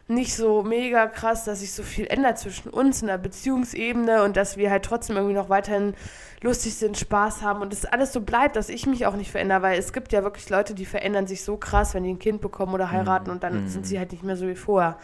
nicht 0.09 0.35
so 0.37 0.63
mega 0.63 1.07
krass, 1.07 1.45
dass 1.45 1.61
sich 1.61 1.73
so 1.73 1.83
viel 1.83 2.07
ändert 2.07 2.39
zwischen 2.39 2.69
uns 2.71 3.01
in 3.03 3.09
der 3.09 3.19
Beziehungsebene 3.19 4.23
und 4.23 4.37
dass 4.37 4.57
wir 4.57 4.71
halt 4.71 4.85
trotzdem 4.85 5.17
irgendwie 5.17 5.35
noch 5.35 5.49
weiterhin 5.49 5.95
lustig 6.43 6.75
sind, 6.77 6.97
Spaß 6.97 7.43
haben 7.43 7.61
und 7.61 7.73
das 7.73 7.87
alles 7.87 8.13
so 8.13 8.21
bleibt, 8.21 8.55
dass 8.55 8.69
ich 8.69 8.87
mich 8.87 9.07
auch 9.07 9.17
nicht 9.17 9.33
verändere, 9.33 9.63
weil 9.63 9.79
es 9.79 9.93
gibt 9.93 10.13
ja 10.13 10.23
wirklich 10.23 10.49
Leute, 10.49 10.75
die 10.75 10.87
verändern 10.87 11.27
sich 11.27 11.43
so 11.43 11.57
krass, 11.57 11.93
wenn 11.95 12.05
die 12.05 12.11
ein 12.13 12.19
Kind 12.21 12.41
bekommen 12.41 12.73
oder 12.75 12.91
heiraten 12.93 13.31
und 13.31 13.43
dann 13.43 13.69
sind 13.69 13.85
sie 13.87 13.99
halt 13.99 14.13
nicht 14.13 14.23
mehr 14.23 14.37
so 14.37 14.47
wie 14.47 14.55
vorher. 14.55 14.97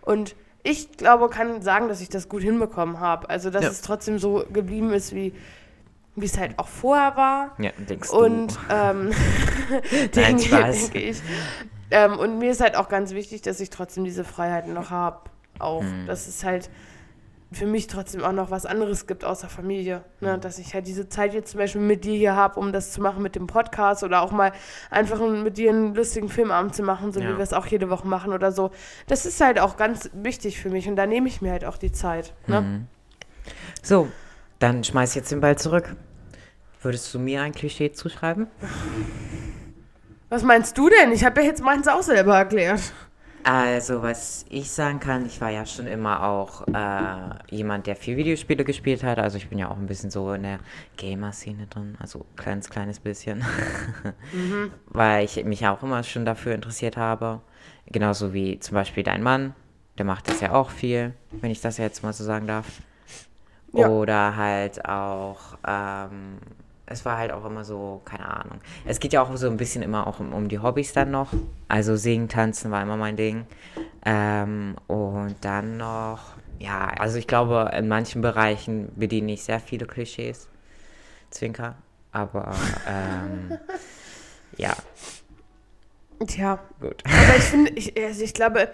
Und 0.00 0.34
ich 0.64 0.96
glaube, 0.96 1.28
kann 1.28 1.62
sagen, 1.62 1.88
dass 1.88 2.00
ich 2.00 2.08
das 2.08 2.28
gut 2.28 2.42
hinbekommen 2.42 2.98
habe. 2.98 3.30
Also, 3.30 3.50
dass 3.50 3.64
Ja. 3.64 3.70
es 3.70 3.80
trotzdem 3.82 4.18
so 4.18 4.44
geblieben 4.52 4.92
ist, 4.92 5.14
wie 5.14 5.32
wie 6.16 6.26
es 6.26 6.36
halt 6.36 6.58
auch 6.58 6.66
vorher 6.66 7.14
war. 7.16 7.54
Ja, 7.58 7.70
denkst 7.78 8.10
Und 8.10 8.48
du. 8.48 8.58
ähm, 8.70 9.10
Nein, 10.16 10.36
denke, 10.36 10.48
denke 10.72 10.98
ich. 10.98 11.22
Ähm, 11.90 12.18
und 12.18 12.38
mir 12.38 12.50
ist 12.50 12.60
halt 12.60 12.76
auch 12.76 12.88
ganz 12.88 13.12
wichtig, 13.12 13.42
dass 13.42 13.60
ich 13.60 13.70
trotzdem 13.70 14.04
diese 14.04 14.24
Freiheiten 14.24 14.74
noch 14.74 14.90
habe. 14.90 15.30
Auch. 15.58 15.82
Hm. 15.82 16.06
Das 16.06 16.28
ist 16.28 16.44
halt, 16.44 16.70
für 17.50 17.66
mich 17.66 17.86
trotzdem 17.86 18.24
auch 18.24 18.32
noch 18.32 18.50
was 18.50 18.66
anderes 18.66 19.06
gibt 19.06 19.24
außer 19.24 19.48
Familie. 19.48 20.02
Ne? 20.20 20.38
Dass 20.38 20.58
ich 20.58 20.74
halt 20.74 20.86
diese 20.86 21.08
Zeit 21.08 21.32
jetzt 21.32 21.52
zum 21.52 21.58
Beispiel 21.58 21.80
mit 21.80 22.04
dir 22.04 22.14
hier 22.16 22.36
habe, 22.36 22.60
um 22.60 22.72
das 22.72 22.92
zu 22.92 23.00
machen 23.00 23.22
mit 23.22 23.36
dem 23.36 23.46
Podcast 23.46 24.04
oder 24.04 24.20
auch 24.20 24.32
mal 24.32 24.52
einfach 24.90 25.18
mit 25.20 25.56
dir 25.56 25.70
einen 25.70 25.94
lustigen 25.94 26.28
Filmabend 26.28 26.74
zu 26.74 26.82
machen, 26.82 27.10
so 27.12 27.20
Ja. 27.20 27.30
wie 27.30 27.36
wir 27.36 27.42
es 27.42 27.54
auch 27.54 27.66
jede 27.66 27.88
Woche 27.88 28.06
machen 28.06 28.32
oder 28.32 28.52
so. 28.52 28.70
Das 29.06 29.24
ist 29.24 29.40
halt 29.40 29.58
auch 29.58 29.76
ganz 29.76 30.10
wichtig 30.12 30.60
für 30.60 30.68
mich 30.68 30.88
und 30.88 30.96
da 30.96 31.06
nehme 31.06 31.28
ich 31.28 31.40
mir 31.40 31.52
halt 31.52 31.64
auch 31.64 31.78
die 31.78 31.92
Zeit. 31.92 32.34
Ne? 32.46 32.60
Mhm. 32.60 32.86
So, 33.82 34.08
dann 34.58 34.84
schmeiß 34.84 35.14
jetzt 35.14 35.32
den 35.32 35.40
Ball 35.40 35.56
zurück. 35.56 35.96
Würdest 36.82 37.12
du 37.14 37.18
mir 37.18 37.42
ein 37.42 37.52
Klischee 37.52 37.92
zuschreiben? 37.92 38.46
Was 40.28 40.42
meinst 40.42 40.76
du 40.76 40.88
denn? 40.90 41.12
Ich 41.12 41.24
habe 41.24 41.40
ja 41.40 41.48
jetzt 41.48 41.62
meins 41.62 41.88
auch 41.88 42.02
selber 42.02 42.36
erklärt. 42.36 42.92
Also, 43.44 44.02
was 44.02 44.44
ich 44.50 44.70
sagen 44.70 45.00
kann, 45.00 45.24
ich 45.24 45.40
war 45.40 45.48
ja 45.48 45.64
schon 45.64 45.86
immer 45.86 46.22
auch 46.24 46.66
äh, 46.66 47.54
jemand, 47.54 47.86
der 47.86 47.96
viel 47.96 48.16
Videospiele 48.18 48.62
gespielt 48.62 49.02
hat. 49.02 49.18
Also, 49.18 49.38
ich 49.38 49.48
bin 49.48 49.58
ja 49.58 49.70
auch 49.70 49.78
ein 49.78 49.86
bisschen 49.86 50.10
so 50.10 50.32
in 50.34 50.42
der 50.42 50.58
Gamer-Szene 50.98 51.66
drin. 51.68 51.96
Also, 51.98 52.26
kleines, 52.36 52.68
kleines 52.68 53.00
bisschen. 53.00 53.42
Weil 54.86 55.24
ich 55.24 55.42
mich 55.44 55.66
auch 55.66 55.82
immer 55.82 56.02
schon 56.02 56.26
dafür 56.26 56.54
interessiert 56.54 56.98
habe. 56.98 57.40
Genauso 57.86 58.34
wie 58.34 58.58
zum 58.58 58.74
Beispiel 58.74 59.02
dein 59.02 59.22
Mann. 59.22 59.54
Der 59.96 60.04
macht 60.04 60.28
das 60.28 60.40
ja 60.40 60.52
auch 60.52 60.70
viel, 60.70 61.14
wenn 61.32 61.50
ich 61.50 61.60
das 61.60 61.78
jetzt 61.78 62.02
mal 62.02 62.12
so 62.12 62.24
sagen 62.24 62.46
darf. 62.46 62.66
Ja. 63.72 63.88
Oder 63.88 64.36
halt 64.36 64.84
auch, 64.84 65.56
ähm, 65.66 66.38
es 66.90 67.04
war 67.04 67.18
halt 67.18 67.32
auch 67.32 67.44
immer 67.44 67.64
so, 67.64 68.00
keine 68.04 68.28
Ahnung. 68.28 68.60
Es 68.84 69.00
geht 69.00 69.12
ja 69.12 69.22
auch 69.22 69.34
so 69.36 69.48
ein 69.48 69.56
bisschen 69.56 69.82
immer 69.82 70.06
auch 70.06 70.20
um, 70.20 70.32
um 70.32 70.48
die 70.48 70.58
Hobbys 70.58 70.92
dann 70.92 71.10
noch. 71.10 71.32
Also 71.68 71.96
singen, 71.96 72.28
tanzen 72.28 72.70
war 72.70 72.82
immer 72.82 72.96
mein 72.96 73.16
Ding. 73.16 73.46
Ähm, 74.04 74.76
und 74.86 75.36
dann 75.42 75.76
noch, 75.76 76.20
ja, 76.58 76.88
also 76.98 77.18
ich 77.18 77.26
glaube, 77.26 77.70
in 77.76 77.88
manchen 77.88 78.22
Bereichen 78.22 78.90
bediene 78.96 79.32
ich 79.32 79.42
sehr 79.44 79.60
viele 79.60 79.86
Klischees. 79.86 80.48
Zwinker. 81.30 81.76
Aber, 82.10 82.54
ähm, 82.86 83.58
ja, 84.56 84.74
Tja, 86.26 86.58
gut. 86.80 87.02
aber 87.04 87.36
ich 87.36 87.44
finde, 87.44 87.70
ich, 87.72 87.96
also 88.02 88.24
ich 88.24 88.34
glaube, 88.34 88.70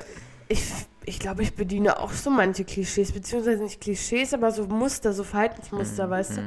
ich, 0.48 0.62
ich 1.06 1.18
glaube, 1.18 1.42
ich 1.42 1.54
bediene 1.54 1.98
auch 1.98 2.10
so 2.12 2.30
manche 2.30 2.64
Klischees, 2.64 3.12
beziehungsweise 3.12 3.62
nicht 3.62 3.80
Klischees, 3.80 4.32
aber 4.34 4.50
so 4.50 4.64
Muster, 4.66 5.12
so 5.12 5.22
Mhm, 5.22 5.26
Verhaltensmuster, 5.26 6.08
weißt 6.10 6.36
du? 6.38 6.40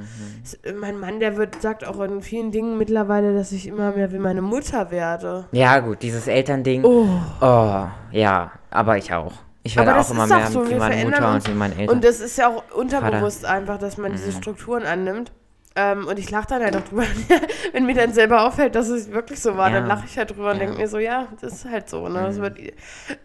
Es- 0.44 0.60
Mein 0.76 1.00
Mann, 1.00 1.20
der 1.20 1.38
wird, 1.38 1.62
sagt 1.62 1.86
auch 1.86 2.00
in 2.02 2.22
vielen 2.22 2.52
Dingen 2.52 2.78
mittlerweile, 2.78 3.34
dass 3.34 3.52
ich 3.52 3.68
immer 3.68 3.92
mehr 3.92 4.12
wie 4.12 4.20
meine 4.20 4.42
Mutter 4.42 4.92
werde. 4.92 5.46
Ja, 5.52 5.80
gut, 5.80 6.02
dieses 6.02 6.28
Elternding. 6.28 6.84
Oh. 6.84 7.08
Oh, 7.42 7.86
ja, 8.12 8.52
aber 8.72 8.98
ich 8.98 9.14
auch. 9.14 9.34
Ich 9.64 9.76
werde 9.76 9.92
Aber 9.92 10.02
auch 10.02 10.10
immer 10.12 10.28
mehr 10.28 10.48
so, 10.48 10.70
wie 10.70 10.76
meine 10.76 11.04
Mutter 11.04 11.34
und 11.34 11.48
wie 11.48 11.54
meine 11.54 11.76
Eltern. 11.76 11.96
Und 11.98 12.04
das 12.06 12.22
ist 12.22 12.38
ja 12.38 12.48
auch 12.48 12.64
unterbewusst 12.74 13.44
einfach, 13.46 13.78
dass 13.78 13.98
man 13.98 14.12
Mhm. 14.12 14.16
diese 14.16 14.32
Strukturen 14.32 14.84
annimmt. 14.84 15.32
Ähm, 15.80 16.08
und 16.08 16.18
ich 16.18 16.32
lache 16.32 16.48
dann 16.48 16.64
halt 16.64 16.76
auch 16.76 16.82
drüber, 16.82 17.04
wenn 17.72 17.86
mir 17.86 17.94
dann 17.94 18.12
selber 18.12 18.46
auffällt, 18.48 18.74
dass 18.74 18.90
es 18.90 19.12
wirklich 19.12 19.40
so 19.40 19.58
war, 19.58 19.70
Ja. 19.70 19.76
dann 19.80 19.88
lache 19.88 20.06
ich 20.08 20.18
halt 20.18 20.32
drüber 20.32 20.50
und 20.52 20.58
Ja. 20.58 20.64
Mhm. 20.64 20.68
denke 20.70 20.82
mir 20.82 20.88
so, 20.88 20.98
ja, 20.98 21.28
das 21.40 21.54
ist 21.54 21.66
halt 21.70 21.88
so. 21.88 22.10
Ne? 22.10 22.24
Das 22.24 22.38
wird 22.42 22.58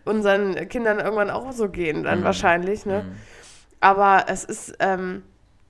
unseren 0.04 0.68
Kindern 0.68 0.98
irgendwann 1.00 1.30
auch 1.30 1.50
so 1.52 1.68
gehen, 1.70 2.02
dann 2.04 2.20
Mhm. 2.20 2.24
wahrscheinlich. 2.24 2.84
Ne? 2.84 3.06
Aber 3.80 4.26
es 4.28 4.44
ist 4.44 4.74
ähm, 4.80 5.22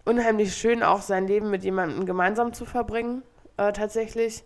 unheimlich 0.04 0.54
schön, 0.56 0.82
auch 0.82 1.02
sein 1.02 1.28
Leben 1.28 1.50
mit 1.50 1.62
jemandem 1.62 2.04
gemeinsam 2.04 2.52
zu 2.52 2.64
verbringen, 2.64 3.22
äh, 3.58 3.72
tatsächlich, 3.72 4.42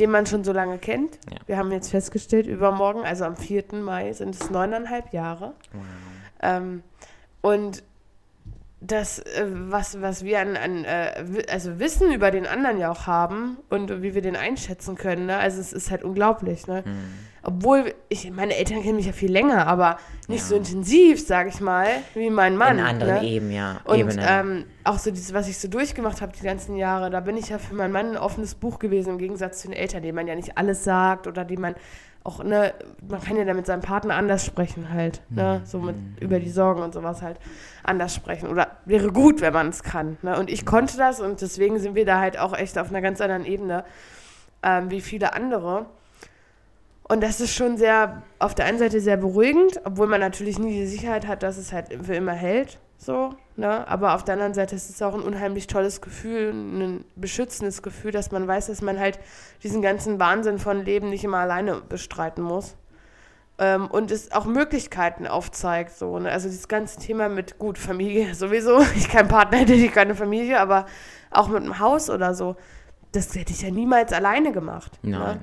den 0.00 0.10
man 0.10 0.26
schon 0.26 0.42
so 0.42 0.52
lange 0.52 0.78
kennt. 0.78 1.14
Ja. 1.30 1.38
Wir 1.46 1.56
haben 1.58 1.70
jetzt 1.70 1.90
festgestellt, 1.90 2.46
übermorgen, 2.48 3.04
also 3.04 3.24
am 3.24 3.36
4. 3.36 3.64
Mai, 3.84 4.12
sind 4.14 4.34
es 4.34 4.50
neuneinhalb 4.50 5.12
Jahre. 5.12 5.54
Ähm, 6.42 6.82
und 7.40 7.84
das, 8.80 9.18
äh, 9.18 9.44
was, 9.46 10.00
was 10.00 10.24
wir 10.24 10.40
an, 10.40 10.56
an 10.56 10.84
äh, 10.84 11.42
also 11.50 11.78
Wissen 11.80 12.12
über 12.12 12.30
den 12.30 12.46
anderen 12.46 12.78
ja 12.78 12.90
auch 12.90 13.06
haben 13.06 13.58
und 13.70 14.02
wie 14.02 14.14
wir 14.14 14.22
den 14.22 14.36
einschätzen 14.36 14.94
können, 14.94 15.26
ne? 15.26 15.36
also 15.36 15.60
es 15.60 15.72
ist 15.72 15.90
halt 15.90 16.04
unglaublich. 16.04 16.66
Ne? 16.66 16.84
Mhm. 16.86 16.92
Obwohl, 17.42 17.94
ich, 18.08 18.30
meine 18.30 18.56
Eltern 18.56 18.82
kennen 18.82 18.96
mich 18.96 19.06
ja 19.06 19.12
viel 19.12 19.32
länger, 19.32 19.66
aber 19.66 19.98
nicht 20.28 20.42
Ja. 20.42 20.46
so 20.48 20.56
intensiv, 20.56 21.24
sage 21.24 21.48
ich 21.48 21.60
mal, 21.60 21.86
wie 22.14 22.30
mein 22.30 22.56
Mann. 22.56 22.78
In 22.78 22.84
anderen 22.84 23.14
ne? 23.14 23.24
Eben, 23.24 23.50
ja. 23.50 23.80
Und 23.84 24.16
ähm, 24.20 24.64
auch 24.84 24.98
so 24.98 25.10
dieses, 25.10 25.32
was 25.32 25.48
ich 25.48 25.58
so 25.58 25.66
durchgemacht 25.68 26.20
habe 26.20 26.32
die 26.38 26.44
ganzen 26.44 26.76
Jahre, 26.76 27.10
da 27.10 27.20
bin 27.20 27.36
ich 27.36 27.48
ja 27.48 27.58
für 27.58 27.74
meinen 27.74 27.92
Mann 27.92 28.10
ein 28.10 28.16
offenes 28.16 28.54
Buch 28.54 28.78
gewesen, 28.78 29.10
im 29.10 29.18
Gegensatz 29.18 29.60
zu 29.62 29.68
den 29.68 29.76
Eltern, 29.76 30.02
denen 30.02 30.16
man 30.16 30.26
ja 30.26 30.34
nicht 30.34 30.58
alles 30.58 30.84
sagt 30.84 31.26
oder 31.26 31.44
die 31.44 31.56
man 31.56 31.74
auch, 32.28 32.44
ne, 32.44 32.74
man 33.08 33.20
kann 33.20 33.36
ja 33.36 33.44
da 33.44 33.54
mit 33.54 33.66
seinem 33.66 33.80
Partner 33.80 34.14
anders 34.14 34.44
sprechen 34.44 34.92
halt, 34.92 35.22
ne, 35.30 35.62
so 35.64 35.78
mit 35.78 35.96
über 36.20 36.38
die 36.40 36.50
Sorgen 36.50 36.82
und 36.82 36.92
sowas 36.92 37.22
halt 37.22 37.38
anders 37.82 38.14
sprechen. 38.14 38.48
Oder 38.48 38.76
wäre 38.84 39.10
gut, 39.10 39.40
wenn 39.40 39.54
man 39.54 39.68
es 39.68 39.82
kann. 39.82 40.18
Ne? 40.22 40.38
Und 40.38 40.50
ich 40.50 40.66
konnte 40.66 40.98
das 40.98 41.20
und 41.20 41.40
deswegen 41.40 41.78
sind 41.78 41.94
wir 41.94 42.04
da 42.04 42.20
halt 42.20 42.38
auch 42.38 42.54
echt 42.54 42.78
auf 42.78 42.90
einer 42.90 43.00
ganz 43.00 43.20
anderen 43.20 43.46
Ebene 43.46 43.84
ähm, 44.62 44.90
wie 44.90 45.00
viele 45.00 45.32
andere. 45.32 45.86
Und 47.04 47.22
das 47.22 47.40
ist 47.40 47.54
schon 47.54 47.78
sehr, 47.78 48.22
auf 48.38 48.54
der 48.54 48.66
einen 48.66 48.78
Seite 48.78 49.00
sehr 49.00 49.16
beruhigend, 49.16 49.80
obwohl 49.84 50.06
man 50.06 50.20
natürlich 50.20 50.58
nie 50.58 50.72
die 50.72 50.86
Sicherheit 50.86 51.26
hat, 51.26 51.42
dass 51.42 51.56
es 51.56 51.72
halt 51.72 51.86
für 52.04 52.14
immer 52.14 52.32
hält. 52.32 52.78
So, 53.00 53.34
ne? 53.56 53.86
Aber 53.86 54.14
auf 54.14 54.24
der 54.24 54.34
anderen 54.34 54.54
Seite 54.54 54.74
ist 54.74 54.90
es 54.90 55.00
auch 55.02 55.14
ein 55.14 55.22
unheimlich 55.22 55.68
tolles 55.68 56.00
Gefühl, 56.00 56.52
ein 56.52 57.04
beschützendes 57.14 57.82
Gefühl, 57.82 58.10
dass 58.10 58.32
man 58.32 58.46
weiß, 58.46 58.66
dass 58.66 58.82
man 58.82 58.98
halt 58.98 59.20
diesen 59.62 59.82
ganzen 59.82 60.18
Wahnsinn 60.18 60.58
von 60.58 60.84
Leben 60.84 61.08
nicht 61.08 61.22
immer 61.22 61.38
alleine 61.38 61.80
bestreiten 61.80 62.42
muss. 62.42 62.76
Ähm, 63.60 63.86
und 63.86 64.10
es 64.10 64.32
auch 64.32 64.46
Möglichkeiten 64.46 65.28
aufzeigt. 65.28 65.96
So, 65.96 66.18
ne? 66.18 66.30
Also 66.30 66.48
dieses 66.48 66.66
ganze 66.66 66.98
Thema 66.98 67.28
mit, 67.28 67.58
gut, 67.58 67.78
Familie 67.78 68.34
sowieso. 68.36 68.80
Ich 68.96 69.08
keinen 69.08 69.28
Partner 69.28 69.58
hätte, 69.58 69.74
ich 69.74 69.92
keine 69.92 70.16
Familie, 70.16 70.60
aber 70.60 70.86
auch 71.30 71.48
mit 71.48 71.62
einem 71.62 71.78
Haus 71.78 72.10
oder 72.10 72.34
so. 72.34 72.56
Das 73.12 73.34
hätte 73.36 73.52
ich 73.52 73.62
ja 73.62 73.70
niemals 73.70 74.12
alleine 74.12 74.50
gemacht. 74.50 74.98
Ne? 75.02 75.18
Nein. 75.18 75.42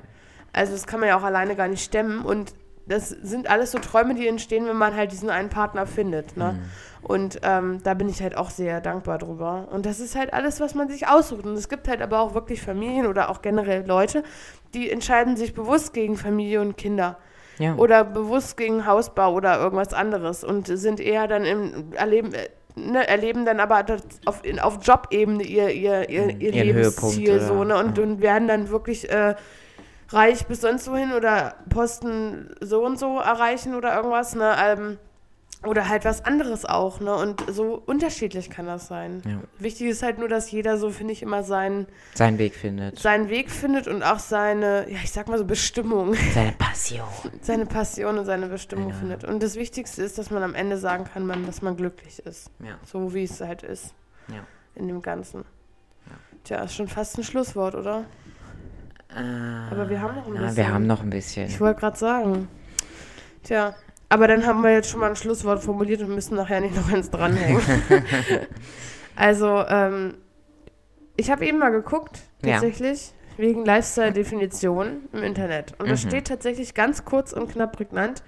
Also 0.52 0.72
das 0.72 0.86
kann 0.86 1.00
man 1.00 1.08
ja 1.08 1.18
auch 1.18 1.24
alleine 1.24 1.56
gar 1.56 1.68
nicht 1.68 1.84
stemmen. 1.84 2.22
Und 2.22 2.54
das 2.86 3.08
sind 3.08 3.50
alles 3.50 3.72
so 3.72 3.78
Träume, 3.78 4.14
die 4.14 4.28
entstehen, 4.28 4.66
wenn 4.66 4.76
man 4.76 4.94
halt 4.94 5.12
diesen 5.12 5.28
einen 5.30 5.48
Partner 5.48 5.86
findet. 5.86 6.36
Ne? 6.36 6.58
Und 7.06 7.38
ähm, 7.44 7.78
da 7.84 7.94
bin 7.94 8.08
ich 8.08 8.20
halt 8.20 8.36
auch 8.36 8.50
sehr 8.50 8.80
dankbar 8.80 9.18
drüber. 9.18 9.68
Und 9.70 9.86
das 9.86 10.00
ist 10.00 10.16
halt 10.16 10.32
alles, 10.34 10.60
was 10.60 10.74
man 10.74 10.88
sich 10.88 11.06
aussucht. 11.06 11.46
Und 11.46 11.54
es 11.54 11.68
gibt 11.68 11.86
halt 11.86 12.02
aber 12.02 12.18
auch 12.20 12.34
wirklich 12.34 12.60
Familien 12.60 13.06
oder 13.06 13.30
auch 13.30 13.42
generell 13.42 13.86
Leute, 13.86 14.24
die 14.74 14.90
entscheiden 14.90 15.36
sich 15.36 15.54
bewusst 15.54 15.94
gegen 15.94 16.16
Familie 16.16 16.60
und 16.60 16.76
Kinder. 16.76 17.16
Ja. 17.58 17.76
Oder 17.76 18.02
bewusst 18.04 18.56
gegen 18.56 18.86
Hausbau 18.86 19.32
oder 19.34 19.60
irgendwas 19.60 19.94
anderes. 19.94 20.42
Und 20.42 20.66
sind 20.66 20.98
eher 21.00 21.28
dann 21.28 21.44
im 21.44 21.92
Erleben. 21.92 22.34
äh, 22.34 22.48
Ne, 22.78 23.08
erleben 23.08 23.46
dann 23.46 23.58
aber 23.58 23.86
auf, 24.26 24.42
auf 24.60 24.78
Jobebene 24.82 25.42
ihr, 25.44 25.70
ihr, 25.70 26.10
ihr, 26.10 26.28
ihr 26.38 26.52
Ihren 26.52 26.76
Höhepunkt, 26.76 27.16
Lebensziel 27.16 27.40
so, 27.40 27.64
ne? 27.64 27.74
Und, 27.78 27.96
Ja. 27.96 28.04
und 28.04 28.20
werden 28.20 28.48
dann 28.48 28.68
wirklich 28.68 29.08
äh, 29.10 29.34
reich 30.10 30.46
bis 30.46 30.60
sonst 30.60 30.90
wohin 30.90 31.14
oder 31.14 31.54
Posten 31.70 32.50
so 32.60 32.84
und 32.84 32.98
so 32.98 33.18
erreichen 33.18 33.74
oder 33.76 33.96
irgendwas, 33.96 34.34
ne? 34.34 34.54
Ähm, 34.62 34.98
oder 35.64 35.88
halt 35.88 36.04
was 36.04 36.24
anderes 36.24 36.64
auch, 36.64 37.00
ne? 37.00 37.14
Und 37.14 37.42
so 37.50 37.82
unterschiedlich 37.86 38.50
kann 38.50 38.66
das 38.66 38.86
sein. 38.88 39.22
Ja. 39.26 39.40
Wichtig 39.58 39.88
ist 39.88 40.02
halt 40.02 40.18
nur, 40.18 40.28
dass 40.28 40.50
jeder 40.50 40.76
so, 40.76 40.90
finde 40.90 41.12
ich, 41.12 41.22
immer 41.22 41.42
seinen, 41.42 41.86
Seinen 42.14 42.38
Weg 42.38 42.54
findet. 42.54 42.98
seinen 42.98 43.28
Weg 43.30 43.50
findet 43.50 43.88
und 43.88 44.02
auch 44.02 44.18
seine, 44.18 44.88
ja, 44.90 44.98
ich 45.02 45.10
sag 45.12 45.28
mal 45.28 45.38
so 45.38 45.44
Bestimmung, 45.44 46.14
Seine 46.34 46.52
Passion. 46.52 47.06
seine 47.40 47.66
Passion 47.66 48.18
und 48.18 48.26
seine 48.26 48.46
Bestimmung 48.48 48.90
Ja. 48.90 48.94
findet. 48.96 49.24
Und 49.24 49.42
das 49.42 49.56
Wichtigste 49.56 50.02
ist, 50.02 50.18
dass 50.18 50.30
man 50.30 50.42
am 50.42 50.54
Ende 50.54 50.76
sagen 50.76 51.04
kann, 51.04 51.26
man, 51.26 51.46
dass 51.46 51.62
man 51.62 51.76
glücklich 51.76 52.18
ist. 52.20 52.50
Ja. 52.62 52.76
So 52.84 53.12
wie 53.14 53.24
es 53.24 53.40
halt 53.40 53.62
ist. 53.62 53.94
Ja. 54.28 54.44
In 54.74 54.88
dem 54.88 55.00
Ganzen. 55.02 55.44
Tja, 56.44 56.62
ist 56.62 56.74
schon 56.74 56.86
fast 56.86 57.18
ein 57.18 57.24
Schlusswort, 57.24 57.74
oder? 57.74 58.04
Äh, 59.08 59.72
Aber 59.72 59.88
wir 59.88 60.00
haben 60.00 60.14
noch 60.16 60.26
ein 60.26 60.34
na, 60.34 60.40
bisschen. 60.42 60.56
Wir 60.56 60.68
haben 60.72 60.86
noch 60.86 61.02
ein 61.02 61.10
bisschen. 61.10 61.48
Ich 61.48 61.60
wollte 61.60 61.80
gerade 61.80 61.96
sagen. 61.96 62.48
Tja, 63.42 63.74
aber 64.08 64.28
dann 64.28 64.46
haben 64.46 64.62
wir 64.62 64.70
jetzt 64.72 64.90
schon 64.90 65.00
mal 65.00 65.10
ein 65.10 65.16
Schlusswort 65.16 65.62
formuliert 65.62 66.00
und 66.02 66.14
müssen 66.14 66.36
nachher 66.36 66.60
nicht 66.60 66.74
noch 66.76 66.92
eins 66.92 67.10
dranhängen. 67.10 67.60
also, 69.16 69.64
ähm, 69.68 70.14
ich 71.16 71.30
habe 71.30 71.46
eben 71.46 71.58
mal 71.58 71.70
geguckt, 71.70 72.20
Ja. 72.42 72.52
tatsächlich, 72.52 73.12
wegen 73.36 73.64
Lifestyle-Definition 73.64 75.08
im 75.12 75.22
Internet. 75.22 75.72
Und 75.78 75.86
da 75.88 75.92
Mhm. 75.92 75.98
steht 75.98 76.26
tatsächlich 76.28 76.74
ganz 76.74 77.04
kurz 77.04 77.32
und 77.32 77.50
knapp 77.50 77.76
prägnant, 77.76 78.22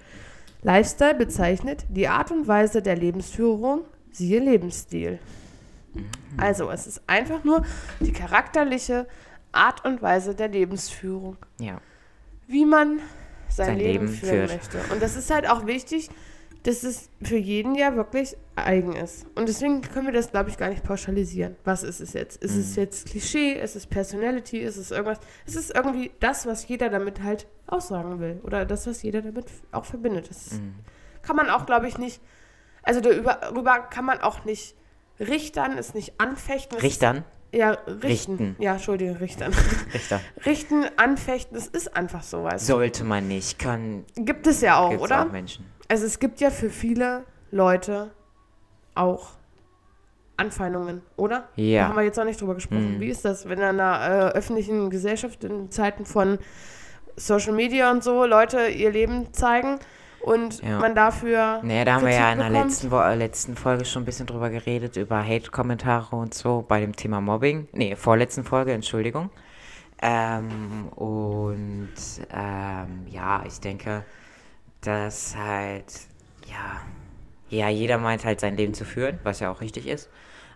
Lifestyle 0.61 1.15
bezeichnet 1.15 1.85
die 1.89 2.07
Art 2.07 2.31
und 2.31 2.47
Weise 2.47 2.81
der 2.81 2.95
Lebensführung, 2.95 3.81
siehe 4.11 4.39
Lebensstil. 4.39 5.19
Mhm. 5.93 6.05
Also, 6.37 6.69
es 6.69 6.85
ist 6.87 7.01
einfach 7.07 7.43
nur 7.43 7.63
die 8.01 8.11
charakterliche 8.11 9.07
Art 9.51 9.85
und 9.85 10.01
Weise 10.01 10.35
der 10.35 10.49
Lebensführung 10.49 11.37
Ja. 11.59 11.79
wie 12.47 12.65
man 12.65 12.99
sein, 13.49 13.65
Sein 13.67 13.77
Leben, 13.77 14.05
Leben 14.05 14.07
führen 14.09 14.47
führt. 14.47 14.53
möchte. 14.73 14.93
Und 14.93 15.01
das 15.01 15.15
ist 15.15 15.29
halt 15.31 15.49
auch 15.49 15.65
wichtig, 15.65 16.09
dass 16.63 16.83
es 16.83 17.09
für 17.21 17.37
jeden 17.37 17.73
ja 17.75 17.95
wirklich 17.95 18.35
eigen 18.57 18.93
ist. 18.93 19.25
Und 19.35 19.47
deswegen 19.47 19.81
können 19.81 20.07
wir 20.07 20.13
das, 20.13 20.31
glaube 20.31 20.49
ich, 20.49 20.57
gar 20.57 20.67
nicht 20.69 20.83
pauschalisieren. 20.83 21.55
Was 21.63 21.83
ist 21.83 22.01
es 22.01 22.11
jetzt? 22.13 22.43
Ist 22.43 22.53
Mhm. 22.55 22.59
es 22.61 22.75
jetzt 22.75 23.07
Klischee? 23.09 23.53
Ist 23.53 23.77
es 23.77 23.87
Personality? 23.87 24.57
Ist 24.59 24.75
es 24.75 24.91
irgendwas? 24.91 25.19
Es 25.47 25.55
ist 25.55 25.73
irgendwie 25.73 26.11
das, 26.19 26.45
was 26.45 26.67
jeder 26.67 26.89
damit 26.89 27.23
halt 27.23 27.47
aussagen 27.67 28.19
will. 28.19 28.41
Oder 28.43 28.65
das, 28.65 28.85
was 28.87 29.01
jeder 29.03 29.21
damit 29.21 29.45
auch 29.71 29.85
verbindet. 29.85 30.29
Das 30.29 30.51
Mhm. 30.51 30.75
kann 31.21 31.37
man 31.37 31.49
auch, 31.49 31.65
glaube 31.65 31.87
ich, 31.87 31.97
nicht 31.97 32.21
Also 32.83 33.01
darüber 33.01 33.79
kann 33.79 34.05
man 34.05 34.19
auch 34.21 34.45
nicht 34.45 34.73
richtern, 35.19 35.77
ist 35.77 35.95
nicht 35.95 36.19
anfechten. 36.19 36.77
es 36.77 36.83
Richtern? 36.83 37.23
Ja, 37.51 37.71
richten. 37.87 38.35
Richten. 38.35 38.55
Ja, 38.59 38.73
Entschuldige, 38.73 39.19
richtern. 39.19 39.53
Richter. 39.93 40.21
richten, 40.45 40.85
anfechten, 40.97 41.55
das 41.55 41.67
ist 41.67 41.95
einfach 41.95 42.21
so, 42.21 42.43
weißt 42.43 42.67
du. 42.67 42.73
Sollte 42.73 43.03
man 43.03 43.27
nicht, 43.27 43.57
kann. 43.57 44.05
Gibt 44.15 44.45
es 44.47 44.61
ja 44.61 44.77
auch, 44.77 44.99
oder? 44.99 45.25
auch 45.25 45.31
Menschen. 45.31 45.65
Also 45.87 46.05
es 46.05 46.19
gibt 46.19 46.39
ja 46.41 46.51
für 46.51 46.69
viele 46.69 47.25
Leute 47.51 48.11
auch 48.93 49.31
Anfeindungen, 50.37 51.01
oder? 51.17 51.49
Ja. 51.55 51.81
Da 51.81 51.87
haben 51.89 51.95
wir 51.97 52.03
jetzt 52.03 52.17
noch 52.17 52.25
nicht 52.25 52.39
drüber 52.39 52.55
gesprochen. 52.55 52.95
Mhm. 52.95 52.99
Wie 52.99 53.09
ist 53.09 53.25
das, 53.25 53.49
wenn 53.49 53.57
in 53.57 53.63
einer 53.63 54.31
äh, 54.33 54.37
öffentlichen 54.37 54.89
Gesellschaft 54.89 55.43
in 55.43 55.71
Zeiten 55.71 56.05
von 56.05 56.37
Social 57.15 57.53
Media 57.53 57.91
und 57.91 58.03
so 58.03 58.25
Leute 58.25 58.67
ihr 58.67 58.91
Leben 58.91 59.33
zeigen 59.33 59.79
und 60.21 60.61
Ja. 60.61 60.79
man 60.79 60.95
dafür 60.95 61.61
Naja, 61.63 61.85
da 61.85 61.93
haben 61.93 62.01
wir 62.01 62.09
Kritik 62.09 62.23
ja 62.23 62.31
in 62.33 62.39
der 62.39 62.49
letzten, 62.49 62.91
Wo 62.91 62.99
äh, 62.99 63.15
letzten 63.15 63.55
Folge 63.55 63.85
schon 63.85 64.03
ein 64.03 64.05
bisschen 64.05 64.25
drüber 64.27 64.49
geredet, 64.49 64.97
über 64.97 65.23
Hate-Kommentare 65.23 66.15
und 66.15 66.33
so 66.33 66.63
bei 66.67 66.79
dem 66.79 66.95
Thema 66.95 67.21
Mobbing. 67.21 67.67
Nee, 67.71 67.95
vorletzten 67.95 68.43
Folge, 68.43 68.73
Entschuldigung. 68.73 69.29
Ähm, 70.01 70.87
und 70.95 71.89
ähm, 72.33 73.05
ja, 73.09 73.43
ich 73.45 73.59
denke, 73.59 74.05
dass 74.81 75.35
halt, 75.35 75.85
ja, 76.47 76.81
ja, 77.49 77.69
jeder 77.69 77.97
meint 77.97 78.23
halt 78.25 78.39
sein 78.39 78.55
Leben 78.55 78.73
zu 78.73 78.85
führen, 78.85 79.19
was 79.23 79.39
ja 79.39 79.51
auch 79.51 79.61
richtig 79.61 79.87
ist. 79.87 80.09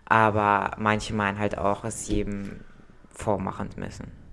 Aber 0.06 0.72
manche 0.78 1.14
meinen 1.14 1.38
halt 1.38 1.58
auch, 1.58 1.84
es 1.84 2.08
jedem 2.08 2.60
vormachen 3.12 3.70
müssen. 3.76 4.23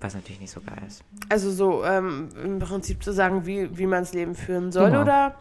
Was 0.00 0.14
natürlich 0.14 0.40
nicht 0.40 0.50
so 0.52 0.60
geil 0.60 0.78
ist. 0.86 1.02
Also 1.28 1.50
so 1.50 1.84
ähm, 1.84 2.28
im 2.42 2.58
Prinzip 2.58 3.02
zu 3.04 3.12
sagen, 3.12 3.44
wie, 3.46 3.76
wie 3.76 3.86
man 3.86 4.00
das 4.02 4.14
Leben 4.14 4.34
führen 4.34 4.72
soll, 4.72 4.86
Genau. 4.90 5.02
oder? 5.02 5.34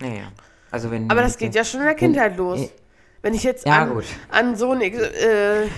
Naja. 0.00 0.24
Also 0.70 0.90
wenn. 0.90 1.10
Aber 1.10 1.22
das 1.22 1.36
geht 1.36 1.54
ja 1.54 1.64
schon 1.64 1.80
in 1.80 1.86
der 1.86 1.94
Kindheit 1.96 2.36
los. 2.36 2.60
Ja. 2.60 2.68
Wenn 3.22 3.32
ich 3.32 3.42
jetzt 3.42 3.66
Ja, 3.66 3.78
an, 3.84 4.02
an 4.30 4.54
Sohn, 4.54 4.82
äh, 4.82 4.92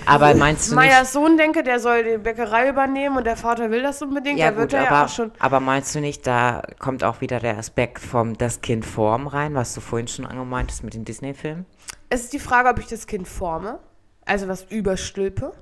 Aber 0.04 0.34
meinst 0.34 0.68
du 0.68 0.74
nicht- 0.74 0.84
Meyers 0.84 1.12
Sohn 1.12 1.36
denke, 1.38 1.62
der 1.62 1.78
soll 1.78 2.02
die 2.02 2.18
Bäckerei 2.18 2.68
übernehmen 2.68 3.16
und 3.18 3.24
der 3.24 3.36
Vater 3.36 3.70
will 3.70 3.82
das 3.82 4.02
unbedingt, 4.02 4.36
Ja, 4.40 4.50
gut, 4.50 4.72
er 4.72 4.82
ja 4.82 4.90
aber, 4.90 5.04
auch 5.04 5.08
schon. 5.08 5.30
aber 5.38 5.60
meinst 5.60 5.94
du 5.94 6.00
nicht, 6.00 6.26
da 6.26 6.62
kommt 6.80 7.04
auch 7.04 7.20
wieder 7.20 7.38
der 7.38 7.56
Aspekt 7.56 8.00
vom 8.00 8.36
das 8.36 8.62
Kind 8.62 8.84
formen 8.84 9.28
rein, 9.28 9.54
was 9.54 9.74
du 9.74 9.80
vorhin 9.80 10.08
schon 10.08 10.26
angemeint 10.26 10.72
hast 10.72 10.82
mit 10.82 10.94
den 10.94 11.04
Disney-Filmen? 11.04 11.66
Es 12.10 12.22
ist 12.24 12.32
die 12.32 12.40
Frage, 12.40 12.68
ob 12.68 12.80
ich 12.80 12.88
das 12.88 13.06
Kind 13.06 13.28
forme, 13.28 13.78
also 14.24 14.48
was 14.48 14.64
überstülpe, 14.64 15.52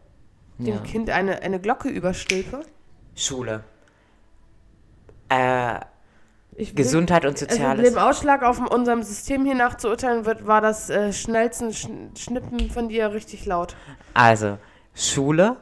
dem 0.59 0.67
Ja. 0.75 0.81
Kind 0.81 1.11
eine, 1.11 1.43
eine 1.43 1.61
Glocke 1.61 1.89
überstülpe. 1.89 2.61
Schule. 3.17 3.65
Äh, 5.29 5.81
Ich 6.57 6.75
Gesundheit 6.77 7.25
und 7.25 7.33
Also 7.33 7.47
Soziales. 7.47 7.89
dem 7.91 7.99
Ausschlag 7.99 8.43
auf 8.45 8.61
unserem 8.71 9.03
System 9.03 9.45
hier 9.45 9.55
nach 9.57 9.77
zu 9.77 9.89
urteilen 9.89 10.25
wird, 10.25 10.47
war 10.47 10.61
das 10.61 10.89
äh, 10.91 11.13
schnellsten 11.13 11.73
Sch 11.73 11.89
Schnippen 12.17 12.71
von 12.71 12.89
dir 12.89 13.13
richtig 13.13 13.45
laut. 13.47 13.75
Also, 14.15 14.59
Schule, 14.95 15.57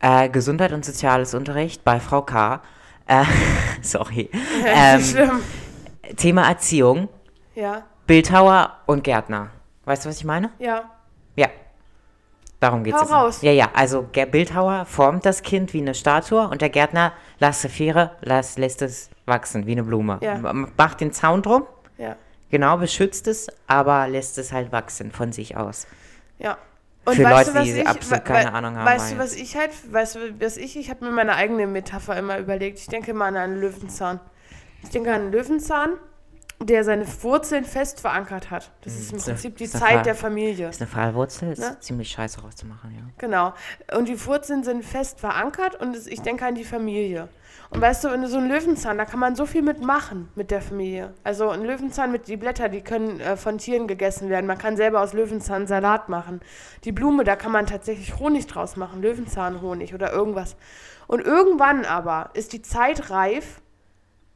äh, 0.00 0.28
Gesundheit 0.28 0.72
und 0.72 0.84
Soziales 0.84 1.32
Unterricht 1.34 1.84
bei 1.84 2.00
Frau 2.00 2.20
K. 2.22 2.60
Äh, 3.06 3.24
sorry. 3.82 4.30
Ja, 4.64 4.94
Ähm, 4.96 5.00
schlimm. 5.02 5.40
Thema 6.16 6.48
Erziehung, 6.48 7.08
Ja, 7.54 7.84
Bildhauer 8.06 8.76
und 8.86 9.04
Gärtner. 9.04 9.50
Weißt 9.84 10.04
du, 10.04 10.08
was 10.10 10.18
ich 10.18 10.24
meine? 10.24 10.50
ja. 10.58 10.90
Ja. 11.36 11.48
Darum 12.60 12.84
geht 12.84 12.94
es. 12.94 13.10
Raus. 13.10 13.40
Ja, 13.42 13.52
ja, 13.52 13.70
also 13.74 14.02
der 14.02 14.26
Bildhauer 14.26 14.84
formt 14.84 15.24
das 15.24 15.42
Kind 15.42 15.72
wie 15.72 15.80
eine 15.80 15.94
Statue 15.94 16.46
und 16.46 16.60
der 16.60 16.68
Gärtner 16.68 17.12
lässt 17.38 17.62
Saphire, 17.62 18.10
lässt, 18.20 18.58
lässt 18.58 18.82
es 18.82 19.08
wachsen 19.26 19.66
wie 19.66 19.72
eine 19.72 19.82
Blume. 19.82 20.18
Ja. 20.20 20.36
Macht 20.76 21.00
den 21.00 21.12
Zaun 21.12 21.40
drum, 21.42 21.64
Ja, 21.96 22.16
genau, 22.50 22.76
beschützt 22.76 23.26
es, 23.28 23.48
aber 23.66 24.08
lässt 24.08 24.36
es 24.36 24.52
halt 24.52 24.72
wachsen 24.72 25.10
von 25.10 25.32
sich 25.32 25.56
aus. 25.56 25.86
ja. 26.38 26.58
Für 27.06 27.22
Leute, 27.22 27.54
was 27.54 27.64
die 27.64 27.80
ich- 27.80 27.88
absolut 27.88 28.24
keine 28.26 28.52
Ahnung 28.52 28.76
haben, 28.76 28.84
Weißt 28.86 29.12
du, 29.12 29.18
was 29.18 29.34
ich 29.34 29.56
halt, 29.56 29.70
weißt 29.90 30.16
du, 30.16 30.18
was 30.38 30.58
ich, 30.58 30.76
ich 30.78 30.90
habe 30.90 31.06
mir 31.06 31.10
meine 31.10 31.34
eigene 31.34 31.66
Metapher 31.66 32.16
immer 32.16 32.38
überlegt. 32.38 32.78
Ich 32.78 32.86
denke 32.88 33.14
mal 33.14 33.28
an 33.28 33.36
einen 33.38 33.60
Löwenzahn. 33.60 34.20
Ich 34.82 34.90
denke 34.90 35.08
an 35.10 35.22
einen 35.22 35.32
Löwenzahn, 35.32 35.94
der 36.62 36.84
seine 36.84 37.06
Wurzeln 37.22 37.64
fest 37.64 38.00
verankert 38.00 38.50
hat. 38.50 38.70
Das 38.82 38.94
ist 38.94 39.12
im 39.12 39.16
ist 39.18 39.26
eine- 39.26 39.34
Prinzip 39.34 39.56
die 39.56 39.64
eine 39.64 39.72
Zeit 39.72 39.80
Frage. 39.92 40.02
der 40.02 40.14
Familie. 40.14 40.68
Ist 40.68 40.80
eine 40.82 40.90
Fallwurzel, 40.90 41.52
ist 41.52 41.58
Ne? 41.60 41.76
ziemlich 41.80 42.10
scheiße 42.10 42.40
rauszumachen, 42.42 42.94
ja. 42.94 43.02
Genau. 43.18 43.54
Und 43.96 44.08
die 44.08 44.26
Wurzeln 44.26 44.62
sind 44.62 44.84
fest 44.84 45.20
verankert 45.20 45.76
und 45.80 45.96
ich 46.06 46.20
denke 46.20 46.44
an 46.46 46.54
die 46.54 46.64
Familie. 46.64 47.28
Und 47.70 47.80
weißt 47.80 48.02
du, 48.04 48.10
wenn 48.10 48.20
du 48.20 48.28
so 48.28 48.36
ein 48.38 48.48
Löwenzahn, 48.48 48.98
da 48.98 49.04
kann 49.04 49.20
man 49.20 49.36
so 49.36 49.46
viel 49.46 49.62
mitmachen 49.62 50.28
mit 50.34 50.50
der 50.50 50.60
Familie. 50.60 51.14
Also 51.22 51.48
ein 51.50 51.62
Löwenzahn 51.62 52.10
mit 52.12 52.26
die 52.26 52.36
Blätter, 52.36 52.68
die 52.68 52.80
können 52.82 53.20
äh, 53.20 53.36
von 53.36 53.58
Tieren 53.58 53.86
gegessen 53.86 54.28
werden. 54.28 54.46
Man 54.46 54.58
kann 54.58 54.76
selber 54.76 55.00
aus 55.00 55.12
Löwenzahn 55.12 55.66
Salat 55.68 56.08
machen. 56.08 56.40
Die 56.84 56.90
Blume, 56.92 57.22
da 57.24 57.36
kann 57.36 57.52
man 57.52 57.66
tatsächlich 57.66 58.18
Honig 58.18 58.48
draus 58.48 58.76
machen, 58.76 59.00
Löwenzahnhonig 59.02 59.94
oder 59.94 60.12
irgendwas. 60.12 60.56
Und 61.06 61.20
irgendwann 61.20 61.84
aber 61.84 62.30
ist 62.34 62.52
die 62.52 62.60
Zeit 62.62 63.08
reif, 63.10 63.60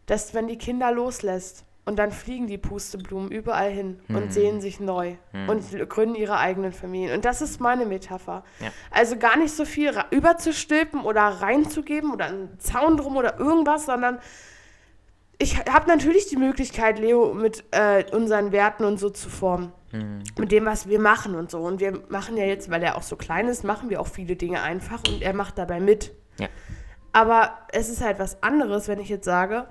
dass 0.06 0.32
wenn 0.32 0.46
die 0.46 0.58
Kinder 0.58 0.92
loslässt 0.92 1.64
und 1.86 1.98
dann 1.98 2.12
fliegen 2.12 2.46
die 2.46 2.58
Pusteblumen 2.58 3.30
überall 3.30 3.70
hin 3.70 4.00
und 4.08 4.32
sehen 4.32 4.60
sich 4.60 4.80
neu 4.80 5.16
und 5.48 5.88
gründen 5.88 6.14
ihre 6.14 6.38
eigenen 6.38 6.72
Familien. 6.72 7.14
Und 7.14 7.24
das 7.24 7.42
ist 7.42 7.60
meine 7.60 7.84
Metapher. 7.84 8.42
Ja. 8.60 8.68
Also 8.90 9.16
gar 9.16 9.36
nicht 9.36 9.54
so 9.54 9.64
viel 9.64 9.92
überzustülpen 10.10 11.02
oder 11.02 11.22
reinzugeben 11.22 12.12
oder 12.12 12.26
einen 12.26 12.58
Zaun 12.58 12.96
drum 12.96 13.16
oder 13.16 13.38
irgendwas, 13.38 13.86
sondern 13.86 14.18
ich 15.38 15.58
habe 15.66 15.88
natürlich 15.88 16.26
die 16.28 16.36
Möglichkeit, 16.36 16.98
Leo 16.98 17.34
mit 17.34 17.64
äh, 17.72 18.04
unseren 18.12 18.52
Werten 18.52 18.84
und 18.84 18.98
so 18.98 19.10
zu 19.10 19.28
formen. 19.28 19.72
Mit 20.38 20.50
dem, 20.50 20.64
was 20.64 20.88
wir 20.88 20.98
machen 20.98 21.36
und 21.36 21.52
so. 21.52 21.60
Und 21.60 21.78
wir 21.78 22.02
machen 22.08 22.36
ja 22.36 22.44
jetzt, 22.44 22.68
weil 22.68 22.82
er 22.82 22.96
auch 22.96 23.04
so 23.04 23.14
klein 23.14 23.46
ist, 23.46 23.62
machen 23.62 23.90
wir 23.90 24.00
auch 24.00 24.08
viele 24.08 24.34
Dinge 24.34 24.60
einfach 24.60 25.00
und 25.08 25.22
er 25.22 25.34
macht 25.34 25.56
dabei 25.56 25.78
mit. 25.78 26.12
Ja. 26.40 26.48
Aber 27.12 27.58
es 27.70 27.88
ist 27.88 28.00
halt 28.00 28.18
was 28.18 28.42
anderes, 28.42 28.88
wenn 28.88 28.98
ich 28.98 29.08
jetzt 29.08 29.24
sage, 29.24 29.68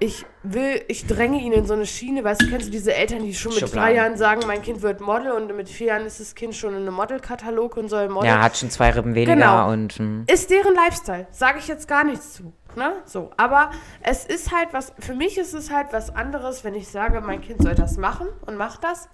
ich 0.00 0.26
will, 0.42 0.84
ich 0.88 1.06
dränge 1.06 1.40
ihn 1.40 1.52
in 1.52 1.66
so 1.66 1.74
eine 1.74 1.86
Schiene, 1.86 2.24
weißt 2.24 2.42
du, 2.42 2.50
kennst 2.50 2.66
du 2.66 2.70
diese 2.70 2.92
Eltern, 2.94 3.22
die 3.22 3.34
schon 3.34 3.52
mit 3.52 3.62
drei 3.62 3.66
Schubladen. 3.66 3.96
Jahren 3.96 4.16
sagen, 4.16 4.42
mein 4.46 4.60
Kind 4.62 4.82
wird 4.82 5.00
Model 5.00 5.32
und 5.32 5.54
mit 5.56 5.68
vier 5.68 5.88
Jahren 5.88 6.04
ist 6.04 6.20
das 6.20 6.34
Kind 6.34 6.54
schon 6.54 6.74
in 6.74 6.82
einem 6.82 6.94
Modelkatalog 6.94 7.76
und 7.76 7.88
soll 7.88 8.08
Model. 8.08 8.28
Ja, 8.28 8.42
hat 8.42 8.56
schon 8.56 8.70
zwei 8.70 8.90
Rippen 8.90 9.14
weniger 9.14 9.34
Genau. 9.34 9.70
und 9.70 9.92
hm, 9.94 10.24
Ist 10.26 10.50
deren 10.50 10.74
Lifestyle, 10.74 11.26
sage 11.30 11.58
ich 11.58 11.68
jetzt 11.68 11.86
gar 11.88 12.04
nichts 12.04 12.34
zu. 12.34 12.52
Ne? 12.76 12.92
So, 13.04 13.30
aber 13.36 13.70
es 14.02 14.24
ist 14.26 14.50
halt 14.52 14.70
was, 14.72 14.92
für 14.98 15.14
mich 15.14 15.38
ist 15.38 15.54
es 15.54 15.70
halt 15.70 15.92
was 15.92 16.14
anderes, 16.14 16.64
wenn 16.64 16.74
ich 16.74 16.88
sage, 16.88 17.20
mein 17.20 17.40
Kind 17.40 17.62
soll 17.62 17.76
das 17.76 17.96
machen 17.96 18.26
und 18.46 18.56
macht 18.56 18.82
das. 18.82 19.08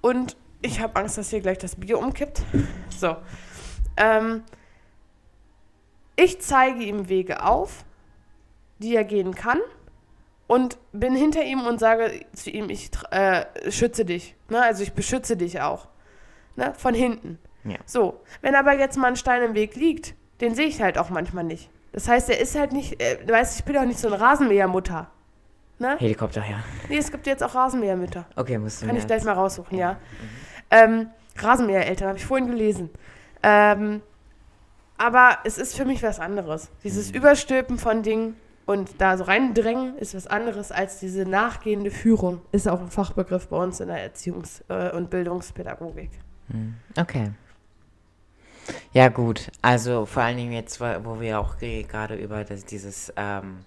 Und 0.00 0.36
ich 0.62 0.80
habe 0.80 0.94
Angst, 1.00 1.18
dass 1.18 1.30
hier 1.30 1.40
gleich 1.40 1.58
das 1.58 1.74
Bier 1.76 1.98
umkippt. 1.98 2.40
So. 2.96 3.16
Ähm, 3.96 4.44
ich 6.16 6.40
zeige 6.40 6.84
ihm 6.84 7.08
Wege 7.08 7.42
auf, 7.44 7.84
die 8.78 8.94
er 8.94 9.04
gehen 9.04 9.34
kann. 9.34 9.58
Und 10.46 10.76
bin 10.92 11.14
hinter 11.14 11.42
ihm 11.42 11.66
und 11.66 11.80
sage 11.80 12.20
zu 12.34 12.50
ihm, 12.50 12.68
ich 12.68 12.90
äh, 13.10 13.44
schütze 13.70 14.04
dich. 14.04 14.34
Ne? 14.50 14.60
Also 14.62 14.82
ich 14.82 14.92
beschütze 14.92 15.36
dich 15.36 15.60
auch. 15.62 15.88
Ne? 16.56 16.74
Von 16.76 16.94
hinten. 16.94 17.38
Ja. 17.64 17.78
So, 17.86 18.20
wenn 18.42 18.54
aber 18.54 18.74
jetzt 18.78 18.98
mal 18.98 19.08
ein 19.08 19.16
Stein 19.16 19.42
im 19.42 19.54
Weg 19.54 19.74
liegt, 19.74 20.14
den 20.40 20.54
sehe 20.54 20.66
ich 20.66 20.82
halt 20.82 20.98
auch 20.98 21.08
manchmal 21.08 21.44
nicht. 21.44 21.70
Das 21.92 22.08
heißt, 22.08 22.28
er 22.28 22.40
ist 22.40 22.58
halt 22.58 22.72
nicht, 22.72 23.00
äh, 23.00 23.24
du 23.24 23.32
weißt, 23.32 23.58
ich 23.58 23.64
bin 23.64 23.76
auch 23.78 23.84
nicht 23.84 23.98
so 23.98 24.08
eine 24.08 24.20
Rasenmähermutter. 24.20 25.10
Ne? 25.78 25.96
Helikopter, 25.98 26.44
ja. 26.48 26.58
Nee, 26.88 26.98
es 26.98 27.10
gibt 27.10 27.26
jetzt 27.26 27.42
auch 27.42 27.54
Rasenmähermütter. 27.54 28.26
Okay, 28.36 28.58
musst 28.58 28.82
du 28.82 28.86
Kann 28.86 28.96
ich 28.96 29.06
gleich 29.06 29.24
mal 29.24 29.32
raussuchen, 29.32 29.78
ja. 29.78 29.96
Ähm, 30.70 31.08
Rasenmähereltern, 31.38 32.08
habe 32.08 32.18
ich 32.18 32.26
vorhin 32.26 32.48
gelesen. 32.48 32.90
Ähm, 33.42 34.02
aber 34.98 35.38
es 35.44 35.58
ist 35.58 35.74
für 35.76 35.84
mich 35.84 36.02
was 36.02 36.20
anderes. 36.20 36.70
Dieses 36.84 37.10
Mhm. 37.10 37.16
Überstülpen 37.16 37.78
von 37.78 38.02
Dingen 38.02 38.36
und 38.66 39.00
da 39.00 39.16
so 39.16 39.24
reindrängen 39.24 39.96
ist 39.98 40.14
was 40.14 40.26
anderes 40.26 40.72
als 40.72 40.98
diese 41.00 41.24
nachgehende 41.24 41.90
Führung. 41.90 42.40
Ist 42.52 42.68
auch 42.68 42.80
ein 42.80 42.90
Fachbegriff 42.90 43.48
bei 43.48 43.56
uns 43.56 43.80
in 43.80 43.88
der 43.88 43.98
Erziehungs- 44.10 44.62
äh, 44.68 44.94
und 44.96 45.10
Bildungspädagogik. 45.10 46.10
Okay. 46.98 47.30
Ja, 48.92 49.08
gut. 49.08 49.50
Also 49.60 50.06
vor 50.06 50.22
allen 50.22 50.36
Dingen 50.38 50.52
jetzt, 50.52 50.80
wo 50.80 51.20
wir 51.20 51.38
auch 51.38 51.58
ge- 51.58 51.82
gerade 51.82 52.14
über 52.14 52.44
das, 52.44 52.64
dieses, 52.64 53.12
ähm, 53.16 53.58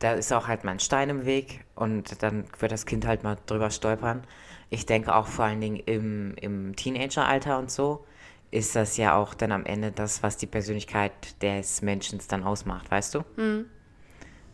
da 0.00 0.12
ist 0.14 0.32
auch 0.32 0.48
halt 0.48 0.64
mal 0.64 0.72
ein 0.72 0.80
Stein 0.80 1.10
im 1.10 1.26
Weg 1.26 1.64
und 1.76 2.22
dann 2.22 2.44
wird 2.58 2.72
das 2.72 2.86
Kind 2.86 3.06
halt 3.06 3.22
mal 3.22 3.36
drüber 3.46 3.70
stolpern. 3.70 4.24
Ich 4.70 4.86
denke 4.86 5.14
auch 5.14 5.26
vor 5.26 5.44
allen 5.44 5.60
Dingen 5.60 5.76
im, 5.76 6.34
im 6.40 6.74
Teenageralter 6.74 7.58
und 7.58 7.70
so 7.70 8.04
ist 8.50 8.74
das 8.74 8.96
ja 8.96 9.16
auch 9.16 9.34
dann 9.34 9.52
am 9.52 9.64
Ende 9.64 9.92
das, 9.92 10.22
was 10.22 10.36
die 10.36 10.46
Persönlichkeit 10.46 11.40
des 11.42 11.80
Menschen 11.82 12.18
dann 12.28 12.42
ausmacht, 12.42 12.90
weißt 12.90 13.14
du? 13.14 13.24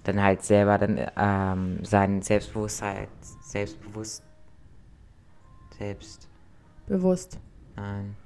Dann 0.05 0.23
halt 0.23 0.43
selber 0.43 0.79
dann 0.79 0.99
ähm, 1.17 1.85
sein 1.85 2.23
Selbstbewusstsein, 2.23 3.09
selbstbewusst, 3.43 4.23
selbst, 5.79 6.29
Bewusst. 6.87 7.39
nein. 7.77 8.17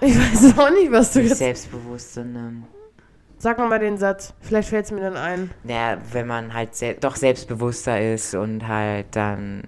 Ich 0.00 0.18
weiß 0.18 0.58
auch 0.58 0.70
nicht, 0.70 0.90
was 0.90 1.12
du 1.12 1.20
jetzt. 1.20 1.38
selbstbewusst, 1.38 2.14
sondern 2.14 2.66
Sag 3.38 3.58
mal 3.58 3.78
den 3.78 3.98
Satz. 3.98 4.32
Vielleicht 4.40 4.70
fällt 4.70 4.86
es 4.86 4.90
mir 4.90 5.02
dann 5.02 5.18
ein. 5.18 5.50
Naja, 5.64 5.98
wenn 6.12 6.26
man 6.26 6.54
halt 6.54 6.74
sel 6.74 6.94
doch 6.94 7.14
selbstbewusster 7.14 8.00
ist 8.14 8.34
und 8.34 8.66
halt 8.66 9.14
dann 9.16 9.62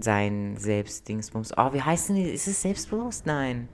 sein 0.00 0.56
Selbstdingsbums. 0.56 1.52
Oh, 1.56 1.72
wie 1.72 1.82
heißt 1.82 2.10
denn 2.10 2.16
die? 2.16 2.30
Ist 2.30 2.46
es 2.46 2.62
selbstbewusst? 2.62 3.26
Nein. 3.26 3.68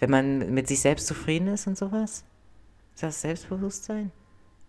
Wenn 0.00 0.10
man 0.10 0.52
mit 0.52 0.66
sich 0.66 0.80
selbst 0.80 1.06
zufrieden 1.06 1.48
ist 1.48 1.66
und 1.68 1.78
sowas? 1.78 2.24
Ist 2.94 3.02
das 3.02 3.20
Selbstbewusstsein? 3.20 4.12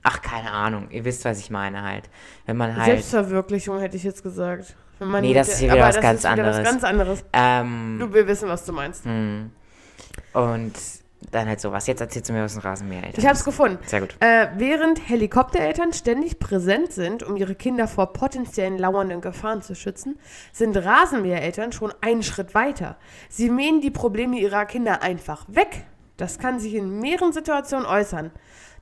Ach, 0.04 0.22
keine 0.22 0.52
Ahnung. 0.52 0.90
Ihr 0.92 1.04
wisst, 1.06 1.26
was 1.26 1.40
ich 1.40 1.50
meine 1.50 1.82
halt. 1.84 2.10
Wenn 2.46 2.58
man 2.58 2.76
halt. 2.76 2.86
Selbstverwirklichung 2.86 3.80
hätte 3.80 3.98
ich 3.98 4.04
jetzt 4.04 4.24
gesagt. 4.24 4.76
Wenn 5.00 5.08
man 5.10 5.22
Nee, 5.22 5.34
das 5.34 5.50
ist 5.50 5.60
hier 5.60 5.74
wieder 5.74 5.82
was 5.84 5.96
das 5.96 6.02
ganz 6.04 6.20
ist 6.20 6.24
wieder 6.24 6.32
anderes. 6.32 6.58
Was 6.58 6.64
ganz 6.64 6.84
anderes. 6.84 7.26
Ähm, 7.34 7.98
Du, 8.00 8.14
wir 8.14 8.28
wissen, 8.28 8.48
was 8.48 8.66
du 8.66 8.72
meinst. 8.74 9.04
hm. 9.06 9.52
Und 10.34 10.74
dann 11.32 11.48
halt 11.48 11.60
sowas. 11.60 11.88
Jetzt 11.88 12.02
erzählst 12.02 12.30
du 12.30 12.34
mir 12.34 12.46
aus 12.46 12.54
dem 12.54 12.62
Rasenmäher. 12.62 13.04
Alter. 13.04 13.18
Ich 13.18 13.26
habe 13.26 13.36
es 13.36 13.44
gefunden. 13.44 13.80
Sehr 13.86 14.02
gut. 14.02 14.16
Äh, 14.20 14.48
während 14.58 15.10
Helikoptereltern 15.10 15.92
ständig 15.94 16.40
präsent 16.40 16.92
sind, 16.92 17.24
um 17.24 17.36
ihre 17.36 17.56
Kinder 17.56 17.88
vor 17.88 18.14
potenziellen 18.14 18.78
lauernden 18.78 19.22
Gefahren 19.22 19.62
zu 19.62 19.76
schützen, 19.76 20.20
sind 20.54 20.78
Rasenmähereltern 20.78 21.72
schon 21.72 21.94
einen 22.02 22.22
Schritt 22.24 22.54
weiter. 22.54 22.98
Sie 23.30 23.50
mähen 23.50 23.82
die 23.82 23.92
Probleme 23.92 24.38
ihrer 24.38 24.66
Kinder 24.66 25.02
einfach 25.02 25.46
weg. 25.48 25.86
Das 26.18 26.40
kann 26.40 26.60
sich 26.60 26.76
in 26.76 27.00
mehreren 27.00 27.34
Situationen 27.34 27.86
äußern. 27.86 28.32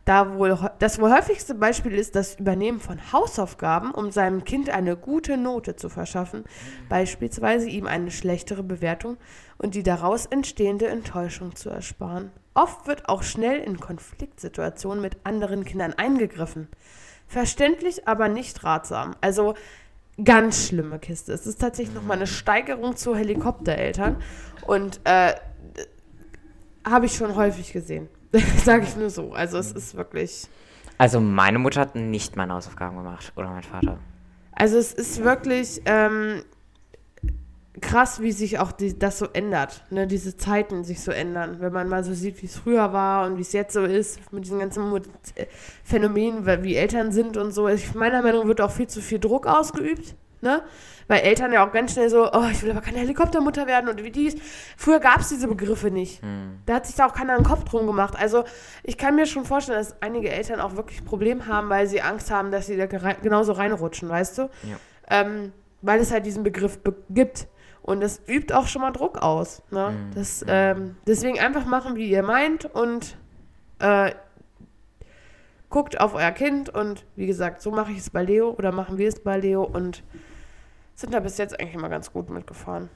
Da 0.05 0.38
wohl, 0.38 0.57
das 0.79 0.99
wohl 0.99 1.13
häufigste 1.13 1.55
Beispiel 1.55 1.93
ist 1.93 2.15
das 2.15 2.36
Übernehmen 2.36 2.81
von 2.81 3.13
Hausaufgaben, 3.13 3.91
um 3.91 4.11
seinem 4.11 4.43
Kind 4.43 4.69
eine 4.69 4.97
gute 4.97 5.38
Note 5.38 5.77
zu 5.77 5.88
verschaffen, 5.88 6.43
beispielsweise 6.89 7.69
ihm 7.69 7.88
eine 7.88 8.11
schlechtere 8.11 8.63
Bewertung 8.63 9.15
und 9.57 9.75
die 9.75 9.84
daraus 9.84 10.25
entstehende 10.25 10.88
Enttäuschung 10.88 11.55
zu 11.55 11.69
ersparen. 11.69 12.31
Oft 12.53 12.86
wird 12.86 13.07
auch 13.07 13.23
schnell 13.23 13.59
in 13.59 13.79
Konfliktsituationen 13.79 15.01
mit 15.01 15.17
anderen 15.23 15.63
Kindern 15.63 15.93
eingegriffen. 15.93 16.67
Verständlich, 17.27 18.05
aber 18.05 18.27
nicht 18.27 18.63
ratsam. 18.65 19.15
Also 19.21 19.55
ganz 20.23 20.67
schlimme 20.67 20.99
Kiste. 20.99 21.31
Es 21.31 21.47
ist 21.47 21.61
tatsächlich 21.61 21.95
nochmal 21.95 22.17
eine 22.17 22.27
Steigerung 22.27 22.97
zu 22.97 23.15
Helikoptereltern 23.15 24.17
und 24.67 24.99
äh, 25.05 25.34
habe 26.86 27.05
ich 27.05 27.15
schon 27.15 27.36
häufig 27.36 27.73
gesehen. 27.73 28.09
Sage 28.63 28.84
ich 28.84 28.95
nur 28.95 29.09
so. 29.09 29.34
Also 29.34 29.57
es 29.57 29.71
ist 29.71 29.95
wirklich. 29.95 30.47
Also 30.97 31.19
meine 31.19 31.59
Mutter 31.59 31.81
hat 31.81 31.95
nicht 31.95 32.36
meine 32.36 32.53
Hausaufgaben 32.53 32.97
gemacht. 32.97 33.34
Oder 33.36 33.49
mein 33.49 33.63
Vater. 33.63 33.99
Also 34.53 34.77
es 34.77 34.93
ist 34.93 35.23
wirklich 35.23 35.81
ähm, 35.86 36.43
krass, 37.81 38.21
wie 38.21 38.31
sich 38.31 38.59
auch 38.59 38.71
die, 38.71 38.97
das 38.97 39.19
so 39.19 39.27
ändert. 39.34 39.84
Ne? 39.89 40.07
Diese 40.07 40.38
Zeiten 40.38 40.84
sich 40.84 41.01
so 41.01 41.11
ändern. 41.11 41.57
Wenn 41.59 41.73
man 41.73 41.89
mal 41.89 42.03
so 42.03 42.13
sieht, 42.13 42.41
wie 42.41 42.45
es 42.45 42.57
früher 42.57 42.93
war 42.93 43.25
und 43.27 43.38
wie 43.38 43.41
es 43.41 43.53
jetzt 43.53 43.73
so 43.73 43.84
ist, 43.84 44.31
mit 44.31 44.45
diesen 44.45 44.59
ganzen 44.59 44.95
äh, 45.36 45.45
Phänomenen, 45.84 46.45
wie 46.63 46.75
Eltern 46.75 47.11
sind 47.11 47.38
und 47.38 47.51
so. 47.51 47.67
Ich, 47.67 47.93
meiner 47.95 48.21
Meinung 48.21 48.41
nach 48.41 48.47
wird 48.47 48.61
auch 48.61 48.71
viel 48.71 48.88
zu 48.88 49.01
viel 49.01 49.19
Druck 49.19 49.47
ausgeübt. 49.47 50.15
Ne? 50.43 50.61
Weil 51.07 51.21
Eltern 51.21 51.53
ja 51.53 51.65
auch 51.65 51.71
ganz 51.71 51.93
schnell 51.93 52.09
so, 52.09 52.29
oh, 52.31 52.47
ich 52.51 52.61
will 52.63 52.71
aber 52.71 52.81
keine 52.81 52.99
Helikoptermutter 52.99 53.65
werden 53.65 53.89
und 53.89 54.03
wie 54.03 54.11
dies. 54.11 54.35
Früher 54.77 54.99
gab 54.99 55.21
es 55.21 55.29
diese 55.29 55.47
Begriffe 55.47 55.89
nicht. 55.89 56.21
Da 56.65 56.75
hat 56.75 56.85
sich 56.85 56.95
da 56.95 57.07
auch 57.07 57.13
keiner 57.13 57.33
einen 57.33 57.45
Kopf 57.45 57.63
drum 57.63 57.87
gemacht. 57.87 58.15
Also 58.17 58.43
ich 58.83 58.97
kann 58.97 59.15
mir 59.15 59.25
schon 59.25 59.45
vorstellen, 59.45 59.79
dass 59.79 60.01
einige 60.01 60.29
Eltern 60.29 60.59
auch 60.59 60.75
wirklich 60.75 61.03
Probleme 61.03 61.47
haben, 61.47 61.69
weil 61.69 61.87
sie 61.87 62.01
Angst 62.01 62.29
haben, 62.29 62.51
dass 62.51 62.67
sie 62.67 62.77
da 62.77 62.85
genauso 62.85 63.53
reinrutschen, 63.53 64.09
weißt 64.09 64.37
du? 64.37 64.41
Ja. 64.41 64.77
Ähm, 65.09 65.53
weil 65.81 65.99
es 65.99 66.11
halt 66.11 66.25
diesen 66.25 66.43
Begriff 66.43 66.79
be 66.79 66.93
gibt. 67.09 67.47
Und 67.81 68.01
das 68.01 68.21
übt 68.27 68.53
auch 68.53 68.67
schon 68.67 68.81
mal 68.81 68.91
Druck 68.91 69.21
aus. 69.21 69.61
Ne? 69.71 69.91
Mhm. 69.91 70.15
Das, 70.15 70.43
ähm, 70.47 70.95
deswegen 71.07 71.39
einfach 71.39 71.65
machen, 71.65 71.95
wie 71.95 72.09
ihr 72.09 72.23
meint 72.23 72.65
und 72.65 73.17
äh, 73.79 74.11
guckt 75.69 75.99
auf 75.99 76.13
euer 76.13 76.31
Kind 76.31 76.69
und 76.69 77.03
wie 77.15 77.25
gesagt, 77.25 77.61
so 77.61 77.71
mache 77.71 77.91
ich 77.91 77.97
es 77.97 78.09
bei 78.09 78.23
Leo 78.23 78.51
oder 78.51 78.71
machen 78.71 78.97
wir 78.97 79.09
es 79.09 79.19
bei 79.19 79.37
Leo 79.37 79.63
und 79.63 80.03
sind 80.95 81.13
da 81.13 81.19
bis 81.19 81.37
jetzt 81.37 81.59
eigentlich 81.59 81.75
immer 81.75 81.89
ganz 81.89 82.11
gut 82.11 82.29
mitgefahren. 82.29 82.89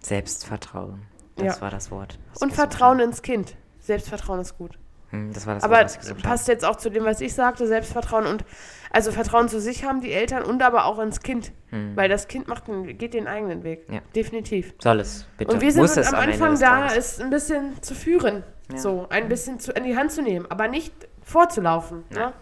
Selbstvertrauen. 0.00 1.02
Das 1.36 1.56
Ja. 1.56 1.62
war 1.62 1.70
das 1.70 1.90
Wort. 1.90 2.18
Und 2.40 2.52
Vertrauen 2.52 3.00
ins 3.00 3.22
Kind. 3.22 3.56
Selbstvertrauen 3.80 4.40
ist 4.40 4.56
gut. 4.58 4.78
Hm, 5.10 5.32
das 5.32 5.46
war 5.46 5.54
das 5.54 5.64
Aber 5.64 5.76
Wort, 5.78 6.22
passt 6.22 6.48
jetzt 6.48 6.64
auch 6.64 6.76
zu 6.76 6.90
dem, 6.90 7.04
was 7.04 7.20
ich 7.22 7.32
sagte, 7.32 7.66
Selbstvertrauen 7.66 8.26
und 8.26 8.44
also 8.90 9.10
Vertrauen 9.10 9.48
zu 9.48 9.60
sich 9.60 9.84
haben 9.84 10.00
die 10.02 10.12
Eltern 10.12 10.42
und 10.44 10.62
aber 10.62 10.84
auch 10.84 10.98
ins 10.98 11.20
Kind. 11.20 11.52
Hm. 11.70 11.96
Weil 11.96 12.08
das 12.10 12.28
Kind 12.28 12.46
macht 12.48 12.68
den, 12.68 12.98
geht 12.98 13.14
den 13.14 13.26
eigenen 13.26 13.64
Weg. 13.64 13.86
Ja. 13.90 14.00
Definitiv. 14.14 14.74
Soll 14.82 15.00
es, 15.00 15.26
bitte. 15.38 15.54
Und 15.54 15.60
wir 15.62 15.72
sind 15.72 15.98
am 15.98 16.14
Ende 16.14 16.32
Anfang 16.34 16.58
da, 16.60 16.94
es 16.94 17.20
ein 17.20 17.30
bisschen 17.30 17.82
zu 17.82 17.94
führen. 17.94 18.44
Ja. 18.70 18.78
So, 18.78 19.06
ein 19.08 19.28
bisschen 19.28 19.58
zu, 19.60 19.72
in 19.72 19.84
die 19.84 19.96
Hand 19.96 20.12
zu 20.12 20.20
nehmen, 20.20 20.44
aber 20.50 20.68
nicht 20.68 20.92
vorzulaufen. 21.22 22.04
Ja. 22.10 22.26
Ne? 22.28 22.32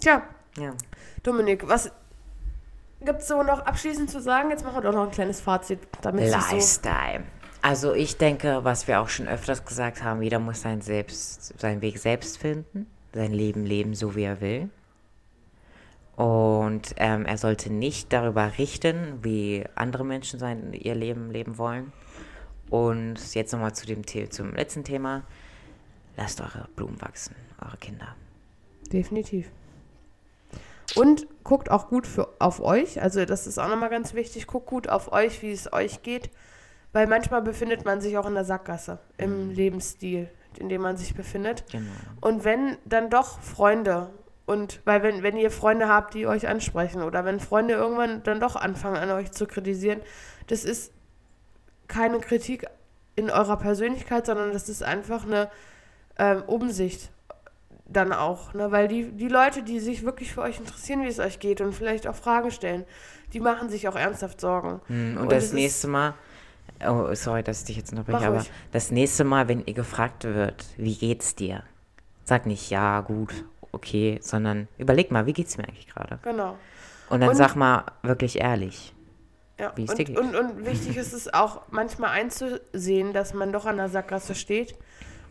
Tja, 0.00 0.22
Ja. 0.58 0.74
Dominik, 1.22 1.68
was 1.68 1.90
gibt 3.00 3.20
es 3.20 3.28
so 3.28 3.42
noch 3.42 3.60
abschließend 3.60 4.10
zu 4.10 4.20
sagen? 4.20 4.50
Jetzt 4.50 4.64
machen 4.64 4.76
wir 4.76 4.82
doch 4.82 4.92
noch 4.92 5.04
ein 5.04 5.10
kleines 5.10 5.40
Fazit, 5.40 5.80
damit. 6.02 6.30
Lifestyle. 6.30 7.24
Also 7.62 7.94
ich 7.94 8.16
denke, 8.16 8.60
was 8.62 8.86
wir 8.86 9.00
auch 9.00 9.08
schon 9.08 9.26
öfters 9.26 9.64
gesagt 9.64 10.02
haben, 10.02 10.22
jeder 10.22 10.38
muss 10.38 10.62
sein 10.62 10.80
selbst, 10.82 11.58
seinen 11.58 11.80
Weg 11.80 11.98
selbst 11.98 12.38
finden, 12.38 12.86
sein 13.12 13.32
Leben 13.32 13.64
leben, 13.64 13.94
so 13.94 14.14
wie 14.14 14.22
er 14.22 14.40
will. 14.40 14.70
Und 16.14 16.94
ähm, 16.96 17.26
er 17.26 17.36
sollte 17.36 17.72
nicht 17.72 18.12
darüber 18.12 18.56
richten, 18.56 19.18
wie 19.22 19.64
andere 19.74 20.04
Menschen 20.04 20.38
sein, 20.38 20.72
ihr 20.72 20.94
Leben 20.94 21.30
leben 21.30 21.58
wollen. 21.58 21.92
Und 22.70 23.34
jetzt 23.34 23.52
nochmal 23.52 23.74
zu 23.74 23.86
dem 23.86 24.02
The 24.06 24.28
zum 24.28 24.54
letzten 24.54 24.84
Thema. 24.84 25.24
Lasst 26.16 26.40
eure 26.40 26.68
Blumen 26.74 27.00
wachsen, 27.02 27.34
eure 27.60 27.76
Kinder. 27.76 28.16
Definitiv. 28.92 29.50
Und 30.96 31.26
guckt 31.44 31.70
auch 31.70 31.88
gut 31.88 32.06
für, 32.06 32.28
auf 32.38 32.60
euch. 32.60 33.02
Also 33.02 33.24
das 33.24 33.46
ist 33.46 33.58
auch 33.58 33.68
nochmal 33.68 33.90
ganz 33.90 34.14
wichtig. 34.14 34.46
Guckt 34.46 34.66
gut 34.66 34.88
auf 34.88 35.12
euch, 35.12 35.42
wie 35.42 35.52
es 35.52 35.72
euch 35.72 36.02
geht. 36.02 36.30
Weil 36.92 37.06
manchmal 37.06 37.42
befindet 37.42 37.84
man 37.84 38.00
sich 38.00 38.16
auch 38.16 38.26
in 38.26 38.34
der 38.34 38.44
Sackgasse 38.44 38.98
im 39.18 39.50
Lebensstil, 39.50 40.30
in 40.58 40.68
dem 40.68 40.80
man 40.80 40.96
sich 40.96 41.14
befindet. 41.14 41.64
Genau. 41.70 41.90
Und 42.20 42.44
wenn 42.44 42.78
dann 42.86 43.10
doch 43.10 43.40
Freunde 43.40 44.10
und 44.46 44.80
weil 44.84 45.02
wenn, 45.02 45.22
wenn 45.22 45.36
ihr 45.36 45.50
Freunde 45.50 45.88
habt, 45.88 46.14
die 46.14 46.26
euch 46.26 46.48
ansprechen 46.48 47.02
oder 47.02 47.24
wenn 47.24 47.40
Freunde 47.40 47.74
irgendwann 47.74 48.22
dann 48.22 48.40
doch 48.40 48.56
anfangen 48.56 48.96
an 48.96 49.10
euch 49.10 49.32
zu 49.32 49.46
kritisieren, 49.46 50.00
das 50.46 50.64
ist 50.64 50.92
keine 51.88 52.20
Kritik 52.20 52.66
in 53.16 53.30
eurer 53.30 53.56
Persönlichkeit, 53.56 54.26
sondern 54.26 54.52
das 54.52 54.68
ist 54.68 54.82
einfach 54.82 55.26
eine 55.26 55.50
ähm, 56.18 56.42
Umsicht 56.46 57.10
dann 57.88 58.12
auch, 58.12 58.52
ne? 58.54 58.72
weil 58.72 58.88
die, 58.88 59.10
die 59.12 59.28
Leute, 59.28 59.62
die 59.62 59.78
sich 59.80 60.04
wirklich 60.04 60.32
für 60.32 60.42
euch 60.42 60.58
interessieren, 60.58 61.02
wie 61.02 61.08
es 61.08 61.18
euch 61.20 61.38
geht 61.38 61.60
und 61.60 61.72
vielleicht 61.72 62.06
auch 62.06 62.14
Fragen 62.16 62.50
stellen, 62.50 62.84
die 63.32 63.40
machen 63.40 63.68
sich 63.68 63.86
auch 63.88 63.96
ernsthaft 63.96 64.40
Sorgen. 64.40 64.80
Hm, 64.88 65.16
Und, 65.16 65.22
Und 65.24 65.32
das 65.32 65.52
nächste 65.52 65.88
Mal, 65.88 66.14
oh, 66.86 67.14
sorry, 67.14 67.42
dass 67.42 67.60
ich 67.60 67.66
dich 67.66 67.76
jetzt 67.76 67.92
unterbreche, 67.92 68.26
aber 68.26 68.36
ruhig. 68.38 68.50
das 68.72 68.90
nächste 68.90 69.24
Mal, 69.24 69.48
wenn 69.48 69.64
ihr 69.66 69.74
gefragt 69.74 70.24
wird, 70.24 70.64
wie 70.76 70.96
geht's 70.96 71.34
dir, 71.34 71.62
sag 72.24 72.46
nicht 72.46 72.70
ja, 72.70 73.00
gut, 73.00 73.32
okay, 73.72 74.18
sondern 74.20 74.68
überleg 74.78 75.10
mal, 75.10 75.26
wie 75.26 75.32
geht's 75.32 75.56
mir 75.56 75.64
eigentlich 75.64 75.86
gerade? 75.88 76.18
Genau. 76.22 76.56
Und 77.08 77.20
dann 77.20 77.30
Und- 77.30 77.36
sag 77.36 77.54
mal 77.54 77.84
wirklich 78.02 78.40
ehrlich. 78.40 78.92
Ja, 79.58 79.72
wie 79.74 79.84
es 79.84 79.90
und, 79.90 79.98
dir 79.98 80.04
geht. 80.04 80.18
Und, 80.18 80.34
und 80.34 80.66
wichtig 80.66 80.98
ist 80.98 81.14
es 81.14 81.32
auch 81.32 81.62
manchmal 81.70 82.10
einzusehen, 82.10 83.14
dass 83.14 83.32
man 83.32 83.52
doch 83.52 83.64
an 83.64 83.78
der 83.78 83.88
Sackgasse 83.88 84.34
steht 84.34 84.76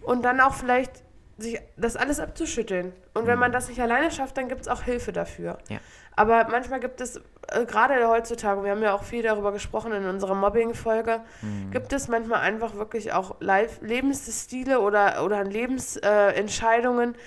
und 0.01 0.25
dann 0.25 0.39
auch 0.39 0.53
vielleicht 0.53 1.03
sich 1.37 1.59
das 1.75 1.95
alles 1.97 2.19
abzuschütteln. 2.19 2.93
Und 3.13 3.27
wenn 3.27 3.37
man 3.37 3.51
das 3.51 3.67
nicht 3.67 3.81
alleine 3.81 4.09
schafft, 4.11 4.37
dann 4.37 4.47
gibt 4.47 4.61
es 4.61 4.67
auch 4.67 4.83
Hilfe 4.83 5.11
dafür. 5.11 5.53
Mhm. 5.67 5.75
Ja. 5.75 5.79
Aber 6.15 6.47
manchmal 6.49 6.79
gibt 6.79 7.01
es, 7.01 7.17
äh, 7.49 7.65
gerade 7.65 8.07
heutzutage, 8.07 8.63
wir 8.63 8.71
haben 8.71 8.81
ja 8.81 8.93
auch 8.93 9.03
viel 9.03 9.21
darüber 9.21 9.51
gesprochen 9.51 9.91
in 9.91 10.05
unserer 10.05 10.33
Mobbing-Folge, 10.33 11.21
Mhm. 11.41 11.71
gibt 11.71 11.91
es 11.91 12.07
manchmal 12.07 12.39
einfach 12.39 12.75
wirklich 12.75 13.11
auch 13.11 13.35
Live 13.41 13.81
Lebensstile 13.81 14.79
oder, 14.79 15.25
oder 15.25 15.43
Lebensentscheidungen, 15.43 17.15
äh, 17.15 17.17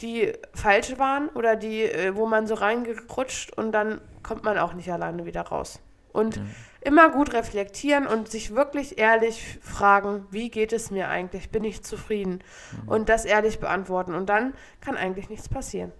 die 0.00 0.32
falsch 0.54 0.98
waren 0.98 1.28
oder 1.30 1.56
die, 1.56 1.82
äh, 1.82 2.14
wo 2.14 2.26
man 2.26 2.46
so 2.46 2.54
reingerutscht 2.54 3.56
und 3.56 3.72
dann 3.72 4.00
kommt 4.22 4.44
man 4.44 4.58
auch 4.58 4.74
nicht 4.74 4.92
alleine 4.92 5.24
wieder 5.24 5.42
raus. 5.42 5.80
Und 6.12 6.40
immer 6.86 7.10
gut 7.10 7.34
reflektieren 7.34 8.06
und 8.06 8.28
sich 8.28 8.54
wirklich 8.54 8.98
ehrlich 8.98 9.58
fragen, 9.60 10.24
wie 10.30 10.50
geht 10.50 10.72
es 10.72 10.90
mir 10.92 11.08
eigentlich? 11.08 11.50
Bin 11.50 11.64
ich 11.64 11.82
zufrieden? 11.82 12.42
Und 12.86 13.08
das 13.08 13.24
ehrlich 13.24 13.58
beantworten. 13.58 14.14
Und 14.14 14.28
dann 14.28 14.54
kann 14.80 14.96
eigentlich 14.96 15.28
nichts 15.28 15.48
passieren. 15.48 15.92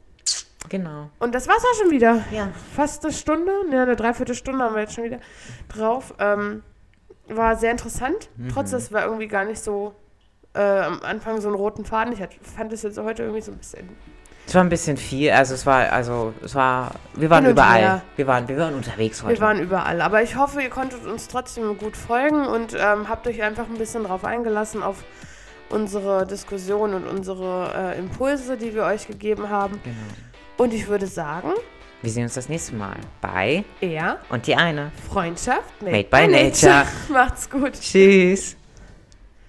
Genau. 0.69 1.11
Und 1.19 1.35
das 1.35 1.49
war's 1.49 1.65
auch 1.65 1.83
schon 1.83 1.91
wieder. 1.91 2.25
Ja. 2.31 2.53
Fast 2.75 3.05
eine 3.05 3.13
Stunde, 3.13 3.69
ne, 3.69 3.83
eine 3.83 3.97
Dreiviertelstunde 3.97 4.65
haben 4.65 4.75
wir 4.75 4.83
jetzt 4.83 4.95
schon 4.95 5.05
wieder 5.05 5.21
drauf. 5.69 6.15
Ähm, 6.19 6.63
war 7.27 7.57
sehr 7.57 7.73
interessant. 7.73 8.31
Trotz, 8.53 8.71
dass 8.71 8.93
wir 8.93 9.03
irgendwie 9.03 9.27
gar 9.27 9.45
nicht 9.45 9.61
so 9.61 9.95
äh, 10.55 10.61
am 10.61 11.01
Anfang 11.03 11.41
so 11.41 11.49
einen 11.49 11.57
roten 11.57 11.85
Faden. 11.85 12.13
Ich 12.13 12.23
hatte, 12.23 12.37
fand 12.41 12.73
es 12.73 12.83
jetzt 12.83 12.99
heute 12.99 13.25
irgendwie 13.25 13.43
so 13.43 13.51
ein 13.53 13.59
bisschen. 13.59 13.89
Es 14.47 14.55
war 14.55 14.63
ein 14.63 14.69
bisschen 14.69 14.97
viel, 14.97 15.33
also 15.33 15.55
es 15.55 15.67
war, 15.67 15.93
also 15.93 16.33
es 16.45 16.55
war, 16.55 16.93
wir 17.15 17.29
waren 17.31 17.47
überall. 17.47 18.03
Wir 18.15 18.27
waren, 18.29 18.47
wir 18.47 18.57
waren 18.57 18.75
unterwegs 18.75 19.23
heute. 19.23 19.35
Wir 19.35 19.41
waren 19.41 19.59
überall, 19.59 20.01
aber 20.01 20.23
ich 20.23 20.37
hoffe, 20.37 20.63
ihr 20.63 20.71
konntet 20.71 21.05
uns 21.05 21.27
trotzdem 21.27 21.77
gut 21.79 21.97
folgen 21.97 22.47
und 22.47 22.75
ähm, 22.75 23.09
habt 23.09 23.27
euch 23.27 23.43
einfach 23.43 23.67
ein 23.69 23.77
bisschen 23.77 24.05
drauf 24.05 24.25
eingelassen 24.25 24.85
auf 24.85 25.03
unsere 25.69 26.27
Diskussion 26.27 26.95
und 26.95 27.09
unsere 27.09 27.95
äh, 27.97 27.99
Impulse, 27.99 28.57
die 28.57 28.73
wir 28.73 28.85
euch 28.85 29.09
gegeben 29.09 29.51
haben. 29.51 29.81
Genau. 29.83 29.97
Und 30.59 30.73
ich 30.73 30.87
würde 30.87 31.09
sagen, 31.09 31.53
wir 32.03 32.11
sehen 32.11 32.23
uns 32.23 32.35
das 32.35 32.49
nächste 32.49 32.77
Mal 32.77 32.97
bei 33.21 33.65
Er 33.81 34.21
und 34.29 34.47
die 34.47 34.55
eine 34.55 34.93
Freundschaft 35.11 35.83
made, 35.83 35.91
made 35.91 36.05
by, 36.05 36.27
by 36.27 36.45
nature. 36.45 36.73
nature. 36.73 36.87
Macht's 37.09 37.51
gut. 37.51 37.73
Tschüss. 37.73 38.57